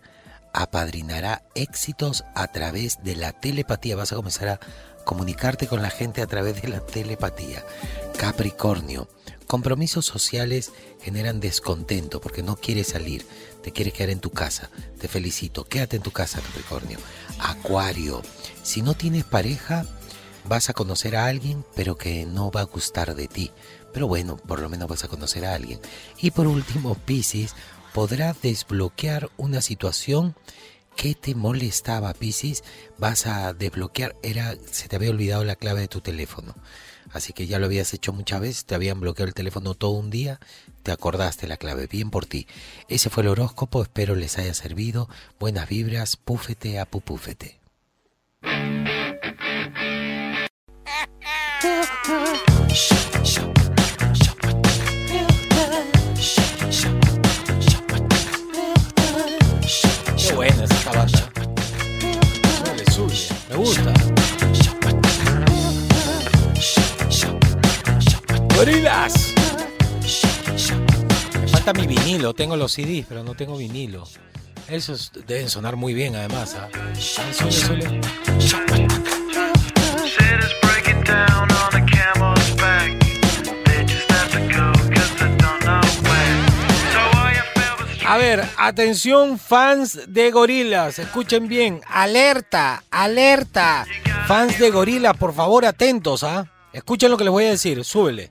apadrinará 0.53 1.45
éxitos 1.55 2.25
a 2.35 2.49
través 2.53 3.03
de 3.03 3.17
la 3.17 3.33
telepatía. 3.33 3.97
Vas 3.97 4.13
a 4.13 4.17
comenzar 4.17 4.49
a 4.49 4.61
comunicarte 5.05 5.67
con 5.67 5.83
la 5.83 5.91
gente 5.91 6.23
a 6.23 6.27
través 6.27 6.63
de 6.63 6.69
la 6.69 6.81
telepatía. 6.87 7.65
Capricornio, 8.17 9.09
compromisos 9.53 10.07
sociales 10.07 10.73
generan 11.03 11.39
descontento 11.39 12.23
porque 12.23 12.43
no 12.43 12.57
quieres 12.57 12.87
salir, 12.87 13.27
te 13.63 13.71
quieres 13.71 13.93
quedar 13.93 14.09
en 14.09 14.19
tu 14.19 14.31
casa. 14.31 14.71
Te 14.99 15.09
felicito, 15.09 15.65
quédate 15.65 15.97
en 15.97 16.03
tu 16.03 16.11
casa, 16.11 16.41
Capricornio. 16.41 16.99
Acuario, 17.39 18.23
si 18.63 18.81
no 18.81 18.95
tienes 18.95 19.25
pareja, 19.25 19.85
vas 20.47 20.71
a 20.71 20.73
conocer 20.73 21.17
a 21.17 21.27
alguien, 21.27 21.67
pero 21.77 21.99
que 21.99 22.25
no 22.25 22.51
va 22.51 22.63
a 22.63 22.65
gustar 22.65 23.15
de 23.15 23.29
ti. 23.29 23.51
Pero 23.93 24.09
bueno, 24.09 24.39
por 24.39 24.59
lo 24.59 24.71
menos 24.71 24.89
vas 24.89 25.05
a 25.05 25.09
conocer 25.09 25.45
a 25.45 25.55
alguien. 25.55 25.81
Y 26.19 26.31
por 26.31 26.47
último, 26.47 26.95
Piscis, 26.95 27.55
podrá 27.93 28.35
desbloquear 28.43 29.29
una 29.37 29.61
situación 29.61 30.35
que 30.97 31.15
te 31.15 31.35
molestaba, 31.35 32.15
Piscis. 32.15 32.65
Vas 32.97 33.27
a 33.27 33.53
desbloquear, 33.53 34.17
era, 34.23 34.57
se 34.71 34.89
te 34.89 34.97
había 34.97 35.11
olvidado 35.11 35.45
la 35.45 35.57
clave 35.57 35.83
de 35.83 35.89
tu 35.89 36.01
teléfono. 36.01 36.55
Así 37.13 37.33
que 37.33 37.47
ya 37.47 37.59
lo 37.59 37.67
habías 37.67 37.93
hecho 37.95 38.13
muchas 38.13 38.41
veces, 38.41 38.65
te 38.65 38.75
habían 38.75 39.01
bloqueado 39.01 39.29
el 39.29 39.35
teléfono 39.35 39.75
todo 39.75 39.93
un 39.93 40.11
día, 40.11 40.41
te 40.83 40.93
acordaste 40.93 41.47
la 41.47 41.57
clave, 41.57 41.87
bien 41.87 42.11
por 42.11 42.27
ti. 42.27 42.47
Ese 42.89 43.11
fue 43.11 43.23
el 43.23 43.29
horóscopo, 43.29 43.83
espero 43.83 44.15
les 44.15 44.39
haya 44.39 44.55
servido. 44.55 45.09
Buenas 45.39 45.69
vibras, 45.69 46.17
púfete 46.17 46.79
a 46.79 46.87
pupúfete. 46.87 47.61
¡Gorilas! 68.65 69.35
Me 71.41 71.49
falta 71.49 71.73
mi 71.73 71.85
vinilo, 71.85 72.33
tengo 72.33 72.55
los 72.55 72.71
CDs, 72.71 73.05
pero 73.09 73.25
no 73.25 73.35
tengo 73.35 73.57
vinilo. 73.57 74.05
Esos 74.69 75.11
deben 75.27 75.51
sonar 75.51 75.75
muy 75.75 75.95
bien 75.95 76.15
además. 76.15 76.57
Suele, 76.97 77.51
suele. 77.51 78.01
A 88.07 88.17
ver, 88.17 88.45
atención 88.59 89.41
fans 89.41 89.99
de 90.07 90.31
gorilas, 90.31 91.01
escuchen 91.01 91.49
bien, 91.49 91.81
alerta, 91.89 92.85
alerta. 92.93 93.87
Fans 94.29 94.57
de 94.61 94.71
gorilas, 94.71 95.17
por 95.17 95.35
favor, 95.35 95.67
atentos, 95.67 96.23
¿ah? 96.23 96.49
Escuchen 96.73 97.11
lo 97.11 97.17
que 97.17 97.25
les 97.25 97.33
voy 97.33 97.47
a 97.47 97.51
decir, 97.51 97.85
súbele. 97.85 98.31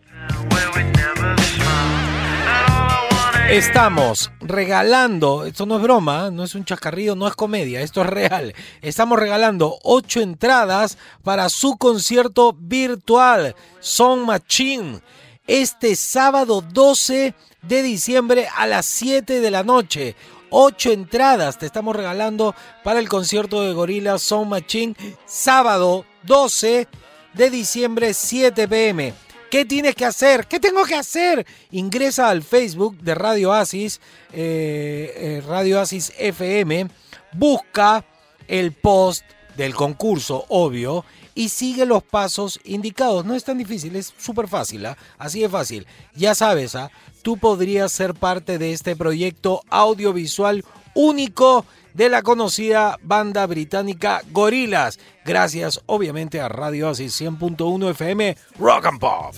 Estamos 3.52 4.32
regalando, 4.40 5.44
esto 5.44 5.66
no 5.66 5.76
es 5.76 5.82
broma, 5.82 6.32
no 6.32 6.46
es 6.46 6.56
un 6.56 6.64
chascarrillo, 6.64 7.18
no 7.18 7.28
es 7.28 7.36
comedia, 7.36 7.82
esto 7.82 8.00
es 8.00 8.08
real. 8.08 8.56
Estamos 8.82 9.20
regalando 9.20 9.78
ocho 9.84 10.22
entradas 10.22 10.98
para 11.22 11.50
su 11.50 11.76
concierto 11.76 12.56
virtual, 12.58 13.54
Son 13.82 14.26
Machine, 14.26 15.02
este 15.48 15.98
sábado 15.98 16.62
12 16.62 17.34
de 17.62 17.84
diciembre 17.84 18.48
a 18.56 18.68
las 18.68 18.86
7 18.86 19.42
de 19.42 19.52
la 19.52 19.64
noche. 19.64 20.16
Ocho 20.50 20.94
entradas 20.94 21.58
te 21.58 21.66
estamos 21.66 21.94
regalando 21.94 22.56
para 22.86 23.00
el 23.00 23.10
concierto 23.10 23.64
de 23.64 23.74
Gorilla 23.74 24.18
Son 24.18 24.48
Machine, 24.48 24.96
sábado 25.26 26.06
12 26.24 26.88
de 27.34 27.50
diciembre, 27.50 28.14
7 28.14 28.66
pm. 28.70 29.14
¿Qué 29.52 29.66
tienes 29.66 29.96
que 29.96 30.06
hacer? 30.06 30.48
¿Qué 30.48 30.62
tengo 30.62 30.86
que 30.86 30.96
hacer? 30.96 31.46
Ingresa 31.72 32.30
al 32.30 32.42
Facebook 32.42 32.98
de 33.00 33.14
Radio 33.16 33.52
Asis, 33.52 34.00
eh, 34.32 35.14
eh, 35.14 35.44
Radio 35.46 35.82
Asis 35.82 36.14
FM, 36.18 36.88
busca 37.34 38.06
el 38.48 38.72
post 38.72 39.26
del 39.58 39.76
concurso, 39.76 40.46
obvio, 40.48 41.04
y 41.36 41.50
sigue 41.50 41.86
los 41.86 42.02
pasos 42.02 42.62
indicados. 42.64 43.26
No 43.26 43.36
es 43.36 43.44
tan 43.44 43.58
difícil, 43.58 43.98
es 43.98 44.14
súper 44.18 44.48
fácil, 44.48 44.86
¿ah? 44.86 44.98
así 45.18 45.42
de 45.42 45.50
fácil. 45.50 45.86
Ya 46.16 46.34
sabes, 46.34 46.76
¿ah? 46.76 46.90
tú 47.22 47.36
podrías 47.36 47.92
ser 47.92 48.14
parte 48.14 48.58
de 48.58 48.72
este 48.72 48.96
proyecto 48.96 49.64
audiovisual 49.70 50.64
único 50.94 51.66
de 51.94 52.10
la 52.10 52.22
conocida 52.22 52.98
banda 53.02 53.46
británica 53.46 54.22
Gorillaz. 54.32 54.98
Gracias, 55.26 55.82
obviamente, 55.86 56.42
a 56.42 56.50
Radio 56.50 56.90
Asis 56.90 57.20
100.1 57.22 57.92
FM 57.92 58.38
Rock 58.60 58.86
and 58.86 59.00
Pop. 59.00 59.36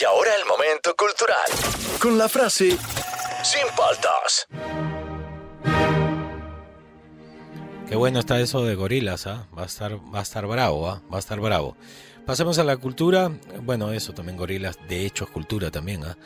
Y 0.00 0.04
ahora 0.04 0.30
el 0.40 0.46
momento 0.46 0.94
cultural. 0.96 1.98
Con 2.00 2.16
la 2.16 2.28
frase 2.28 2.78
Sin 3.42 3.66
paltas. 3.76 4.46
Qué 7.90 7.96
bueno 7.96 8.20
está 8.20 8.40
eso 8.40 8.64
de 8.64 8.76
gorilas, 8.76 9.26
¿ah? 9.26 9.48
Va 9.58 9.64
a 9.64 9.66
estar, 9.66 9.96
va 10.14 10.20
a 10.20 10.22
estar 10.22 10.46
bravo, 10.46 10.88
¿ah? 10.88 11.02
Va 11.12 11.16
a 11.16 11.18
estar 11.18 11.40
bravo. 11.40 11.76
Pasemos 12.24 12.56
a 12.58 12.64
la 12.64 12.76
cultura. 12.76 13.32
Bueno, 13.62 13.92
eso 13.92 14.12
también 14.14 14.38
gorilas, 14.38 14.78
de 14.88 15.04
hecho 15.04 15.24
es 15.24 15.30
cultura 15.30 15.72
también, 15.72 16.04
¿ah? 16.04 16.16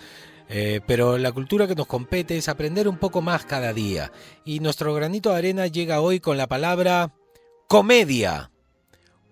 Eh, 0.57 0.80
pero 0.86 1.18
la 1.18 1.32
cultura 1.32 1.66
que 1.66 1.74
nos 1.74 1.88
compete 1.88 2.36
es 2.38 2.48
aprender 2.48 2.86
un 2.86 2.96
poco 2.96 3.20
más 3.20 3.44
cada 3.44 3.72
día. 3.72 4.12
Y 4.44 4.61
nuestro 4.61 4.94
granito 4.94 5.30
de 5.30 5.38
arena 5.38 5.66
llega 5.66 6.00
hoy 6.00 6.20
con 6.20 6.36
la 6.36 6.46
palabra 6.46 7.12
comedia. 7.66 8.52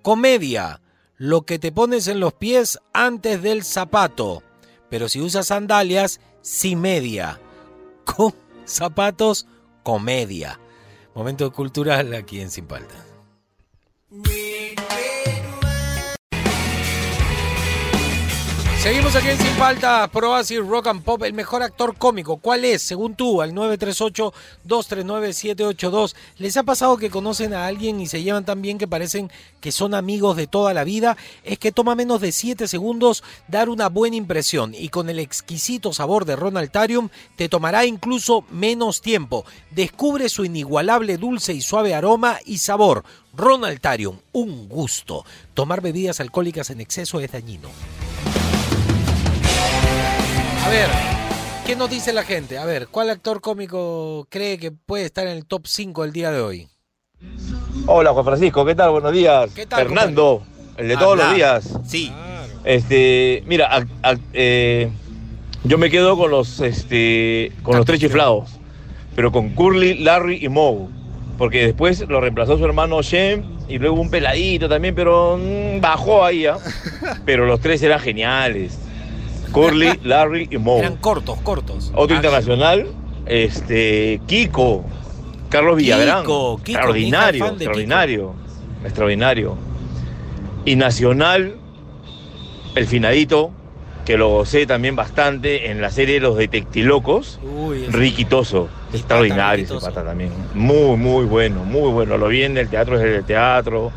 Comedia. 0.02 0.80
Lo 1.16 1.42
que 1.42 1.60
te 1.60 1.70
pones 1.70 2.08
en 2.08 2.18
los 2.18 2.32
pies 2.32 2.80
antes 2.92 3.40
del 3.40 3.62
zapato. 3.62 4.42
Pero 4.90 5.08
si 5.08 5.20
usas 5.20 5.46
sandalias, 5.46 6.18
sin 6.40 6.80
media. 6.80 7.40
Con 8.04 8.34
zapatos, 8.64 9.46
comedia. 9.84 10.58
Momento 11.14 11.52
cultural 11.52 12.14
aquí 12.14 12.40
en 12.40 12.50
Sin 12.50 12.66
Palta. 12.66 13.11
Seguimos 18.82 19.14
aquí 19.14 19.28
en 19.28 19.38
Sin 19.38 19.52
Falta, 19.52 20.08
Pro 20.08 20.34
Así 20.34 20.58
Rock 20.58 20.88
and 20.88 21.04
Pop, 21.04 21.22
el 21.22 21.34
mejor 21.34 21.62
actor 21.62 21.96
cómico. 21.96 22.38
¿Cuál 22.38 22.64
es? 22.64 22.82
Según 22.82 23.14
tú, 23.14 23.40
al 23.40 23.52
938-239-782. 23.52 26.16
¿Les 26.38 26.56
ha 26.56 26.64
pasado 26.64 26.96
que 26.96 27.08
conocen 27.08 27.54
a 27.54 27.66
alguien 27.66 28.00
y 28.00 28.08
se 28.08 28.24
llevan 28.24 28.44
tan 28.44 28.60
bien 28.60 28.78
que 28.78 28.88
parecen 28.88 29.30
que 29.60 29.70
son 29.70 29.94
amigos 29.94 30.36
de 30.36 30.48
toda 30.48 30.74
la 30.74 30.82
vida? 30.82 31.16
Es 31.44 31.60
que 31.60 31.70
toma 31.70 31.94
menos 31.94 32.20
de 32.20 32.32
7 32.32 32.66
segundos 32.66 33.22
dar 33.46 33.68
una 33.68 33.88
buena 33.88 34.16
impresión 34.16 34.74
y 34.74 34.88
con 34.88 35.08
el 35.08 35.20
exquisito 35.20 35.92
sabor 35.92 36.24
de 36.24 36.34
Ronaltarium 36.34 37.08
te 37.36 37.48
tomará 37.48 37.86
incluso 37.86 38.44
menos 38.50 39.00
tiempo. 39.00 39.44
Descubre 39.70 40.28
su 40.28 40.44
inigualable 40.44 41.18
dulce 41.18 41.52
y 41.52 41.60
suave 41.60 41.94
aroma 41.94 42.40
y 42.44 42.58
sabor. 42.58 43.04
Ronaltarium, 43.32 44.18
un 44.32 44.68
gusto. 44.68 45.24
Tomar 45.54 45.82
bebidas 45.82 46.18
alcohólicas 46.18 46.70
en 46.70 46.80
exceso 46.80 47.20
es 47.20 47.30
dañino. 47.30 47.68
A 50.72 50.74
ver, 50.74 50.88
¿qué 51.66 51.76
nos 51.76 51.90
dice 51.90 52.14
la 52.14 52.22
gente? 52.22 52.56
A 52.56 52.64
ver, 52.64 52.88
¿cuál 52.90 53.10
actor 53.10 53.42
cómico 53.42 54.26
cree 54.30 54.56
que 54.56 54.72
puede 54.72 55.04
estar 55.04 55.26
en 55.26 55.36
el 55.36 55.44
top 55.44 55.66
5 55.66 56.02
el 56.02 56.12
día 56.12 56.30
de 56.30 56.40
hoy? 56.40 56.66
Hola 57.86 58.14
Juan 58.14 58.24
Francisco, 58.24 58.64
¿qué 58.64 58.74
tal? 58.74 58.90
Buenos 58.92 59.12
días. 59.12 59.50
¿Qué 59.54 59.66
tal, 59.66 59.82
Fernando, 59.82 60.42
el 60.78 60.88
de 60.88 60.96
todos 60.96 61.20
Habla. 61.20 61.24
los 61.26 61.34
días. 61.34 61.78
Sí. 61.86 62.10
Este, 62.64 63.42
mira, 63.46 63.86
eh, 64.32 64.88
Yo 65.64 65.76
me 65.76 65.90
quedo 65.90 66.16
con 66.16 66.30
los, 66.30 66.60
este, 66.60 67.52
con 67.62 67.76
los 67.76 67.84
tres 67.84 68.00
chiflados, 68.00 68.52
pero 69.14 69.30
con 69.30 69.50
Curly, 69.50 69.98
Larry 69.98 70.42
y 70.42 70.48
Moe. 70.48 70.88
Porque 71.36 71.66
después 71.66 72.00
lo 72.08 72.18
reemplazó 72.22 72.56
su 72.56 72.64
hermano 72.64 73.02
Shem 73.02 73.44
y 73.68 73.76
luego 73.76 74.00
un 74.00 74.08
peladito 74.08 74.70
también, 74.70 74.94
pero 74.94 75.36
mm, 75.38 75.82
bajó 75.82 76.24
ahí, 76.24 76.46
¿ah? 76.46 76.56
Pero 77.26 77.44
los 77.44 77.60
tres 77.60 77.82
eran 77.82 78.00
geniales. 78.00 78.78
Curly, 79.52 80.00
Larry 80.02 80.48
y 80.50 80.58
Moe. 80.58 80.80
Eran 80.80 80.96
cortos, 80.96 81.40
cortos. 81.42 81.92
Otro 81.94 82.16
internacional, 82.16 82.86
este, 83.26 84.20
Kiko, 84.26 84.84
Carlos 85.48 85.76
Villagrán. 85.76 86.22
Kiko, 86.22 86.60
Kiko, 86.62 86.78
extraordinario, 86.78 87.46
extraordinario, 87.46 88.34
extraordinario. 88.84 89.56
Y 90.64 90.76
nacional, 90.76 91.56
el 92.74 92.86
finadito, 92.86 93.50
que 94.04 94.16
lo 94.16 94.30
gocé 94.30 94.66
también 94.66 94.96
bastante 94.96 95.70
en 95.70 95.80
la 95.80 95.90
serie 95.90 96.20
Los 96.20 96.36
Detectilocos, 96.36 97.38
Uy, 97.42 97.86
Riquitoso. 97.86 98.68
Extraordinario 98.92 99.64
ese 99.64 99.74
pata 99.74 100.04
también. 100.04 100.30
Muy, 100.54 100.96
muy 100.96 101.24
bueno, 101.24 101.64
muy 101.64 101.90
bueno. 101.92 102.18
Lo 102.18 102.28
vi 102.28 102.42
en 102.42 102.58
el 102.58 102.68
teatro 102.68 102.98
desde 102.98 103.16
el 103.16 103.24
teatro, 103.24 103.90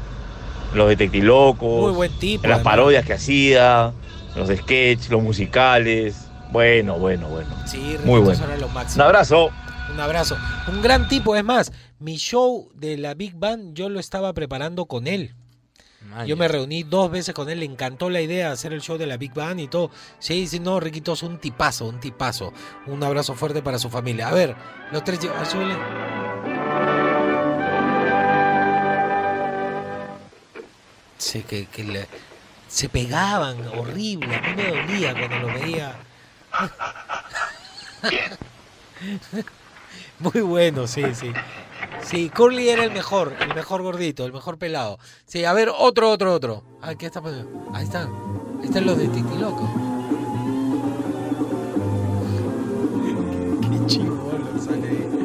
Los 0.74 0.90
Detectilocos. 0.90 1.82
Muy 1.82 1.92
buen 1.94 2.12
tipo, 2.20 2.44
En 2.44 2.50
las 2.52 2.58
además. 2.60 2.74
parodias 2.74 3.06
que 3.06 3.14
hacía, 3.14 3.92
los 4.36 4.50
sketches, 4.50 5.10
los 5.10 5.22
musicales. 5.24 6.28
Bueno, 6.52 6.98
bueno, 7.00 7.28
bueno. 7.28 7.50
Sí, 7.66 7.98
Muy 8.04 8.20
bueno. 8.22 8.42
lo 8.60 8.70
máximo. 8.70 9.04
Un 9.04 9.08
abrazo. 9.08 9.50
Un 9.92 10.00
abrazo. 10.00 10.38
Un 10.68 10.82
gran 10.82 11.08
tipo, 11.08 11.36
es 11.36 11.44
más, 11.44 11.72
mi 12.00 12.18
show 12.18 12.70
de 12.74 12.98
la 12.98 13.14
Big 13.14 13.36
Band 13.36 13.74
yo 13.76 13.90
lo 13.90 14.00
estaba 14.00 14.34
preparando 14.34 14.86
con 14.86 15.08
él. 15.08 15.36
Yo 16.28 16.38
me 16.38 16.48
reuní 16.48 16.84
dos 16.84 17.10
veces 17.10 17.34
con 17.34 17.50
él, 17.50 17.60
le 17.62 17.66
encantó 17.66 18.10
la 18.12 18.22
idea 18.22 18.48
de 18.48 18.54
hacer 18.54 18.74
el 18.74 18.82
show 18.82 18.98
de 18.98 19.08
la 19.08 19.18
Big 19.18 19.34
Band 19.34 19.60
y 19.60 19.68
todo. 19.68 19.90
Sí, 20.20 20.46
sí, 20.48 20.60
no, 20.60 20.80
Riquitoso, 20.80 21.26
un 21.26 21.40
tipazo, 21.40 21.88
un 21.88 22.00
tipazo. 22.00 22.54
Un 22.86 23.04
abrazo 23.04 23.34
fuerte 23.34 23.64
para 23.64 23.80
su 23.80 23.90
familia. 23.90 24.28
A 24.30 24.34
ver, 24.34 24.56
los 24.92 25.04
tres 25.04 25.20
súbele. 25.20 25.76
Sí, 31.18 31.42
que, 31.44 31.66
que 31.68 31.84
le- 31.84 32.08
se 32.76 32.90
pegaban 32.90 33.66
horrible, 33.70 34.36
a 34.36 34.42
mí 34.42 34.54
me 34.54 34.68
dolía 34.68 35.14
cuando 35.14 35.48
lo 35.48 35.48
veía. 35.48 35.96
Muy 40.20 40.42
bueno, 40.42 40.86
sí, 40.86 41.04
sí. 41.14 41.32
Sí, 42.04 42.30
Curly 42.30 42.68
era 42.68 42.84
el 42.84 42.92
mejor, 42.92 43.34
el 43.40 43.56
mejor 43.56 43.82
gordito, 43.82 44.26
el 44.26 44.34
mejor 44.34 44.58
pelado. 44.58 45.00
Sí, 45.26 45.46
a 45.46 45.54
ver, 45.54 45.72
otro, 45.74 46.10
otro, 46.10 46.34
otro. 46.34 46.64
Ah, 46.82 46.96
¿qué 46.96 47.06
está 47.06 47.22
pasando? 47.22 47.66
Ahí 47.74 47.86
están. 47.86 48.10
Ahí 48.60 48.66
están 48.66 48.86
los 48.86 48.98
de 48.98 49.08
Titilocos. 49.08 49.70
Qué 53.62 53.86
chingón 53.86 54.62
sale 54.62 55.25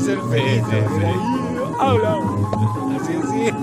ser 0.00 0.18
feliz. 0.30 0.62
habla. 1.78 2.16
Así, 3.00 3.12
así. 3.22 3.50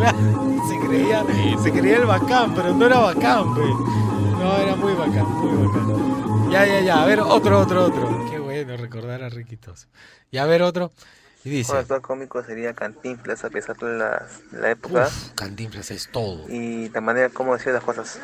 Claro, 0.00 0.18
se 0.66 0.86
creía, 0.86 1.24
se 1.62 1.72
creía 1.72 1.96
el 1.98 2.06
bacán, 2.06 2.54
pero 2.54 2.72
no 2.72 2.86
era 2.86 3.00
bacán, 3.00 3.54
pues. 3.54 3.68
No, 3.68 4.56
era 4.56 4.74
muy 4.74 4.94
bacán, 4.94 5.26
muy 5.30 5.66
bacán. 5.66 6.50
Ya, 6.50 6.64
ya, 6.66 6.80
ya. 6.80 7.02
A 7.02 7.06
ver, 7.06 7.20
otro, 7.20 7.60
otro, 7.60 7.84
otro. 7.84 8.26
Qué 8.30 8.38
bueno 8.38 8.76
recordar 8.78 9.22
a 9.22 9.28
Riquitos. 9.28 9.88
Y 10.30 10.38
a 10.38 10.46
ver, 10.46 10.62
otro. 10.62 10.90
Y 11.44 11.50
dice. 11.50 11.72
Un 11.72 11.78
actor 11.78 12.00
cómico 12.00 12.42
sería 12.42 12.72
Cantinflas 12.72 13.44
a 13.44 13.50
pesar 13.50 13.76
de 13.76 13.98
la, 13.98 14.26
la 14.52 14.70
época 14.70 15.06
Uf, 15.06 15.30
Cantinflas 15.34 15.90
es 15.90 16.10
todo. 16.10 16.48
y 16.48 16.88
la 16.88 17.00
manera 17.02 17.28
como 17.28 17.54
decía 17.54 17.72
las 17.72 17.84
cosas. 17.84 18.18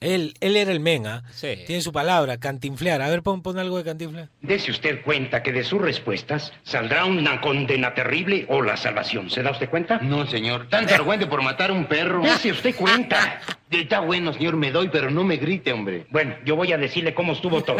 Él, 0.00 0.34
él 0.40 0.56
era 0.56 0.70
el 0.70 0.78
men, 0.80 1.06
¿ah? 1.06 1.24
Tiene 1.40 1.80
su 1.82 1.92
palabra, 1.92 2.38
cantinflear. 2.38 3.02
A 3.02 3.08
ver, 3.08 3.22
pon, 3.22 3.42
pon 3.42 3.58
algo 3.58 3.78
de 3.78 3.84
cantinflear. 3.84 4.28
Dese 4.42 4.70
usted 4.70 5.02
cuenta 5.02 5.42
que 5.42 5.52
de 5.52 5.64
sus 5.64 5.80
respuestas 5.80 6.52
saldrá 6.62 7.04
una 7.04 7.40
condena 7.40 7.94
terrible 7.94 8.46
o 8.48 8.62
la 8.62 8.76
salvación. 8.76 9.28
¿Se 9.30 9.42
da 9.42 9.50
usted 9.50 9.68
cuenta? 9.68 9.98
No, 9.98 10.26
señor. 10.26 10.68
Tanto 10.68 10.94
argüente 10.94 11.26
por 11.26 11.42
matar 11.42 11.70
a 11.70 11.72
un 11.72 11.86
perro. 11.86 12.22
Dese 12.22 12.52
usted 12.52 12.74
cuenta. 12.76 13.40
Está 13.70 14.00
bueno, 14.00 14.32
señor, 14.32 14.56
me 14.56 14.70
doy, 14.70 14.88
pero 14.88 15.10
no 15.10 15.24
me 15.24 15.36
grite, 15.36 15.72
hombre. 15.72 16.06
Bueno, 16.10 16.36
yo 16.44 16.54
voy 16.56 16.72
a 16.72 16.78
decirle 16.78 17.12
cómo 17.12 17.32
estuvo 17.32 17.62
todo. 17.62 17.76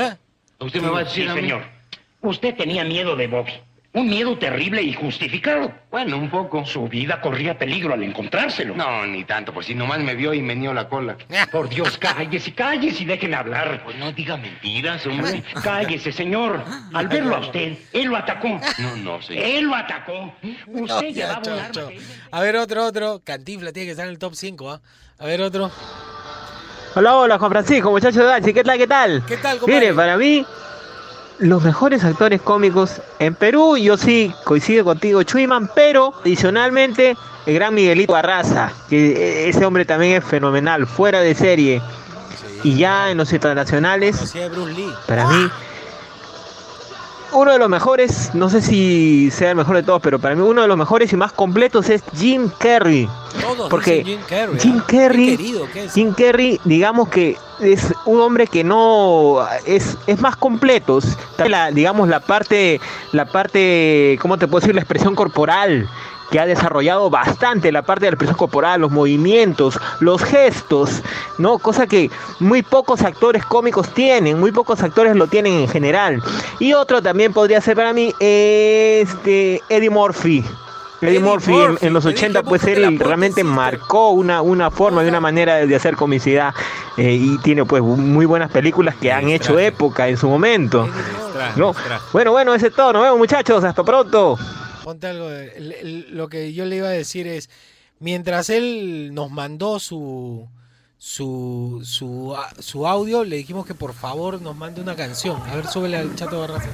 ¿Usted 0.58 0.82
me 0.82 0.88
va 0.90 1.00
a 1.00 1.04
decir 1.04 1.24
Sí, 1.24 1.28
a 1.30 1.34
mí? 1.34 1.40
señor. 1.42 1.62
Usted 2.20 2.54
tenía 2.56 2.82
miedo 2.84 3.14
de 3.14 3.28
Bobby. 3.28 3.52
Un 3.94 4.06
miedo 4.08 4.38
terrible 4.38 4.82
y 4.82 4.92
justificado. 4.92 5.72
Bueno, 5.90 6.18
un 6.18 6.28
poco. 6.30 6.64
Su 6.66 6.86
vida 6.88 7.20
corría 7.22 7.58
peligro 7.58 7.94
al 7.94 8.02
encontrárselo. 8.02 8.76
No, 8.76 9.06
ni 9.06 9.24
tanto, 9.24 9.52
pues 9.52 9.66
si 9.66 9.74
nomás 9.74 9.98
me 10.00 10.14
vio 10.14 10.34
y 10.34 10.42
me 10.42 10.54
nió 10.54 10.74
la 10.74 10.88
cola. 10.88 11.16
Por 11.50 11.70
Dios, 11.70 11.96
cállese, 11.96 12.52
cállese 12.52 13.04
y 13.04 13.06
déjeme 13.06 13.36
hablar. 13.36 13.82
Pues 13.84 13.96
no 13.96 14.12
diga 14.12 14.36
mentiras, 14.36 15.06
hombre. 15.06 15.42
Cállese, 15.62 16.12
señor. 16.12 16.62
Al 16.92 17.08
verlo 17.08 17.36
a 17.36 17.40
usted, 17.40 17.78
él 17.94 18.08
lo 18.08 18.16
atacó. 18.16 18.60
No, 18.78 18.96
no, 18.96 19.22
señor. 19.22 19.44
Él 19.44 19.64
lo 19.64 19.74
atacó. 19.74 20.34
Usted 20.42 20.66
No, 20.66 21.02
ya, 21.02 21.08
llevaba 21.08 21.42
un 21.54 21.58
arma. 21.58 21.90
A 22.30 22.40
ver, 22.42 22.56
otro, 22.56 22.84
otro. 22.84 23.20
Cantinflas 23.24 23.72
tiene 23.72 23.86
que 23.86 23.92
estar 23.92 24.06
en 24.06 24.12
el 24.12 24.18
top 24.18 24.34
5, 24.34 24.70
¿ah? 24.70 24.80
A 25.18 25.24
ver, 25.24 25.40
otro. 25.40 25.70
Hola, 26.94 27.16
hola, 27.16 27.38
Juan 27.38 27.50
Francisco, 27.50 27.90
muchachos 27.90 28.16
de 28.16 28.24
Dachi, 28.24 28.52
¿qué 28.52 28.64
tal, 28.64 28.78
qué 28.78 28.86
tal? 28.86 29.22
¿Qué 29.26 29.36
tal, 29.36 29.58
compadre? 29.58 29.80
Mire, 29.80 29.94
para 29.94 30.16
mí, 30.16 30.44
los 31.38 31.62
mejores 31.62 32.04
actores 32.04 32.40
cómicos 32.42 33.00
en 33.18 33.34
Perú, 33.34 33.76
yo 33.76 33.96
sí 33.96 34.32
coincido 34.44 34.84
contigo, 34.84 35.22
Chuyman, 35.22 35.70
pero 35.74 36.12
adicionalmente 36.20 37.16
el 37.46 37.54
gran 37.54 37.74
Miguelito 37.74 38.12
Barraza, 38.12 38.72
que 38.88 39.48
ese 39.48 39.64
hombre 39.64 39.84
también 39.84 40.16
es 40.16 40.24
fenomenal, 40.24 40.86
fuera 40.86 41.20
de 41.20 41.34
serie. 41.34 41.82
Y 42.64 42.76
ya 42.76 43.10
en 43.10 43.18
los 43.18 43.32
internacionales, 43.32 44.34
para 45.06 45.28
mí, 45.28 45.48
uno 47.32 47.52
de 47.52 47.58
los 47.58 47.68
mejores, 47.68 48.34
no 48.34 48.48
sé 48.48 48.60
si 48.62 49.30
sea 49.30 49.50
el 49.50 49.56
mejor 49.56 49.76
de 49.76 49.82
todos, 49.82 50.00
pero 50.02 50.18
para 50.18 50.34
mí 50.34 50.42
uno 50.42 50.62
de 50.62 50.68
los 50.68 50.76
mejores 50.76 51.12
y 51.12 51.16
más 51.16 51.32
completos 51.32 51.88
es 51.90 52.02
Jim 52.16 52.50
Carrey. 52.58 53.08
Todos 53.40 53.68
Porque 53.68 54.02
Jim 54.04 54.20
Carrey. 54.28 54.58
Jim 54.58 54.78
¿ah? 54.80 54.84
Carrey, 54.86 55.36
querido. 55.36 55.66
Jim 55.94 56.12
Carrey, 56.12 56.60
digamos 56.64 57.08
que 57.08 57.36
es 57.60 57.92
un 58.04 58.20
hombre 58.20 58.46
que 58.46 58.64
no 58.64 59.46
es, 59.66 59.96
es 60.06 60.20
más 60.20 60.36
completo. 60.36 61.00
La, 61.46 61.70
digamos 61.70 62.08
la 62.08 62.20
parte, 62.20 62.80
la 63.12 63.26
parte, 63.26 64.18
¿cómo 64.20 64.38
te 64.38 64.46
puedo 64.46 64.60
decir? 64.60 64.74
La 64.74 64.80
expresión 64.80 65.14
corporal 65.14 65.88
que 66.30 66.38
ha 66.38 66.46
desarrollado 66.46 67.08
bastante 67.10 67.72
la 67.72 67.82
parte 67.82 68.04
de 68.04 68.10
la 68.10 68.14
expresión 68.14 68.36
corporal, 68.36 68.80
los 68.82 68.90
movimientos, 68.90 69.78
los 70.00 70.22
gestos, 70.22 71.02
¿no? 71.38 71.58
Cosa 71.58 71.86
que 71.86 72.10
muy 72.38 72.62
pocos 72.62 73.02
actores 73.02 73.44
cómicos 73.46 73.88
tienen, 73.94 74.38
muy 74.38 74.52
pocos 74.52 74.82
actores 74.82 75.16
lo 75.16 75.26
tienen 75.26 75.54
en 75.54 75.68
general. 75.68 76.22
Y 76.58 76.74
otro 76.74 77.00
también 77.02 77.32
podría 77.32 77.60
ser 77.60 77.76
para 77.76 77.92
mí 77.92 78.12
este 78.20 79.62
Eddie 79.68 79.90
Murphy. 79.90 80.44
Eddie, 81.00 81.10
Eddie 81.10 81.20
Murphy, 81.20 81.52
en- 81.52 81.58
Murphy, 81.70 81.86
en, 81.86 81.92
los 81.92 82.02
te 82.04 82.10
dije, 82.10 82.24
80 82.26 82.42
pues 82.42 82.64
él 82.64 82.98
realmente 82.98 83.44
marcó 83.44 84.10
una, 84.10 84.42
una 84.42 84.70
forma 84.70 85.04
y 85.04 85.08
una 85.08 85.20
manera 85.20 85.54
de, 85.56 85.66
de 85.68 85.76
hacer 85.76 85.94
comicidad 85.94 86.52
eh, 86.96 87.12
y 87.12 87.38
tiene 87.38 87.64
pues 87.64 87.82
muy 87.82 88.26
buenas 88.26 88.50
películas 88.50 88.96
que 88.96 89.12
han 89.12 89.28
hecho 89.28 89.58
época 89.60 90.08
en 90.08 90.16
su 90.16 90.28
momento. 90.28 90.88
¿no? 91.56 91.72
Bueno, 92.12 92.32
bueno, 92.32 92.52
ese 92.52 92.66
es 92.68 92.74
todo. 92.74 92.92
Nos 92.92 93.02
vemos 93.02 93.18
muchachos. 93.18 93.62
Hasta 93.62 93.84
pronto. 93.84 94.36
Ponte 94.88 95.06
algo. 95.06 95.28
lo 96.12 96.30
que 96.30 96.54
yo 96.54 96.64
le 96.64 96.76
iba 96.76 96.88
a 96.88 96.92
decir 96.92 97.26
es, 97.26 97.50
mientras 97.98 98.48
él 98.48 99.10
nos 99.12 99.30
mandó 99.30 99.78
su 99.80 100.48
su, 100.96 101.82
su, 101.84 102.34
su 102.58 102.86
audio, 102.86 103.22
le 103.22 103.36
dijimos 103.36 103.66
que 103.66 103.74
por 103.74 103.92
favor 103.92 104.40
nos 104.40 104.56
mande 104.56 104.80
una 104.80 104.96
canción. 104.96 105.42
A 105.42 105.56
ver, 105.56 105.66
súbele 105.66 105.98
al 105.98 106.16
chato 106.16 106.40
Barraza. 106.40 106.70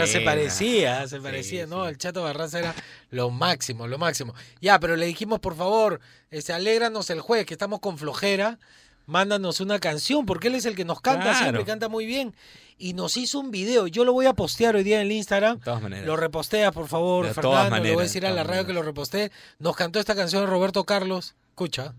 Pero 0.00 0.12
se 0.12 0.20
parecía, 0.20 1.06
se 1.08 1.20
parecía, 1.20 1.66
¿no? 1.66 1.86
El 1.88 1.98
Chato 1.98 2.22
Barraza 2.22 2.58
era 2.60 2.74
lo 3.10 3.30
máximo, 3.30 3.86
lo 3.86 3.98
máximo. 3.98 4.34
Ya, 4.60 4.78
pero 4.80 4.96
le 4.96 5.06
dijimos, 5.06 5.40
por 5.40 5.54
favor, 5.56 6.00
este, 6.30 6.52
alégranos 6.52 7.10
el 7.10 7.20
jueves, 7.20 7.46
que 7.46 7.54
estamos 7.54 7.80
con 7.80 7.98
flojera, 7.98 8.58
mándanos 9.06 9.60
una 9.60 9.78
canción, 9.78 10.26
porque 10.26 10.48
él 10.48 10.54
es 10.54 10.64
el 10.66 10.76
que 10.76 10.84
nos 10.84 11.00
canta 11.00 11.22
Claro. 11.24 11.38
siempre, 11.38 11.64
canta 11.64 11.88
muy 11.88 12.06
bien. 12.06 12.34
Y 12.78 12.94
nos 12.94 13.16
hizo 13.18 13.38
un 13.40 13.50
video, 13.50 13.86
yo 13.88 14.04
lo 14.04 14.12
voy 14.14 14.24
a 14.26 14.32
postear 14.32 14.74
hoy 14.76 14.82
día 14.82 14.96
en 15.00 15.06
el 15.06 15.12
Instagram. 15.12 15.58
De 15.58 15.64
todas 15.64 15.82
maneras. 15.82 16.06
Lo 16.06 16.16
reposteas, 16.16 16.72
por 16.72 16.88
favor, 16.88 17.26
De 17.26 17.34
todas 17.34 17.64
Fernando, 17.64 17.84
le 17.84 17.92
voy 17.92 18.00
a 18.00 18.04
decir 18.04 18.22
de 18.22 18.28
a 18.28 18.32
la 18.32 18.42
radio 18.42 18.64
que 18.66 18.72
lo 18.72 18.82
repostee. 18.82 19.30
Nos 19.58 19.76
cantó 19.76 20.00
esta 20.00 20.14
canción 20.14 20.42
de 20.44 20.50
Roberto 20.50 20.84
Carlos. 20.84 21.34
Escucha. 21.50 21.92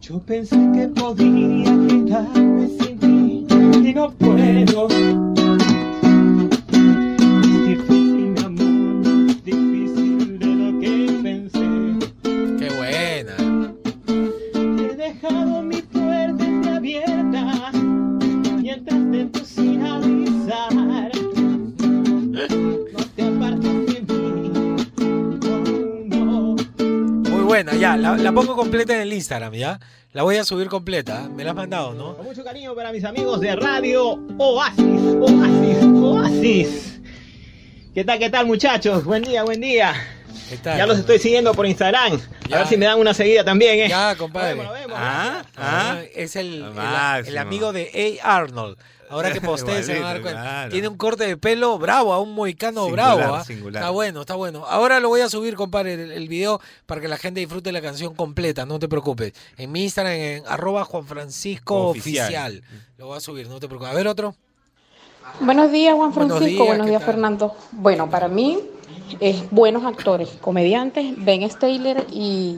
Yo 0.00 0.20
pensé 0.20 0.56
que 0.74 0.88
podía 0.88 1.64
quedarme 1.88 2.68
sin 2.68 2.95
y 3.72 3.94
no 3.94 4.10
puedo. 4.12 4.88
Difícil, 7.66 8.30
mi 8.30 8.40
amor, 8.44 9.42
difícil 9.44 10.38
de 10.38 10.46
lo 10.46 10.80
que 10.80 10.92
pensé. 11.22 11.66
¡Qué 12.58 12.68
buena! 12.76 13.36
He 14.82 14.94
dejado 14.96 15.62
mi 15.62 15.82
puerta 15.82 16.76
abierta 16.76 17.70
mientras 18.60 19.00
te 19.10 19.20
entro 19.20 19.44
sin 19.44 19.84
avisar. 19.84 20.72
No 22.92 23.02
te 23.14 23.22
apartes 23.22 23.86
de 23.86 24.00
mí, 24.02 24.50
oh, 25.42 25.54
no. 26.06 26.56
Muy 27.30 27.44
buena, 27.44 27.74
ya, 27.74 27.96
la, 27.96 28.16
la 28.16 28.32
pongo 28.32 28.54
completa 28.56 28.94
en 28.94 29.02
el 29.02 29.12
Instagram, 29.12 29.52
¿ya? 29.54 29.80
La 30.16 30.22
voy 30.22 30.38
a 30.38 30.44
subir 30.44 30.68
completa, 30.68 31.24
¿eh? 31.26 31.28
me 31.28 31.44
la 31.44 31.50
has 31.50 31.56
mandado, 31.56 31.92
¿no? 31.92 32.16
Con 32.16 32.24
mucho 32.24 32.42
cariño 32.42 32.74
para 32.74 32.90
mis 32.90 33.04
amigos 33.04 33.38
de 33.38 33.54
Radio 33.54 34.18
Oasis, 34.38 35.14
Oasis, 35.20 35.84
Oasis. 35.84 37.00
¿Qué 37.92 38.02
tal, 38.02 38.18
qué 38.18 38.30
tal, 38.30 38.46
muchachos? 38.46 39.04
Buen 39.04 39.22
día, 39.24 39.42
buen 39.42 39.60
día. 39.60 39.92
¿Qué 40.48 40.56
tal? 40.56 40.78
Ya 40.78 40.86
los 40.86 40.98
estoy 41.00 41.18
siguiendo 41.18 41.52
por 41.52 41.66
Instagram. 41.66 42.18
A 42.50 42.56
ver 42.56 42.66
si 42.66 42.78
me 42.78 42.86
dan 42.86 42.98
una 42.98 43.12
seguida 43.12 43.44
también, 43.44 43.78
¿eh? 43.78 43.88
Ya, 43.90 44.16
compadre. 44.16 44.62
Ah, 44.94 45.44
ah, 45.58 45.98
es 46.14 46.34
el, 46.36 46.64
el- 46.64 47.26
el 47.28 47.36
amigo 47.36 47.74
de 47.74 48.18
A. 48.24 48.36
Arnold. 48.36 48.78
Ahora 49.10 49.32
que 49.32 49.40
postee 49.42 49.82
se 49.82 49.94
van 49.94 50.02
a 50.02 50.06
dar 50.06 50.22
cuenta. 50.22 50.42
claro. 50.42 50.70
Tiene 50.72 50.88
un 50.88 50.96
corte 50.96 51.24
de 51.26 51.36
pelo 51.36 51.78
bravo, 51.78 52.12
a 52.12 52.20
un 52.20 52.34
moicano 52.34 52.82
Singular, 52.84 53.16
bravo. 53.16 53.34
¿ah? 53.36 53.44
singular. 53.44 53.82
Está 53.82 53.90
bueno, 53.90 54.20
está 54.22 54.34
bueno. 54.34 54.64
Ahora 54.66 55.00
lo 55.00 55.08
voy 55.08 55.20
a 55.20 55.28
subir, 55.28 55.54
compadre, 55.54 55.94
el, 55.94 56.12
el 56.12 56.28
video 56.28 56.60
para 56.86 57.00
que 57.00 57.08
la 57.08 57.16
gente 57.18 57.40
disfrute 57.40 57.70
la 57.72 57.80
canción 57.82 58.14
completa, 58.14 58.66
no 58.66 58.78
te 58.78 58.88
preocupes. 58.88 59.32
En 59.56 59.72
mi 59.72 59.84
Instagram, 59.84 60.12
en 60.14 60.42
arroba 60.46 60.84
Juan 60.84 61.06
Francisco 61.06 61.88
Oficial. 61.88 62.24
Oficial. 62.24 62.62
Lo 62.98 63.06
voy 63.08 63.16
a 63.16 63.20
subir, 63.20 63.48
no 63.48 63.60
te 63.60 63.68
preocupes. 63.68 63.92
A 63.92 63.94
ver 63.96 64.08
otro. 64.08 64.34
Buenos 65.40 65.72
días, 65.72 65.94
Juan 65.94 66.12
Buenos 66.12 66.38
Francisco. 66.38 66.62
días, 66.64 66.66
Buenos 66.68 66.86
¿qué 66.86 66.90
días? 66.90 67.04
Fernando. 67.04 67.54
Bueno, 67.72 68.08
para 68.08 68.28
mí 68.28 68.58
es 69.20 69.50
buenos 69.50 69.84
actores, 69.84 70.30
comediantes, 70.40 71.14
Ben 71.24 71.48
Stiller 71.50 72.06
y 72.10 72.56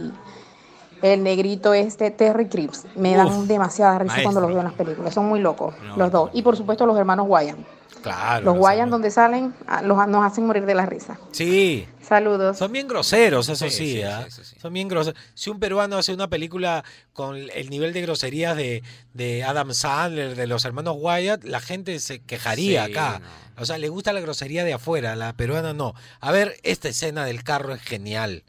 el 1.02 1.22
negrito 1.22 1.74
este 1.74 2.10
Terry 2.10 2.46
Crews. 2.48 2.84
Me 2.96 3.14
dan 3.14 3.26
Uf, 3.28 3.46
demasiada 3.46 3.98
risa 3.98 4.12
maestro. 4.14 4.22
cuando 4.24 4.40
los 4.40 4.50
veo 4.50 4.58
en 4.58 4.64
las 4.64 4.74
películas. 4.74 5.14
Son 5.14 5.26
muy 5.26 5.40
locos, 5.40 5.74
los 5.96 6.10
dos. 6.10 6.30
Y 6.32 6.42
por 6.42 6.56
supuesto 6.56 6.86
los 6.86 6.98
hermanos 6.98 7.26
Wyan. 7.28 7.64
Claro. 8.02 8.44
Los 8.44 8.56
Wyan 8.58 8.90
donde 8.90 9.10
salen 9.10 9.54
ah, 9.66 9.82
los, 9.82 10.06
nos 10.06 10.24
hacen 10.24 10.46
morir 10.46 10.64
de 10.66 10.74
la 10.74 10.86
risa. 10.86 11.18
Sí. 11.32 11.86
Saludos. 12.00 12.56
Son 12.56 12.70
bien 12.72 12.86
groseros, 12.88 13.48
eso 13.48 13.68
sí, 13.68 13.70
Sí, 13.70 13.92
sí, 13.94 14.02
¿ah? 14.02 14.26
Son 14.62 14.72
bien 14.72 14.88
groseros. 14.88 15.20
Si 15.34 15.50
un 15.50 15.58
peruano 15.58 15.98
hace 15.98 16.14
una 16.14 16.28
película 16.28 16.84
con 17.12 17.36
el 17.36 17.70
nivel 17.70 17.92
de 17.92 18.00
groserías 18.02 18.56
de, 18.56 18.82
de 19.14 19.42
Adam 19.44 19.74
Sandler, 19.74 20.36
de 20.36 20.46
los 20.46 20.64
hermanos 20.64 20.96
Wyatt, 20.98 21.44
la 21.44 21.60
gente 21.60 21.98
se 21.98 22.20
quejaría 22.20 22.86
Sí, 22.86 22.92
acá. 22.92 23.20
O 23.58 23.64
sea, 23.66 23.76
le 23.78 23.88
gusta 23.88 24.12
la 24.12 24.20
grosería 24.20 24.64
de 24.64 24.74
afuera, 24.74 25.16
la 25.16 25.32
peruana 25.34 25.74
no. 25.74 25.94
A 26.20 26.30
ver, 26.30 26.56
esta 26.62 26.88
escena 26.88 27.24
del 27.24 27.42
carro 27.42 27.74
es 27.74 27.82
genial. 27.82 28.44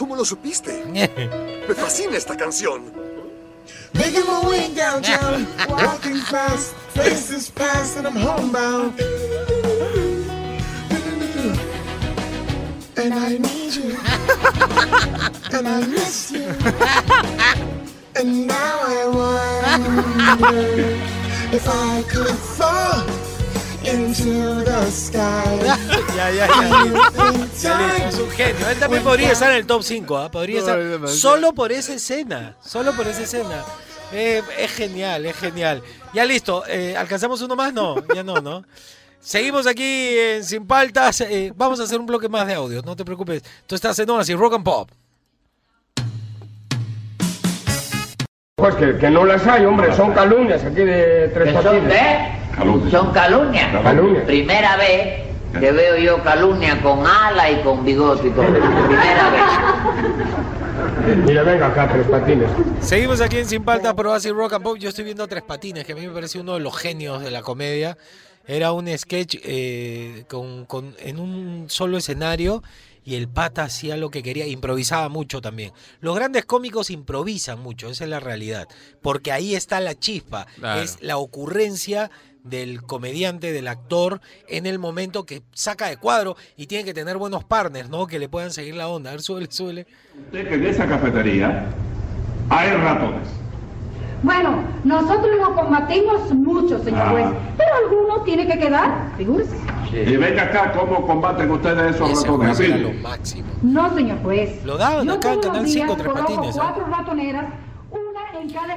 ¿Cómo 0.00 0.16
lo 0.16 0.24
supiste? 0.24 0.82
Me 1.68 1.74
fascina 1.74 2.16
esta 2.16 2.34
canción. 2.34 2.90
Making 3.92 4.24
my 4.26 4.48
way 4.48 4.74
downtown, 4.74 5.46
walking 5.68 6.16
fast, 6.22 6.72
faces 6.94 7.50
past, 7.50 7.98
and 7.98 8.06
I'm 8.06 8.16
homebound. 8.16 8.98
And 12.96 13.12
I 13.12 13.36
need 13.36 13.74
you, 13.74 13.98
and 15.52 15.68
I 15.68 15.86
miss 15.86 16.30
you, 16.32 16.48
and 18.16 18.46
now 18.46 18.78
I 18.80 19.06
wonder 19.06 20.96
if 21.52 21.68
I 21.68 22.02
could 22.08 22.38
into 23.92 24.64
the 24.64 24.90
sky. 24.90 25.18
ya, 26.16 26.30
ya, 26.30 26.46
ya. 26.46 28.08
Es 28.08 28.18
un 28.18 28.30
genio. 28.30 28.68
Él 28.68 28.78
también 28.78 29.02
podría 29.02 29.32
estar 29.32 29.50
en 29.50 29.58
el 29.58 29.66
top 29.66 29.82
5, 29.82 30.16
¿ah? 30.18 30.30
Podría 30.30 30.60
estar 30.60 30.78
solo 31.08 31.52
por 31.52 31.72
esa 31.72 31.94
escena. 31.94 32.56
Solo 32.64 32.92
por 32.94 33.06
esa 33.06 33.22
escena. 33.22 33.64
Eh, 34.12 34.42
es 34.58 34.70
genial, 34.72 35.24
es 35.26 35.36
genial. 35.36 35.82
Ya 36.12 36.24
listo. 36.24 36.64
eh, 36.66 36.96
¿Alcanzamos 36.96 37.40
uno 37.42 37.54
más? 37.56 37.72
No, 37.72 37.96
ya 38.14 38.22
no, 38.22 38.40
¿no? 38.40 38.64
Seguimos 39.20 39.66
aquí 39.66 40.18
en 40.18 40.44
Sin 40.44 40.66
Paltas. 40.66 41.20
eh, 41.20 41.52
vamos 41.54 41.78
a 41.80 41.84
hacer 41.84 42.00
un 42.00 42.06
bloque 42.06 42.28
más 42.28 42.46
de 42.46 42.54
audio, 42.54 42.82
no 42.82 42.96
te 42.96 43.04
preocupes. 43.04 43.42
Tú 43.66 43.74
estás 43.74 43.98
en 43.98 44.10
Oasis 44.10 44.36
Rock 44.36 44.54
and 44.54 44.64
Pop. 44.64 44.90
Pues 48.56 48.74
que, 48.74 48.98
que 48.98 49.10
no 49.10 49.24
las 49.24 49.46
hay, 49.46 49.64
hombre, 49.64 49.94
son 49.96 50.12
calumnias 50.12 50.62
aquí 50.64 50.82
de 50.82 51.30
tres 51.32 51.48
¿Que 51.48 51.54
son 51.54 51.64
patines. 51.64 52.39
Son 52.90 53.12
calumnias. 53.12 53.82
Calumnias. 53.82 54.24
Primera 54.24 54.76
vez 54.76 55.20
que 55.58 55.72
veo 55.72 55.96
yo 55.96 56.22
calumnia 56.22 56.80
con 56.82 57.06
ala 57.06 57.50
y 57.50 57.60
con 57.62 57.84
bigote 57.84 58.28
y 58.28 58.30
todo. 58.30 58.46
Primera 58.46 59.30
vez. 59.30 59.42
Mira, 61.26 61.42
venga 61.42 61.66
acá, 61.68 61.88
tres 61.92 62.06
patines. 62.06 62.50
Seguimos 62.80 63.20
aquí 63.20 63.38
en 63.38 63.46
Sin 63.46 63.64
Paltas 63.64 63.94
por 63.94 64.06
Oasis 64.06 64.32
Rock 64.32 64.54
and 64.54 64.62
Pop. 64.64 64.76
Yo 64.78 64.88
estoy 64.90 65.04
viendo 65.04 65.26
Tres 65.26 65.42
Patines, 65.42 65.84
que 65.84 65.92
a 65.92 65.96
mí 65.96 66.06
me 66.06 66.12
parece 66.12 66.38
uno 66.38 66.54
de 66.54 66.60
los 66.60 66.76
genios 66.76 67.22
de 67.22 67.30
la 67.30 67.42
comedia. 67.42 67.96
Era 68.46 68.72
un 68.72 68.86
sketch 68.96 69.36
eh, 69.42 70.24
con, 70.28 70.64
con- 70.66 70.94
en 70.98 71.18
un 71.18 71.66
solo 71.68 71.98
escenario 71.98 72.62
y 73.04 73.14
el 73.16 73.28
pata 73.28 73.64
hacía 73.64 73.96
lo 73.96 74.10
que 74.10 74.22
quería, 74.22 74.46
improvisaba 74.46 75.08
mucho 75.08 75.40
también. 75.40 75.72
Los 76.00 76.14
grandes 76.16 76.44
cómicos 76.44 76.90
improvisan 76.90 77.60
mucho, 77.60 77.88
esa 77.90 78.04
es 78.04 78.10
la 78.10 78.20
realidad, 78.20 78.66
porque 79.02 79.32
ahí 79.32 79.54
está 79.54 79.80
la 79.80 79.94
chispa, 79.94 80.46
Claro. 80.56 80.82
es 80.82 80.98
la 81.00 81.16
ocurrencia 81.16 82.10
del 82.44 82.82
comediante, 82.82 83.52
del 83.52 83.68
actor, 83.68 84.20
en 84.48 84.66
el 84.66 84.78
momento 84.78 85.24
que 85.24 85.42
saca 85.52 85.86
de 85.88 85.96
cuadro 85.96 86.36
y 86.56 86.66
tiene 86.66 86.84
que 86.84 86.94
tener 86.94 87.16
buenos 87.18 87.44
partners, 87.44 87.88
¿no? 87.90 88.06
Que 88.06 88.18
le 88.18 88.28
puedan 88.28 88.50
seguir 88.50 88.74
la 88.76 88.88
onda. 88.88 89.10
A 89.10 89.12
ver, 89.14 89.22
súbele, 89.22 89.46
súbele. 89.50 89.86
Usted 90.26 90.48
que 90.48 90.54
en 90.54 90.66
esa 90.66 90.86
cafetería 90.86 91.66
hay 92.48 92.70
ratones. 92.72 93.28
Bueno, 94.22 94.62
nosotros 94.84 95.30
lo 95.38 95.54
combatimos 95.54 96.30
mucho, 96.34 96.78
señor 96.84 97.00
Ah. 97.00 97.10
juez, 97.10 97.26
pero 97.56 97.70
alguno 97.84 98.22
tiene 98.22 98.46
que 98.46 98.58
quedar, 98.58 99.12
figúrese. 99.16 99.56
Y 99.92 100.16
venga 100.16 100.42
acá 100.44 100.72
cómo 100.72 101.06
combaten 101.06 101.50
ustedes 101.50 101.96
esos 101.96 102.10
Ese 102.10 102.26
ratones. 102.28 102.56
juez 102.56 102.60
era 102.68 102.74
Así. 102.76 102.84
lo 102.84 102.92
máximo. 103.08 103.48
No, 103.62 103.94
señor 103.94 104.22
juez. 104.22 104.62
Lo 104.64 104.76
daban 104.76 105.06
Yo 105.06 105.14
acá 105.14 105.30
en 105.30 105.36
los 105.36 105.46
Canal 105.46 105.64
días 105.64 105.72
5 105.88 105.96
Tres 105.96 106.12
Patines. 106.12 106.54
¿eh? 106.54 106.58
cuatro 106.60 106.86
ratoneras, 106.86 107.44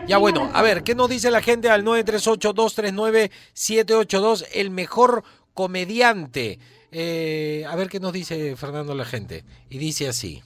Ya 0.08 0.18
bueno, 0.18 0.50
a 0.54 0.62
ver, 0.62 0.84
¿qué 0.84 0.96
nos 0.96 1.10
dice 1.10 1.32
la 1.32 1.42
gente 1.42 1.70
al 1.70 1.84
938-239-782? 1.86 4.46
El 4.54 4.70
mejor 4.72 5.24
comediante. 5.54 6.60
Eh, 6.92 7.66
a 7.68 7.76
ver 7.76 7.90
qué 7.90 8.00
nos 8.00 8.14
dice 8.14 8.56
Fernando 8.56 8.96
la 8.96 9.06
gente. 9.06 9.44
Y 9.70 9.78
dice 9.78 10.08
así. 10.08 10.42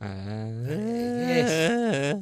Es, 0.00 1.50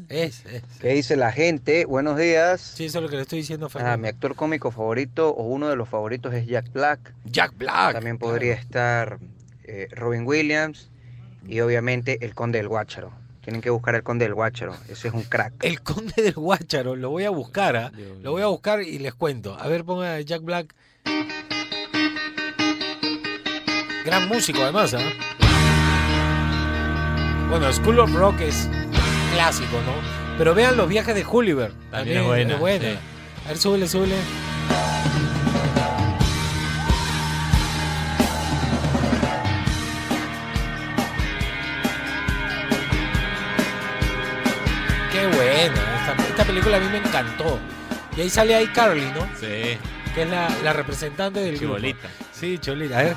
es, 0.09 0.47
es. 0.47 0.63
¿Qué 0.81 0.89
dice 0.95 1.17
la 1.17 1.31
gente? 1.33 1.85
Buenos 1.85 2.17
días. 2.19 2.61
Sí, 2.61 2.87
eso 2.87 2.99
es 2.99 3.03
lo 3.03 3.09
que 3.11 3.17
le 3.17 3.23
estoy 3.23 3.41
diciendo 3.41 3.67
a 3.67 3.69
Ah, 3.69 3.73
Fernando. 3.73 3.99
mi 3.99 4.09
actor 4.09 4.35
cómico 4.35 4.71
favorito 4.71 5.29
o 5.31 5.43
uno 5.45 5.69
de 5.69 5.77
los 5.77 5.89
favoritos 5.89 6.33
es 6.35 6.47
Jack 6.47 6.73
Black. 6.73 7.13
Jack 7.27 7.57
Black. 7.59 7.93
También 7.95 8.19
podría 8.19 8.55
estar 8.55 9.19
eh, 9.65 9.89
Robin 9.91 10.27
Williams 10.27 10.89
y 11.47 11.61
obviamente 11.61 12.25
el 12.25 12.35
Conde 12.35 12.59
del 12.59 12.69
Guácharo. 12.69 13.13
Tienen 13.47 13.63
que 13.63 13.71
buscar 13.71 13.95
el 13.95 14.03
Conde 14.03 14.25
del 14.25 14.35
Guácharo. 14.35 14.75
Ese 14.89 15.07
es 15.07 15.15
un 15.15 15.23
crack. 15.23 15.53
El 15.63 15.81
Conde 15.81 16.21
del 16.21 16.33
Guácharo, 16.33 16.97
lo 16.97 17.11
voy 17.11 17.23
a 17.27 17.31
buscar, 17.31 17.77
¿ah? 17.77 17.93
Lo 18.21 18.33
voy 18.33 18.43
a 18.43 18.47
buscar 18.47 18.83
y 18.83 18.99
les 18.99 19.15
cuento. 19.15 19.57
A 19.57 19.69
ver, 19.69 19.85
ponga 19.85 20.21
Jack 20.21 20.43
Black. 20.43 20.75
Gran 24.05 24.27
músico, 24.27 24.61
además, 24.63 24.95
¿ah? 24.95 24.99
Bueno, 27.49 27.73
School 27.73 28.01
of 28.01 28.13
Rock 28.15 28.41
es 28.41 28.69
clásico, 29.33 29.77
¿no? 29.87 29.93
Pero 30.39 30.53
vean 30.53 30.77
los 30.77 30.89
viajes 30.89 31.15
de 31.15 31.23
Gulliver. 31.23 31.71
También 31.93 32.19
es 32.19 32.25
buena, 32.27 32.57
buena. 32.57 32.85
sí. 32.85 32.99
A 33.45 33.49
ver, 33.51 33.59
súbele, 33.59 33.87
súbele. 33.87 34.17
Película 46.67 46.77
a 46.77 46.81
mí 46.81 46.89
me 46.89 46.99
encantó. 46.99 47.59
Y 48.17 48.21
ahí 48.23 48.31
sale 48.31 48.55
ahí 48.55 48.67
Carly, 48.69 49.07
¿no? 49.15 49.23
Sí. 49.39 49.79
Que 50.15 50.23
es 50.23 50.31
la, 50.31 50.49
la 50.65 50.73
representante 50.73 51.41
del 51.41 51.59
grupo. 51.59 51.77
Chibolita. 51.77 52.09
Sí, 52.33 52.59
Cholita. 52.59 52.99
A 52.99 53.03
ver. 53.03 53.17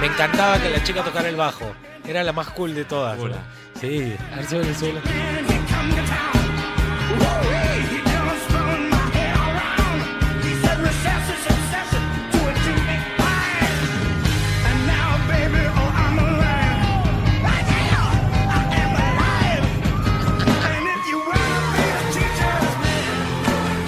Me 0.00 0.06
encantaba 0.06 0.58
que 0.60 0.70
la 0.70 0.82
chica 0.84 1.02
tocara 1.02 1.28
el 1.28 1.36
bajo. 1.36 1.72
Era 2.06 2.22
la 2.22 2.32
más 2.32 2.48
cool 2.50 2.74
de 2.74 2.84
todas. 2.84 3.18
¿no? 3.18 3.28
Sí, 3.80 4.14
a 4.32 4.36
ver, 4.36 4.46
súbele, 4.46 4.74
súbele. 4.74 5.00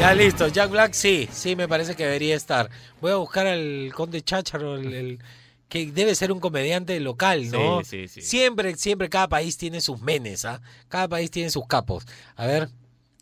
Ya 0.00 0.14
listo, 0.14 0.48
Jack 0.48 0.70
Black 0.70 0.94
sí, 0.94 1.28
sí 1.30 1.54
me 1.56 1.68
parece 1.68 1.94
que 1.94 2.04
debería 2.04 2.34
estar. 2.34 2.70
Voy 3.02 3.12
a 3.12 3.16
buscar 3.16 3.46
al 3.46 3.92
Conde 3.94 4.22
Chácharo, 4.22 4.76
el, 4.76 4.94
el- 4.94 5.18
que 5.68 5.86
debe 5.92 6.14
ser 6.16 6.32
un 6.32 6.40
comediante 6.40 6.98
local, 6.98 7.48
¿no? 7.50 7.84
Sí, 7.84 8.08
sí, 8.08 8.08
sí. 8.08 8.22
Siempre, 8.22 8.74
siempre 8.76 9.08
cada 9.08 9.28
país 9.28 9.56
tiene 9.56 9.80
sus 9.80 10.00
menes, 10.00 10.44
¿ah? 10.44 10.60
Cada 10.88 11.06
país 11.06 11.30
tiene 11.30 11.48
sus 11.50 11.64
capos. 11.68 12.06
A 12.34 12.46
ver, 12.46 12.70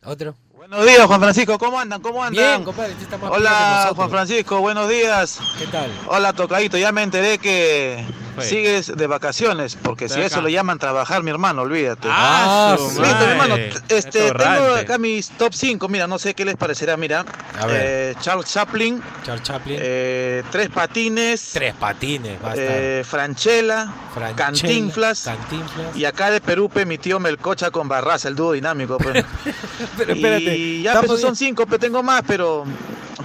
otro. 0.04 0.34
Buenos 0.56 0.86
días, 0.86 1.04
Juan 1.06 1.20
Francisco, 1.20 1.58
¿cómo 1.58 1.78
andan? 1.78 2.00
¿Cómo 2.00 2.22
andan? 2.24 2.32
Bien, 2.44 2.64
compadre, 2.64 2.92
está 2.92 3.18
más 3.18 3.30
Hola. 3.32 3.92
Juan 3.94 4.08
Francisco, 4.10 4.60
buenos 4.60 4.88
días. 4.88 5.38
¿Qué 5.58 5.66
tal? 5.66 5.90
Hola, 6.06 6.32
Tocadito, 6.32 6.78
ya 6.78 6.90
me 6.92 7.02
enteré 7.02 7.36
que 7.38 8.02
Fue. 8.38 8.48
sigues 8.48 8.96
de 8.96 9.06
vacaciones, 9.06 9.76
porque 9.80 10.08
si 10.08 10.20
eso 10.20 10.40
le 10.42 10.50
llaman 10.52 10.78
trabajar, 10.78 11.22
mi 11.22 11.30
hermano, 11.30 11.62
olvídate. 11.62 12.08
Ah, 12.10 12.76
su 12.78 13.00
Listo, 13.00 13.24
mi 13.24 13.30
hermano, 13.32 13.56
este, 13.88 14.32
tengo 14.32 14.74
acá 14.74 14.98
mis 14.98 15.30
top 15.30 15.52
5, 15.54 15.88
mira, 15.88 16.06
no 16.06 16.18
sé 16.18 16.34
qué 16.34 16.44
les 16.44 16.56
parecerá, 16.56 16.96
mira. 16.96 17.24
A 17.60 17.66
ver. 17.66 17.82
Eh, 17.84 18.14
Charles 18.20 18.46
Chaplin, 18.46 19.02
Charles 19.24 19.42
Chaplin. 19.42 19.78
eh, 19.80 20.42
Tres 20.50 20.68
Patines, 20.70 21.50
Tres 21.52 21.74
patines, 21.74 22.38
va 22.44 22.50
a 22.52 22.54
estar. 22.54 22.76
eh, 22.78 23.04
Franchella, 23.04 23.92
Franchella, 24.14 24.36
Cantinflas, 24.36 25.22
Cantinflas. 25.24 25.96
y 25.96 26.04
acá 26.04 26.30
de 26.30 26.40
Perú, 26.40 26.68
pe, 26.68 26.84
mi 26.86 26.98
tío 26.98 27.18
Melcocha 27.20 27.70
con 27.70 27.88
Barraza, 27.88 28.28
el 28.28 28.34
dúo 28.36 28.52
dinámico. 28.52 28.98
Pero 29.96 30.12
espérate, 30.12 30.56
Y 30.56 30.82
ya, 30.82 31.00
pues, 31.02 31.20
son 31.20 31.36
cinco, 31.36 31.66
pero 31.66 31.78
tengo 31.78 32.02
más, 32.02 32.22
pero 32.26 32.64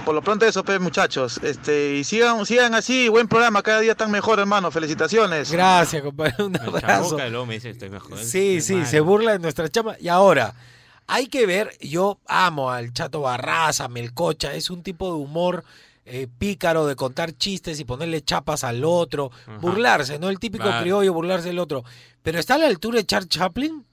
por 0.04 0.14
lo 0.14 0.22
pronto 0.22 0.46
eso, 0.46 0.64
pues, 0.64 0.80
muchachos. 0.80 1.38
Este, 1.42 1.94
y 1.96 2.04
sigan, 2.04 2.44
sigan 2.46 2.74
así, 2.74 3.08
buen 3.08 3.28
programa, 3.28 3.62
cada 3.62 3.80
día 3.80 3.92
están 3.92 4.10
mejor, 4.10 4.38
hermano. 4.38 4.70
Felicitaciones. 4.70 5.50
Gracias, 5.50 6.02
compadre. 6.02 6.44
Un 6.44 6.56
abrazo. 6.56 7.16
me 7.46 7.54
dice, 7.54 7.70
estoy 7.70 7.90
mejor. 7.90 8.18
Sí, 8.18 8.60
sí, 8.60 8.74
mal. 8.76 8.86
se 8.86 9.00
burla 9.00 9.32
de 9.32 9.38
nuestra 9.38 9.68
chama. 9.68 9.96
Y 10.00 10.08
ahora, 10.08 10.54
hay 11.06 11.26
que 11.28 11.46
ver, 11.46 11.76
yo 11.80 12.18
amo 12.26 12.70
al 12.70 12.92
Chato 12.92 13.22
Barraza, 13.22 13.88
Melcocha, 13.88 14.54
es 14.54 14.70
un 14.70 14.82
tipo 14.82 15.06
de 15.08 15.14
humor 15.18 15.64
eh, 16.06 16.28
pícaro 16.38 16.86
de 16.86 16.96
contar 16.96 17.32
chistes 17.32 17.80
y 17.80 17.84
ponerle 17.84 18.22
chapas 18.22 18.62
al 18.64 18.84
otro, 18.84 19.30
Ajá. 19.46 19.58
burlarse, 19.58 20.18
¿no? 20.18 20.28
El 20.28 20.38
típico 20.38 20.64
Claro. 20.64 20.82
criollo 20.82 21.12
burlarse 21.12 21.48
del 21.48 21.58
otro. 21.58 21.84
Pero 22.22 22.38
está 22.38 22.54
a 22.54 22.58
la 22.58 22.66
altura 22.66 22.98
de 22.98 23.06
Charles 23.06 23.28
Chaplin, 23.30 23.84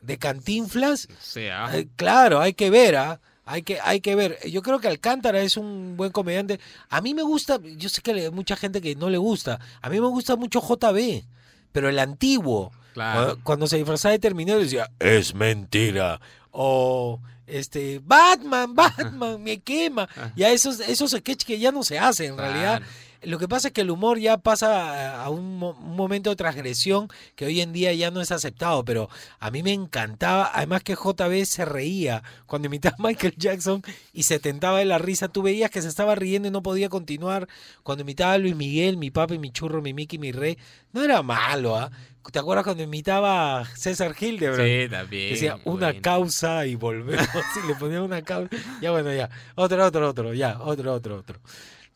de 0.00 0.18
Cantinflas. 0.18 1.08
Sí, 1.20 1.46
ah. 1.48 1.70
Eh, 1.74 1.88
claro, 1.96 2.40
hay 2.40 2.54
que 2.54 2.70
ver, 2.70 2.96
¿ah? 2.96 3.20
Hay 3.50 3.62
que, 3.62 3.78
hay 3.82 4.00
que 4.00 4.14
ver. 4.14 4.38
Yo 4.50 4.60
creo 4.62 4.78
que 4.78 4.88
Alcántara 4.88 5.40
es 5.40 5.56
un 5.56 5.96
buen 5.96 6.12
comediante. 6.12 6.60
A 6.90 7.00
mí 7.00 7.14
me 7.14 7.22
gusta, 7.22 7.58
yo 7.78 7.88
sé 7.88 8.02
que 8.02 8.12
hay 8.12 8.30
mucha 8.30 8.56
gente 8.56 8.82
que 8.82 8.94
no 8.94 9.08
le 9.08 9.16
gusta. 9.16 9.58
A 9.80 9.88
mí 9.88 9.98
me 9.98 10.06
gusta 10.06 10.36
mucho 10.36 10.60
JB, 10.60 11.24
pero 11.72 11.88
el 11.88 11.98
antiguo. 11.98 12.72
Claro. 12.92 13.20
Cuando, 13.20 13.44
cuando 13.44 13.66
se 13.66 13.78
disfrazaba 13.78 14.12
de 14.12 14.18
Terminator 14.18 14.62
decía, 14.62 14.90
es 14.98 15.34
mentira. 15.34 16.20
O 16.50 17.20
este, 17.46 18.00
Batman, 18.04 18.74
Batman, 18.76 19.42
me 19.42 19.60
quema. 19.60 20.06
Ya 20.36 20.50
esos, 20.50 20.80
esos 20.80 21.12
sketches 21.12 21.46
que 21.46 21.58
ya 21.58 21.72
no 21.72 21.82
se 21.84 21.98
hacen 21.98 22.32
en 22.32 22.38
realidad. 22.38 22.82
Lo 23.22 23.38
que 23.38 23.48
pasa 23.48 23.68
es 23.68 23.74
que 23.74 23.80
el 23.80 23.90
humor 23.90 24.18
ya 24.18 24.36
pasa 24.38 25.22
a 25.22 25.28
un, 25.30 25.58
mo- 25.58 25.76
un 25.80 25.96
momento 25.96 26.30
de 26.30 26.36
transgresión 26.36 27.08
que 27.34 27.46
hoy 27.46 27.60
en 27.60 27.72
día 27.72 27.92
ya 27.92 28.10
no 28.10 28.20
es 28.20 28.30
aceptado, 28.30 28.84
pero 28.84 29.08
a 29.40 29.50
mí 29.50 29.62
me 29.62 29.72
encantaba, 29.72 30.50
además 30.54 30.82
que 30.84 30.94
JB 30.94 31.44
se 31.44 31.64
reía 31.64 32.22
cuando 32.46 32.66
imitaba 32.66 32.96
a 32.98 33.02
Michael 33.02 33.34
Jackson 33.36 33.82
y 34.12 34.22
se 34.22 34.38
tentaba 34.38 34.78
de 34.78 34.84
la 34.84 34.98
risa, 34.98 35.28
tú 35.28 35.42
veías 35.42 35.70
que 35.70 35.82
se 35.82 35.88
estaba 35.88 36.14
riendo 36.14 36.48
y 36.48 36.50
no 36.52 36.62
podía 36.62 36.88
continuar, 36.88 37.48
cuando 37.82 38.02
imitaba 38.02 38.34
a 38.34 38.38
Luis 38.38 38.54
Miguel, 38.54 38.96
mi 38.96 39.10
papi, 39.10 39.38
mi 39.38 39.50
churro, 39.50 39.82
mi 39.82 39.92
Mickey, 39.94 40.18
mi 40.18 40.30
rey, 40.32 40.56
no 40.92 41.02
era 41.02 41.22
malo, 41.22 41.76
¿ah? 41.76 41.90
¿Te 42.30 42.38
acuerdas 42.38 42.64
cuando 42.64 42.82
imitaba 42.82 43.60
a 43.60 43.64
César 43.64 44.14
Hildebrand? 44.20 44.68
Sí, 44.68 44.88
también, 44.90 45.30
Decía 45.32 45.58
una 45.64 45.94
causa 46.02 46.66
y 46.66 46.74
volvemos 46.74 47.26
y 47.64 47.66
le 47.66 47.74
ponía 47.74 48.02
una 48.02 48.20
causa. 48.20 48.50
Ya 48.82 48.90
bueno, 48.90 49.14
ya. 49.14 49.30
Otro, 49.54 49.82
otro, 49.86 50.10
otro, 50.10 50.34
ya. 50.34 50.58
Otro, 50.60 50.92
otro, 50.92 51.16
otro. 51.16 51.40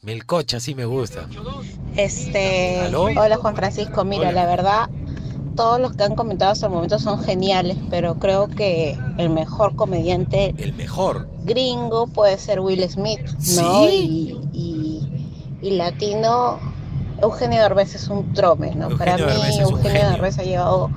Melcocha 0.03 0.59
sí 0.59 0.75
me 0.75 0.85
gusta. 0.85 1.29
Este, 1.97 2.81
¿Aló? 2.81 3.05
hola 3.05 3.37
Juan 3.37 3.55
Francisco, 3.55 4.05
mira, 4.05 4.31
Hola. 4.31 4.33
la 4.33 4.47
verdad, 4.47 4.91
todos 5.55 5.79
los 5.81 5.93
que 5.93 6.03
han 6.03 6.17
comentado 6.17 6.51
hasta 6.51 6.67
el 6.67 6.73
momento 6.73 6.99
son 6.99 7.23
geniales, 7.23 7.77
pero 7.89 8.17
creo 8.17 8.49
que 8.49 8.99
el 9.19 9.31
mejor 9.31 9.77
comediante 9.77 10.55
El 10.59 10.73
mejor. 10.75 11.29
gringo 11.45 12.09
puede 12.09 12.37
ser 12.39 12.59
Will 12.59 12.83
Smith, 12.91 13.21
¿no? 13.55 13.89
Y, 13.91 14.37
y- 14.53 15.09
y 15.63 15.71
latino, 15.71 16.59
Eugenio 17.23 17.63
Derbez 17.63 17.95
es 17.95 18.09
un 18.09 18.33
trome, 18.35 18.75
¿no? 18.75 18.97
Para 18.99 19.17
mí, 19.17 19.23
Eugenio 19.61 19.83
genio. 19.83 20.11
Derbez 20.11 20.39
ha 20.41 20.43
llegado, 20.43 20.91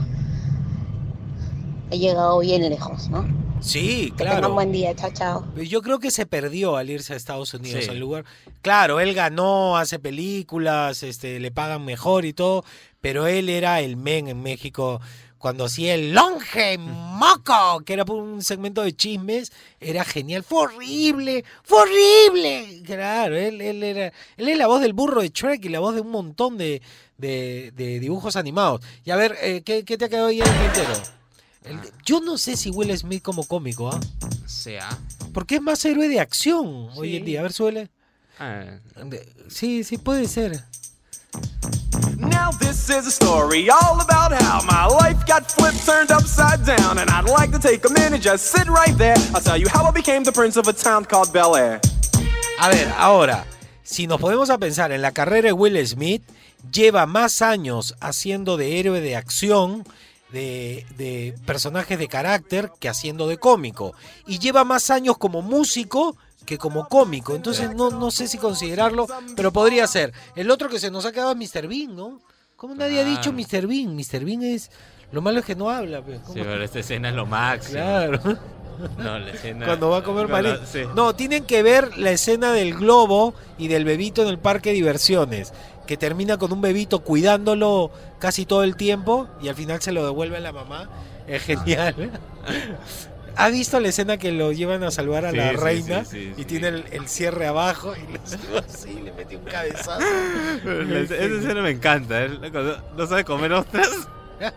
ha 1.92 1.96
llegado 1.96 2.40
bien 2.40 2.68
lejos, 2.68 3.08
¿no? 3.12 3.24
Sí, 3.66 4.12
Que 4.12 4.18
tengan 4.24 4.38
claro. 4.40 4.54
buen 4.54 4.72
día, 4.72 4.96
chao, 4.96 5.12
chao. 5.12 5.46
Yo 5.56 5.82
creo 5.82 5.98
que 6.00 6.12
se 6.12 6.26
perdió 6.28 6.76
al 6.78 6.90
irse 6.90 7.14
a 7.14 7.16
Estados 7.16 7.54
Unidos, 7.56 7.84
Sí. 7.86 7.90
al 7.90 8.00
lugar. 8.00 8.24
Claro, 8.62 9.00
él 9.00 9.14
ganó, 9.16 9.76
hace 9.78 9.98
películas, 9.98 11.02
este, 11.02 11.40
le 11.40 11.50
pagan 11.52 11.84
mejor 11.84 12.26
y 12.26 12.34
todo, 12.34 12.64
pero 13.02 13.26
él 13.26 13.50
era 13.50 13.82
el 13.82 13.98
men 13.98 14.28
en 14.28 14.42
México 14.44 15.02
cuando 15.40 15.66
hacía 15.66 15.96
el 15.96 16.14
longe 16.14 16.78
moco, 16.78 17.82
que 17.86 17.94
era 17.94 18.04
un 18.04 18.42
segmento 18.44 18.82
de 18.84 18.96
chismes, 18.96 19.52
era 19.80 20.04
genial, 20.04 20.44
fue 20.44 20.64
horrible, 20.64 21.44
fue 21.64 21.82
horrible. 21.82 22.82
Claro, 22.86 23.36
él, 23.36 23.62
él 23.62 23.82
era, 23.84 24.08
él 24.38 24.48
es 24.50 24.58
la 24.58 24.68
voz 24.68 24.82
del 24.82 24.94
burro 24.94 25.22
de 25.22 25.30
Shrek 25.30 25.66
y 25.66 25.70
la 25.70 25.80
voz 25.80 25.96
de 25.96 26.02
un 26.02 26.10
montón 26.12 26.58
de, 26.58 26.82
de- 27.18 27.72
de 27.76 28.00
dibujos 28.00 28.36
animados. 28.36 28.82
Y 29.04 29.12
a 29.12 29.16
ver, 29.16 29.36
eh, 29.42 29.62
¿qué, 29.66 29.84
qué 29.86 29.98
te 29.98 30.06
ha 30.06 30.10
quedado 30.10 30.28
ahí 30.28 30.40
en 30.42 30.48
el 30.48 30.54
tintero? 30.74 30.94
El- 31.66 31.80
yo 32.06 32.20
no 32.22 32.38
sé 32.38 32.56
si 32.56 32.70
Will 32.70 32.96
Smith 32.98 33.22
como 33.24 33.44
cómico, 33.46 33.90
¿ah? 33.90 34.00
Sea. 34.46 34.88
Porque 35.34 35.56
es 35.56 35.62
más 35.62 35.84
héroe 35.86 36.08
de 36.08 36.20
acción 36.20 36.90
hoy 36.96 37.16
en 37.18 37.26
día. 37.26 37.40
A 37.40 37.44
ver, 37.44 37.54
suele. 37.54 37.90
Ah, 38.40 38.64
Sí, 39.50 39.84
sí, 39.84 39.98
puede 39.98 40.28
ser. 40.28 40.64
Now 42.18 42.52
this 42.60 42.90
is 42.90 43.06
a 43.08 43.12
story 43.12 43.70
all 43.70 44.00
about 44.00 44.32
how 44.32 44.62
my 44.64 44.86
life 44.88 45.26
got 45.28 45.52
flipped, 45.52 45.86
turned 45.86 46.12
upside 46.12 46.64
down, 46.66 46.98
and 46.98 47.10
I'd 47.10 47.26
like 47.30 47.52
to 47.52 47.60
take 47.60 47.86
a 47.86 47.90
minute, 47.92 48.22
just 48.22 48.46
sit 48.56 48.68
right 48.68 48.96
there. 48.98 49.16
I'll 49.34 49.42
tell 49.42 49.58
you 49.60 49.68
how 49.70 49.86
I 49.86 49.92
became 49.92 50.24
the 50.24 50.32
prince 50.32 50.58
of 50.58 50.68
a 50.68 50.74
town 50.74 51.06
called 51.06 51.32
Bel 51.34 51.56
Air. 51.56 51.82
A 52.60 52.70
ver, 52.70 52.88
ahora, 52.98 53.46
si 53.84 54.08
nos 54.08 54.20
podemos 54.22 54.50
a 54.50 54.58
pensar 54.58 54.92
en 54.92 55.02
la 55.02 55.12
carrera 55.12 55.48
de 55.48 55.54
Will 55.54 55.86
Smith, 55.86 56.24
lleva 56.72 57.06
más 57.06 57.42
años 57.42 57.96
haciendo 58.00 58.56
de 58.58 58.80
héroe 58.80 59.02
de 59.02 59.16
acción, 59.16 59.84
de, 60.36 60.86
de 60.98 61.34
personajes 61.46 61.98
de 61.98 62.10
carácter, 62.10 62.72
que 62.80 62.90
haciendo 62.90 63.28
de 63.28 63.38
cómico. 63.38 63.94
Y 64.28 64.40
lleva 64.40 64.66
más 64.66 64.90
años 64.90 65.18
como 65.18 65.42
músico 65.42 66.18
que 66.46 66.58
como 66.58 66.88
cómico. 66.90 67.36
Entonces 67.36 67.74
no, 67.74 67.90
no 67.90 68.12
sé 68.12 68.28
si 68.28 68.38
considerarlo, 68.38 69.08
pero 69.36 69.54
podría 69.54 69.88
ser. 69.88 70.12
El 70.36 70.52
otro 70.52 70.68
que 70.70 70.80
se 70.80 70.92
nos 70.92 71.06
ha 71.06 71.14
quedado 71.14 71.32
es 71.32 71.38
Mr. 71.38 71.68
Bean, 71.68 71.96
¿no? 71.96 72.20
¿Cómo 72.58 72.76
nadie 72.76 73.00
ha 73.00 73.06
dicho 73.06 73.32
Mr. 73.32 73.66
Bean? 73.66 73.96
Mr. 73.96 74.26
Bean 74.26 74.44
es... 74.44 74.70
Lo 75.12 75.22
malo 75.22 75.40
es 75.40 75.46
que 75.46 75.56
no 75.56 75.70
habla. 75.70 76.02
pues. 76.02 76.20
Pero 76.34 76.62
esta 76.62 76.80
escena 76.80 77.10
es 77.10 77.16
lo 77.16 77.26
máximo. 77.26 77.74
Claro. 77.80 78.20
No, 78.98 79.20
la 79.20 79.32
escena. 79.32 79.66
Cuando 79.66 79.90
va 79.90 80.00
a 80.00 80.04
comer 80.04 80.60
sí. 80.66 80.82
No, 80.96 81.16
tienen 81.16 81.46
que 81.46 81.64
ver 81.64 81.98
la 81.98 82.12
escena 82.12 82.52
del 82.52 82.76
globo 82.76 83.34
y 83.58 83.70
del 83.70 83.86
bebito 83.86 84.22
en 84.22 84.28
el 84.28 84.38
parque 84.38 84.70
de 84.72 84.76
diversiones, 84.76 85.54
que 85.86 85.98
termina 85.98 86.38
con 86.38 86.52
un 86.54 86.62
bebito 86.62 87.00
cuidándolo 87.02 87.92
casi 88.20 88.46
todo 88.46 88.64
el 88.64 88.76
tiempo 88.76 89.28
y 89.42 89.48
al 89.50 89.56
final 89.56 89.82
se 89.82 89.92
lo 89.92 90.04
devuelve 90.06 90.38
a 90.38 90.40
la 90.42 90.52
mamá. 90.52 90.90
Es 91.28 91.44
genial. 91.44 91.96
¿Ha 93.38 93.50
visto 93.50 93.80
la 93.82 93.90
escena 93.90 94.16
que 94.18 94.32
lo 94.32 94.54
llevan 94.54 94.82
a 94.84 94.92
salvar 94.92 95.26
a 95.26 95.32
Sí, 95.32 95.38
la 95.38 95.50
sí, 95.50 95.56
reina 95.58 96.06
sí, 96.06 96.34
y 96.38 96.46
tiene 96.46 96.70
el, 96.70 96.86
el 96.92 97.10
cierre 97.10 97.48
abajo 97.48 97.94
y 97.94 98.14
le 98.14 98.20
sube 98.26 98.60
así, 98.60 98.94
le 98.94 99.12
mete 99.12 99.36
un 99.36 99.44
cabezazo? 99.44 100.00
La- 100.64 101.00
Esa 101.02 101.16
escena 101.16 101.62
me 101.62 101.72
encanta. 101.72 102.24
¿eh? 102.24 102.30
No 102.96 103.06
sabe 103.08 103.26
comer 103.26 103.52
ostras. 103.52 103.90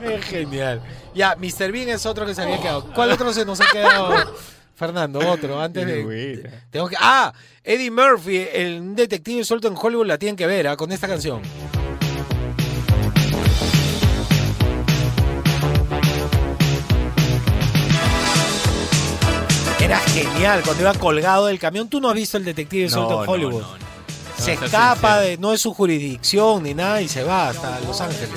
Es 0.00 0.24
genial. 0.26 0.80
Ya, 1.14 1.34
Mr. 1.36 1.72
Bean 1.72 1.88
es 1.88 2.06
otro 2.06 2.24
que 2.26 2.34
se 2.34 2.42
había 2.42 2.58
quedado. 2.60 2.84
¿Cuál 2.94 3.10
otro 3.12 3.32
se 3.32 3.44
nos 3.44 3.60
ha 3.60 3.66
quedado? 3.70 4.14
Fernando, 4.78 5.18
otro, 5.18 5.60
antes 5.60 5.84
de... 5.84 6.48
Tengo 6.70 6.88
que... 6.88 6.94
Ah, 7.00 7.32
Eddie 7.64 7.90
Murphy, 7.90 8.46
el 8.52 8.94
detective 8.94 9.42
suelto 9.42 9.66
en 9.66 9.74
Hollywood, 9.76 10.06
la 10.06 10.18
tienen 10.18 10.36
que 10.36 10.46
ver 10.46 10.68
¿ah? 10.68 10.76
con 10.76 10.92
esta 10.92 11.08
canción. 11.08 11.42
Era 19.80 19.98
genial 19.98 20.62
cuando 20.64 20.82
iba 20.82 20.94
colgado 20.94 21.46
del 21.46 21.58
camión. 21.58 21.88
Tú 21.88 22.00
no 22.00 22.08
has 22.08 22.14
visto 22.14 22.36
el 22.36 22.44
detective 22.44 22.88
suelto 22.88 23.24
en 23.24 23.30
Hollywood. 23.30 23.62
no, 23.62 23.78
no. 23.78 23.88
Se 24.36 24.52
escapa 24.52 25.18
de, 25.18 25.38
no 25.38 25.52
es 25.52 25.60
su 25.60 25.74
jurisdicción 25.74 26.62
ni 26.62 26.72
nada 26.72 27.02
y 27.02 27.08
se 27.08 27.24
va 27.24 27.48
hasta 27.48 27.80
Los 27.80 28.00
Ángeles. 28.00 28.30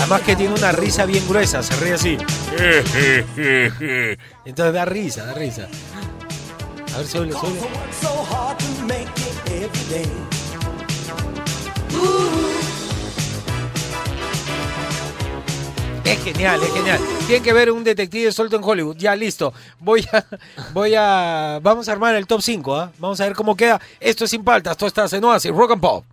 Además 0.00 0.22
que 0.22 0.34
tiene 0.34 0.54
una 0.54 0.72
risa 0.72 1.04
bien 1.04 1.28
gruesa, 1.28 1.62
se 1.62 1.76
ríe 1.76 1.92
así. 1.92 2.16
Entonces 4.44 4.74
da 4.74 4.84
risa, 4.86 5.26
da 5.26 5.34
risa. 5.34 5.68
A 6.94 6.98
ver, 6.98 7.06
suele, 7.06 7.32
suele. 7.32 7.60
Es 16.04 16.10
Es 16.10 16.24
genial, 16.24 16.60
es 16.62 16.72
genial. 16.72 16.98
Tienen 17.26 17.44
que 17.44 17.52
ver 17.52 17.70
un 17.70 17.84
detective 17.84 18.32
suelto 18.32 18.56
en 18.56 18.64
Hollywood. 18.64 18.96
Ya, 18.96 19.14
listo. 19.14 19.52
Voy 19.78 20.04
a, 20.12 20.24
voy 20.72 20.94
a, 20.96 21.60
vamos 21.62 21.88
a 21.88 21.92
armar 21.92 22.14
el 22.14 22.26
top 22.26 22.42
5, 22.42 22.74
¿ah? 22.74 22.90
Vamos 22.98 23.20
a 23.20 23.26
ver 23.26 23.34
cómo 23.34 23.54
queda. 23.54 23.80
Esto 24.00 24.24
es 24.24 24.30
sin 24.30 24.42
paltas, 24.42 24.72
esto 24.72 24.86
está 24.86 25.04
en 25.14 25.22
Oasis, 25.22 25.52
Rock 25.52 25.72
and 25.72 25.80
Pop. 25.80 26.04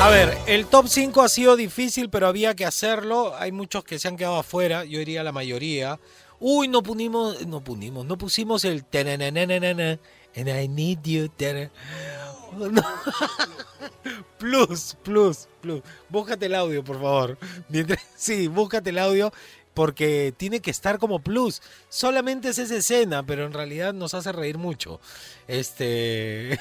A 0.00 0.10
ver, 0.10 0.38
el 0.46 0.66
top 0.66 0.86
5 0.86 1.22
ha 1.22 1.28
sido 1.28 1.56
difícil, 1.56 2.08
pero 2.08 2.28
había 2.28 2.54
que 2.54 2.64
hacerlo. 2.64 3.34
Hay 3.36 3.50
muchos 3.50 3.82
que 3.82 3.98
se 3.98 4.06
han 4.06 4.16
quedado 4.16 4.36
afuera, 4.36 4.84
yo 4.84 5.00
diría 5.00 5.24
la 5.24 5.32
mayoría. 5.32 5.98
Uy, 6.38 6.68
no 6.68 6.82
punimos, 6.84 7.44
no 7.46 7.62
punimos, 7.64 8.06
no 8.06 8.16
pusimos 8.16 8.64
el 8.64 8.84
and 8.92 10.48
I 10.48 10.68
need 10.68 11.00
you. 11.02 11.28
No. 12.56 12.82
Plus, 14.38 14.96
plus, 15.02 15.48
plus. 15.60 15.82
Búscate 16.08 16.46
el 16.46 16.54
audio, 16.54 16.82
por 16.84 16.96
favor. 16.96 17.38
Sí, 18.16 18.46
búscate 18.46 18.90
el 18.90 18.98
audio 18.98 19.32
porque 19.74 20.32
tiene 20.36 20.60
que 20.60 20.70
estar 20.70 20.98
como 20.98 21.20
plus. 21.20 21.60
Solamente 21.88 22.48
es 22.48 22.58
esa 22.58 22.76
escena, 22.76 23.24
pero 23.26 23.44
en 23.44 23.52
realidad 23.52 23.92
nos 23.92 24.14
hace 24.14 24.32
reír 24.32 24.58
mucho. 24.58 25.00
Este. 25.46 26.58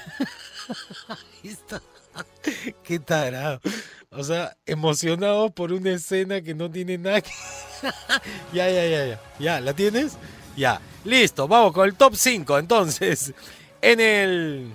Ahí 1.08 1.50
está. 1.50 1.82
Qué 2.84 3.00
tarado. 3.00 3.60
O 4.12 4.24
sea, 4.24 4.56
emocionado 4.66 5.50
por 5.50 5.72
una 5.72 5.92
escena 5.92 6.42
que 6.42 6.54
no 6.54 6.72
tiene 6.72 6.98
nada 6.98 7.22
que... 7.22 7.32
ya, 8.54 8.70
ya, 8.70 8.86
ya, 8.86 9.06
ya. 9.06 9.22
Ya, 9.40 9.62
¿la 9.62 9.74
tienes? 9.74 10.18
Ya. 10.56 10.82
Listo, 11.04 11.48
vamos 11.48 11.74
con 11.74 11.88
el 11.88 11.96
top 11.96 12.16
5. 12.16 12.58
Entonces, 12.60 13.34
en 13.82 14.00
el... 14.00 14.72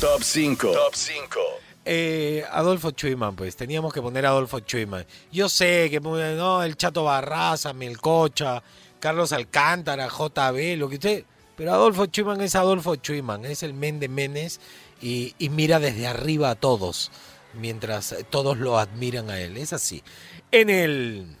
Top 0.00 0.22
5. 0.22 0.72
Top 0.72 0.94
5. 0.94 1.40
Eh, 1.88 2.44
Adolfo 2.50 2.90
Chuyman, 2.90 3.36
pues 3.36 3.54
teníamos 3.54 3.92
que 3.92 4.02
poner 4.02 4.26
a 4.26 4.30
Adolfo 4.30 4.60
Chuyman. 4.60 5.06
Yo 5.30 5.48
sé 5.48 5.88
que 5.88 6.00
no, 6.00 6.62
el 6.62 6.76
Chato 6.76 7.04
Barraza, 7.04 7.72
Melcocha, 7.72 8.62
Carlos 8.98 9.32
Alcántara, 9.32 10.08
JB, 10.08 10.78
lo 10.78 10.88
que 10.88 10.96
usted. 10.96 11.24
Pero 11.56 11.72
Adolfo 11.72 12.06
Chuyman 12.06 12.40
es 12.40 12.54
Adolfo 12.54 12.96
Chuyman, 12.96 13.44
es 13.44 13.62
el 13.62 13.72
men 13.72 14.00
de 14.00 14.08
menes 14.08 14.60
y, 15.00 15.34
y 15.38 15.48
mira 15.48 15.78
desde 15.80 16.06
arriba 16.06 16.50
a 16.50 16.54
todos, 16.54 17.10
mientras 17.54 18.14
todos 18.30 18.58
lo 18.58 18.78
admiran 18.78 19.30
a 19.30 19.40
él. 19.40 19.56
Es 19.56 19.72
así. 19.72 20.02
En 20.50 20.70
el 20.70 21.36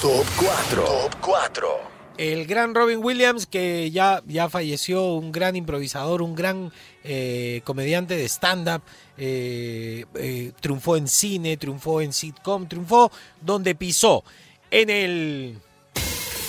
Top 0.00 0.26
4. 0.38 0.84
Top 0.84 1.16
4. 1.20 1.80
el 2.18 2.46
gran 2.46 2.74
Robin 2.74 3.02
Williams, 3.02 3.46
que 3.46 3.90
ya, 3.90 4.22
ya 4.26 4.48
falleció, 4.50 5.14
un 5.14 5.32
gran 5.32 5.56
improvisador, 5.56 6.20
un 6.20 6.34
gran 6.34 6.70
eh, 7.02 7.62
comediante 7.64 8.14
de 8.16 8.26
stand-up, 8.28 8.82
eh, 9.16 10.04
eh, 10.14 10.52
triunfó 10.60 10.96
en 10.96 11.08
cine, 11.08 11.56
triunfó 11.56 12.02
en 12.02 12.12
sitcom, 12.12 12.68
triunfó 12.68 13.10
donde 13.40 13.74
pisó. 13.74 14.22
En 14.70 14.90
el... 14.90 15.58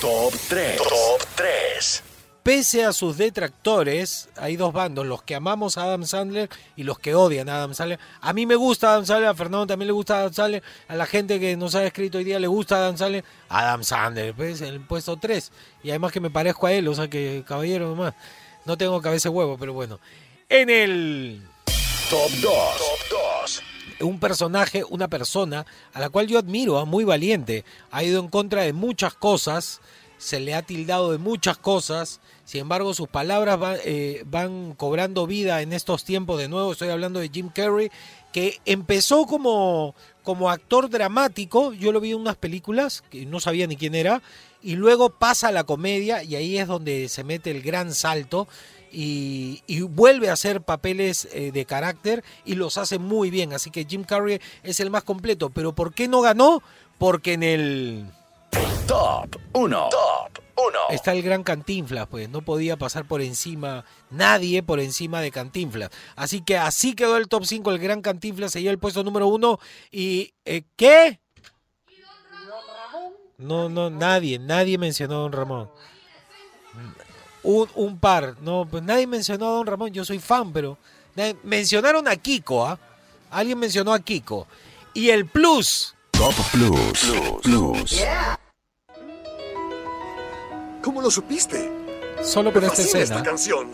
Top 0.00 0.34
3. 0.48 0.76
Top 0.76 1.26
3. 1.36 2.02
Pese 2.42 2.84
a 2.84 2.92
sus 2.94 3.18
detractores, 3.18 4.30
hay 4.36 4.56
dos 4.56 4.72
bandos, 4.72 5.06
los 5.06 5.22
que 5.22 5.34
amamos 5.34 5.76
a 5.76 5.82
Adam 5.82 6.04
Sandler 6.04 6.48
y 6.76 6.82
los 6.82 6.98
que 6.98 7.14
odian 7.14 7.48
a 7.48 7.56
Adam 7.56 7.74
Sandler. 7.74 7.98
A 8.22 8.32
mí 8.32 8.46
me 8.46 8.54
gusta 8.54 8.92
Adam 8.92 9.04
Sandler, 9.04 9.28
a 9.28 9.34
Fernando 9.34 9.66
también 9.66 9.88
le 9.88 9.92
gusta 9.92 10.18
Adam 10.18 10.32
Sandler, 10.32 10.62
a 10.86 10.94
la 10.94 11.04
gente 11.04 11.38
que 11.38 11.56
nos 11.56 11.74
ha 11.74 11.84
escrito 11.84 12.18
hoy 12.18 12.24
día 12.24 12.38
le 12.38 12.46
gusta 12.46 12.76
Adam 12.76 12.96
Sandler. 12.96 13.24
Adam 13.50 13.84
Sandler, 13.84 14.32
pues, 14.34 14.62
en 14.62 14.68
el 14.68 14.80
puesto 14.80 15.18
3. 15.18 15.52
Y 15.82 15.90
además 15.90 16.12
que 16.12 16.20
me 16.20 16.30
parezco 16.30 16.66
a 16.66 16.72
él, 16.72 16.88
o 16.88 16.94
sea 16.94 17.08
que 17.08 17.44
caballero 17.46 17.88
nomás. 17.88 18.14
No 18.64 18.78
tengo 18.78 19.00
cabeza 19.02 19.28
de 19.28 19.34
huevo, 19.34 19.58
pero 19.58 19.74
bueno. 19.74 19.98
En 20.48 20.70
el... 20.70 21.42
Top 22.08 22.30
2. 22.30 22.42
Top 22.42 23.20
2. 23.40 23.62
un 24.00 24.18
personaje, 24.18 24.82
una 24.88 25.08
persona 25.08 25.66
a 25.92 26.00
la 26.00 26.08
cual 26.08 26.26
yo 26.26 26.38
admiro, 26.38 26.78
ah, 26.78 26.86
muy 26.86 27.04
valiente, 27.04 27.66
ha 27.90 28.02
ido 28.02 28.20
en 28.20 28.28
contra 28.28 28.62
de 28.62 28.72
muchas 28.72 29.12
cosas, 29.12 29.82
se 30.16 30.40
le 30.40 30.54
ha 30.54 30.62
tildado 30.62 31.12
de 31.12 31.18
muchas 31.18 31.58
cosas, 31.58 32.20
sin 32.48 32.62
embargo 32.62 32.94
sus 32.94 33.08
palabras 33.08 33.60
va- 33.62 33.76
eh, 33.84 34.22
van 34.24 34.72
cobrando 34.74 35.26
vida 35.26 35.60
en 35.60 35.74
estos 35.74 36.02
tiempos 36.02 36.38
de 36.38 36.48
nuevo, 36.48 36.72
estoy 36.72 36.88
hablando 36.88 37.20
de 37.20 37.28
Jim 37.28 37.50
Carrey, 37.54 37.90
que 38.32 38.58
empezó 38.64 39.26
como, 39.26 39.94
como 40.22 40.48
actor 40.48 40.88
dramático, 40.88 41.74
yo 41.74 41.92
lo 41.92 42.00
vi 42.00 42.12
en 42.12 42.16
unas 42.20 42.36
películas, 42.36 43.04
que 43.10 43.26
no 43.26 43.38
sabía 43.38 43.66
ni 43.66 43.76
quién 43.76 43.94
era, 43.94 44.22
y 44.62 44.76
luego 44.76 45.10
pasa 45.10 45.48
a 45.48 45.52
la 45.52 45.64
comedia 45.64 46.22
y 46.22 46.36
ahí 46.36 46.56
es 46.56 46.66
donde 46.68 47.10
se 47.10 47.22
mete 47.22 47.50
el 47.50 47.60
gran 47.60 47.92
salto 47.94 48.48
y, 48.90 49.62
y 49.66 49.82
vuelve 49.82 50.30
a 50.30 50.32
hacer 50.32 50.62
papeles 50.62 51.28
eh, 51.32 51.52
de 51.52 51.66
carácter 51.66 52.24
y 52.46 52.54
los 52.54 52.78
hace 52.78 52.98
muy 52.98 53.28
bien. 53.30 53.52
Así 53.52 53.70
que 53.70 53.84
Jim 53.84 54.02
Carrey 54.04 54.40
es 54.62 54.80
el 54.80 54.88
más 54.90 55.04
completo. 55.04 55.50
Pero 55.50 55.74
¿por 55.74 55.92
qué 55.92 56.08
no 56.08 56.22
ganó? 56.22 56.62
Porque 56.96 57.34
en 57.34 57.42
el... 57.42 58.06
Top 58.86 59.36
1. 59.52 59.88
Top 59.90 60.42
1. 60.66 60.78
Está 60.90 61.12
el 61.12 61.22
gran 61.22 61.42
Cantinflas, 61.42 62.06
pues 62.08 62.28
no 62.28 62.42
podía 62.42 62.76
pasar 62.76 63.04
por 63.06 63.20
encima, 63.22 63.84
nadie 64.10 64.62
por 64.62 64.80
encima 64.80 65.20
de 65.20 65.30
Cantinflas. 65.30 65.90
Así 66.16 66.40
que 66.42 66.56
así 66.58 66.94
quedó 66.94 67.16
el 67.16 67.28
top 67.28 67.44
5, 67.44 67.70
el 67.70 67.78
gran 67.78 68.02
Cantinflas 68.02 68.52
se 68.52 68.60
lleva 68.60 68.72
el 68.72 68.78
puesto 68.78 69.02
número 69.04 69.28
1. 69.28 69.58
¿Y 69.92 70.32
eh, 70.44 70.62
qué? 70.76 71.20
No, 73.38 73.68
no, 73.68 73.88
nadie, 73.88 74.38
nadie 74.38 74.78
mencionó 74.78 75.14
a 75.14 75.18
Don 75.20 75.32
Ramón. 75.32 75.70
Un, 77.44 77.68
un 77.76 77.98
par, 78.00 78.34
no, 78.40 78.66
pues 78.68 78.82
nadie 78.82 79.06
mencionó 79.06 79.46
a 79.46 79.50
Don 79.52 79.66
Ramón, 79.66 79.92
yo 79.92 80.04
soy 80.04 80.18
fan, 80.18 80.52
pero 80.52 80.76
nadie- 81.14 81.36
mencionaron 81.44 82.08
a 82.08 82.16
Kiko, 82.16 82.66
¿ah? 82.66 82.78
Alguien 83.30 83.58
mencionó 83.58 83.92
a 83.92 84.00
Kiko. 84.00 84.46
Y 84.92 85.10
el 85.10 85.26
plus, 85.26 85.94
Top 86.10 86.34
Plus. 86.50 87.12
Plus. 87.42 88.02
¿Cómo 90.88 91.02
lo 91.02 91.10
supiste? 91.10 91.70
solo 92.22 92.50
por 92.50 92.64
esta 92.64 92.80
escena. 92.80 93.04
esta 93.04 93.22
canción. 93.22 93.68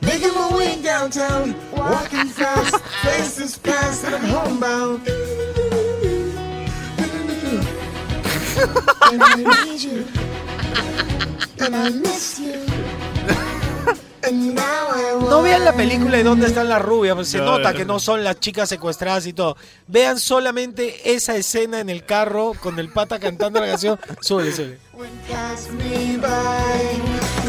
Making 0.00 0.34
my 0.34 0.56
way 0.56 0.82
downtown, 0.82 1.54
walking 1.70 2.26
fast, 2.34 2.78
faces 3.04 3.56
past, 3.56 4.04
and 4.04 4.16
I'm 4.16 4.24
homebound. 4.24 5.06
and 9.12 9.22
I 9.22 9.64
need 9.64 9.80
you, 9.80 10.04
and 11.60 11.76
I 11.76 11.90
miss 11.90 12.40
you. 12.40 13.50
No 14.32 15.42
vean 15.42 15.64
la 15.64 15.72
película 15.72 16.16
de 16.16 16.24
dónde 16.24 16.46
están 16.46 16.68
las 16.68 16.82
rubias, 16.82 17.14
pues 17.14 17.28
se 17.28 17.38
No, 17.38 17.58
nota 17.58 17.72
no. 17.72 17.78
que 17.78 17.84
no 17.84 18.00
son 18.00 18.24
las 18.24 18.40
chicas 18.40 18.68
secuestradas 18.68 19.26
y 19.26 19.32
todo. 19.32 19.56
Vean 19.86 20.18
solamente 20.18 21.12
esa 21.14 21.36
escena 21.36 21.80
en 21.80 21.90
el 21.90 22.04
carro 22.04 22.52
con 22.60 22.78
el 22.78 22.88
pata 22.90 23.18
cantando 23.18 23.60
la 23.60 23.66
canción. 23.66 23.98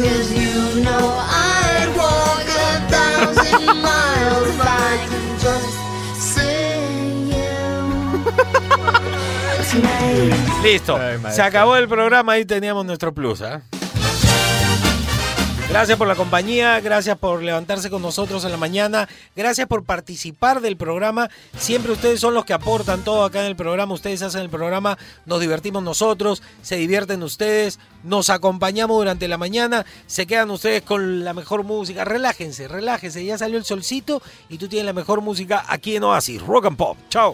You 0.02 0.82
tonight. 9.72 10.34
Listo. 10.64 11.00
Se 11.32 11.42
acabó 11.42 11.76
el 11.76 11.88
programa, 11.88 12.34
ahí 12.34 12.46
teníamos 12.46 12.86
nuestro 12.86 13.14
plus. 13.14 13.42
¿ah? 13.42 13.62
Gracias 15.72 15.98
por 15.98 16.10
la 16.10 16.16
compañía, 16.16 16.82
gracias 16.82 17.18
por 17.18 17.42
levantarse 17.42 17.90
con 17.90 18.02
nosotros 18.02 18.44
en 18.44 18.52
la 18.52 18.58
mañana, 18.58 19.08
gracias 19.38 19.70
por 19.70 19.86
participar 19.86 20.60
del 20.60 20.76
programa. 20.76 21.30
Siempre 21.58 21.94
ustedes 21.94 22.20
son 22.20 22.34
los 22.34 22.44
que 22.44 22.52
aportan 22.52 23.06
todo 23.06 23.24
acá 23.24 23.40
en 23.40 23.46
el 23.46 23.56
programa, 23.56 23.94
ustedes 23.94 24.22
hacen 24.22 24.42
el 24.42 24.50
programa, 24.50 24.98
nos 25.26 25.40
divertimos 25.40 25.82
nosotros, 25.82 26.44
se 26.62 26.76
divierten 26.76 27.24
ustedes, 27.24 27.80
nos 28.04 28.30
acompañamos 28.30 28.98
durante 28.98 29.30
la 29.30 29.38
mañana, 29.38 29.86
se 30.08 30.28
quedan 30.28 30.52
ustedes 30.52 30.82
con 30.82 31.24
la 31.24 31.34
mejor 31.34 31.64
música. 31.64 32.04
Relájense, 32.04 32.68
relájense, 32.68 33.24
ya 33.24 33.38
salió 33.38 33.58
el 33.58 33.64
solcito 33.64 34.22
y 34.50 34.58
tú 34.58 34.68
tienes 34.68 34.88
la 34.88 34.94
mejor 34.94 35.22
música 35.22 35.64
aquí 35.70 35.96
en 35.96 36.04
Oasis, 36.04 36.42
Rock 36.42 36.66
and 36.66 36.76
Pop. 36.76 36.98
Chao. 37.10 37.34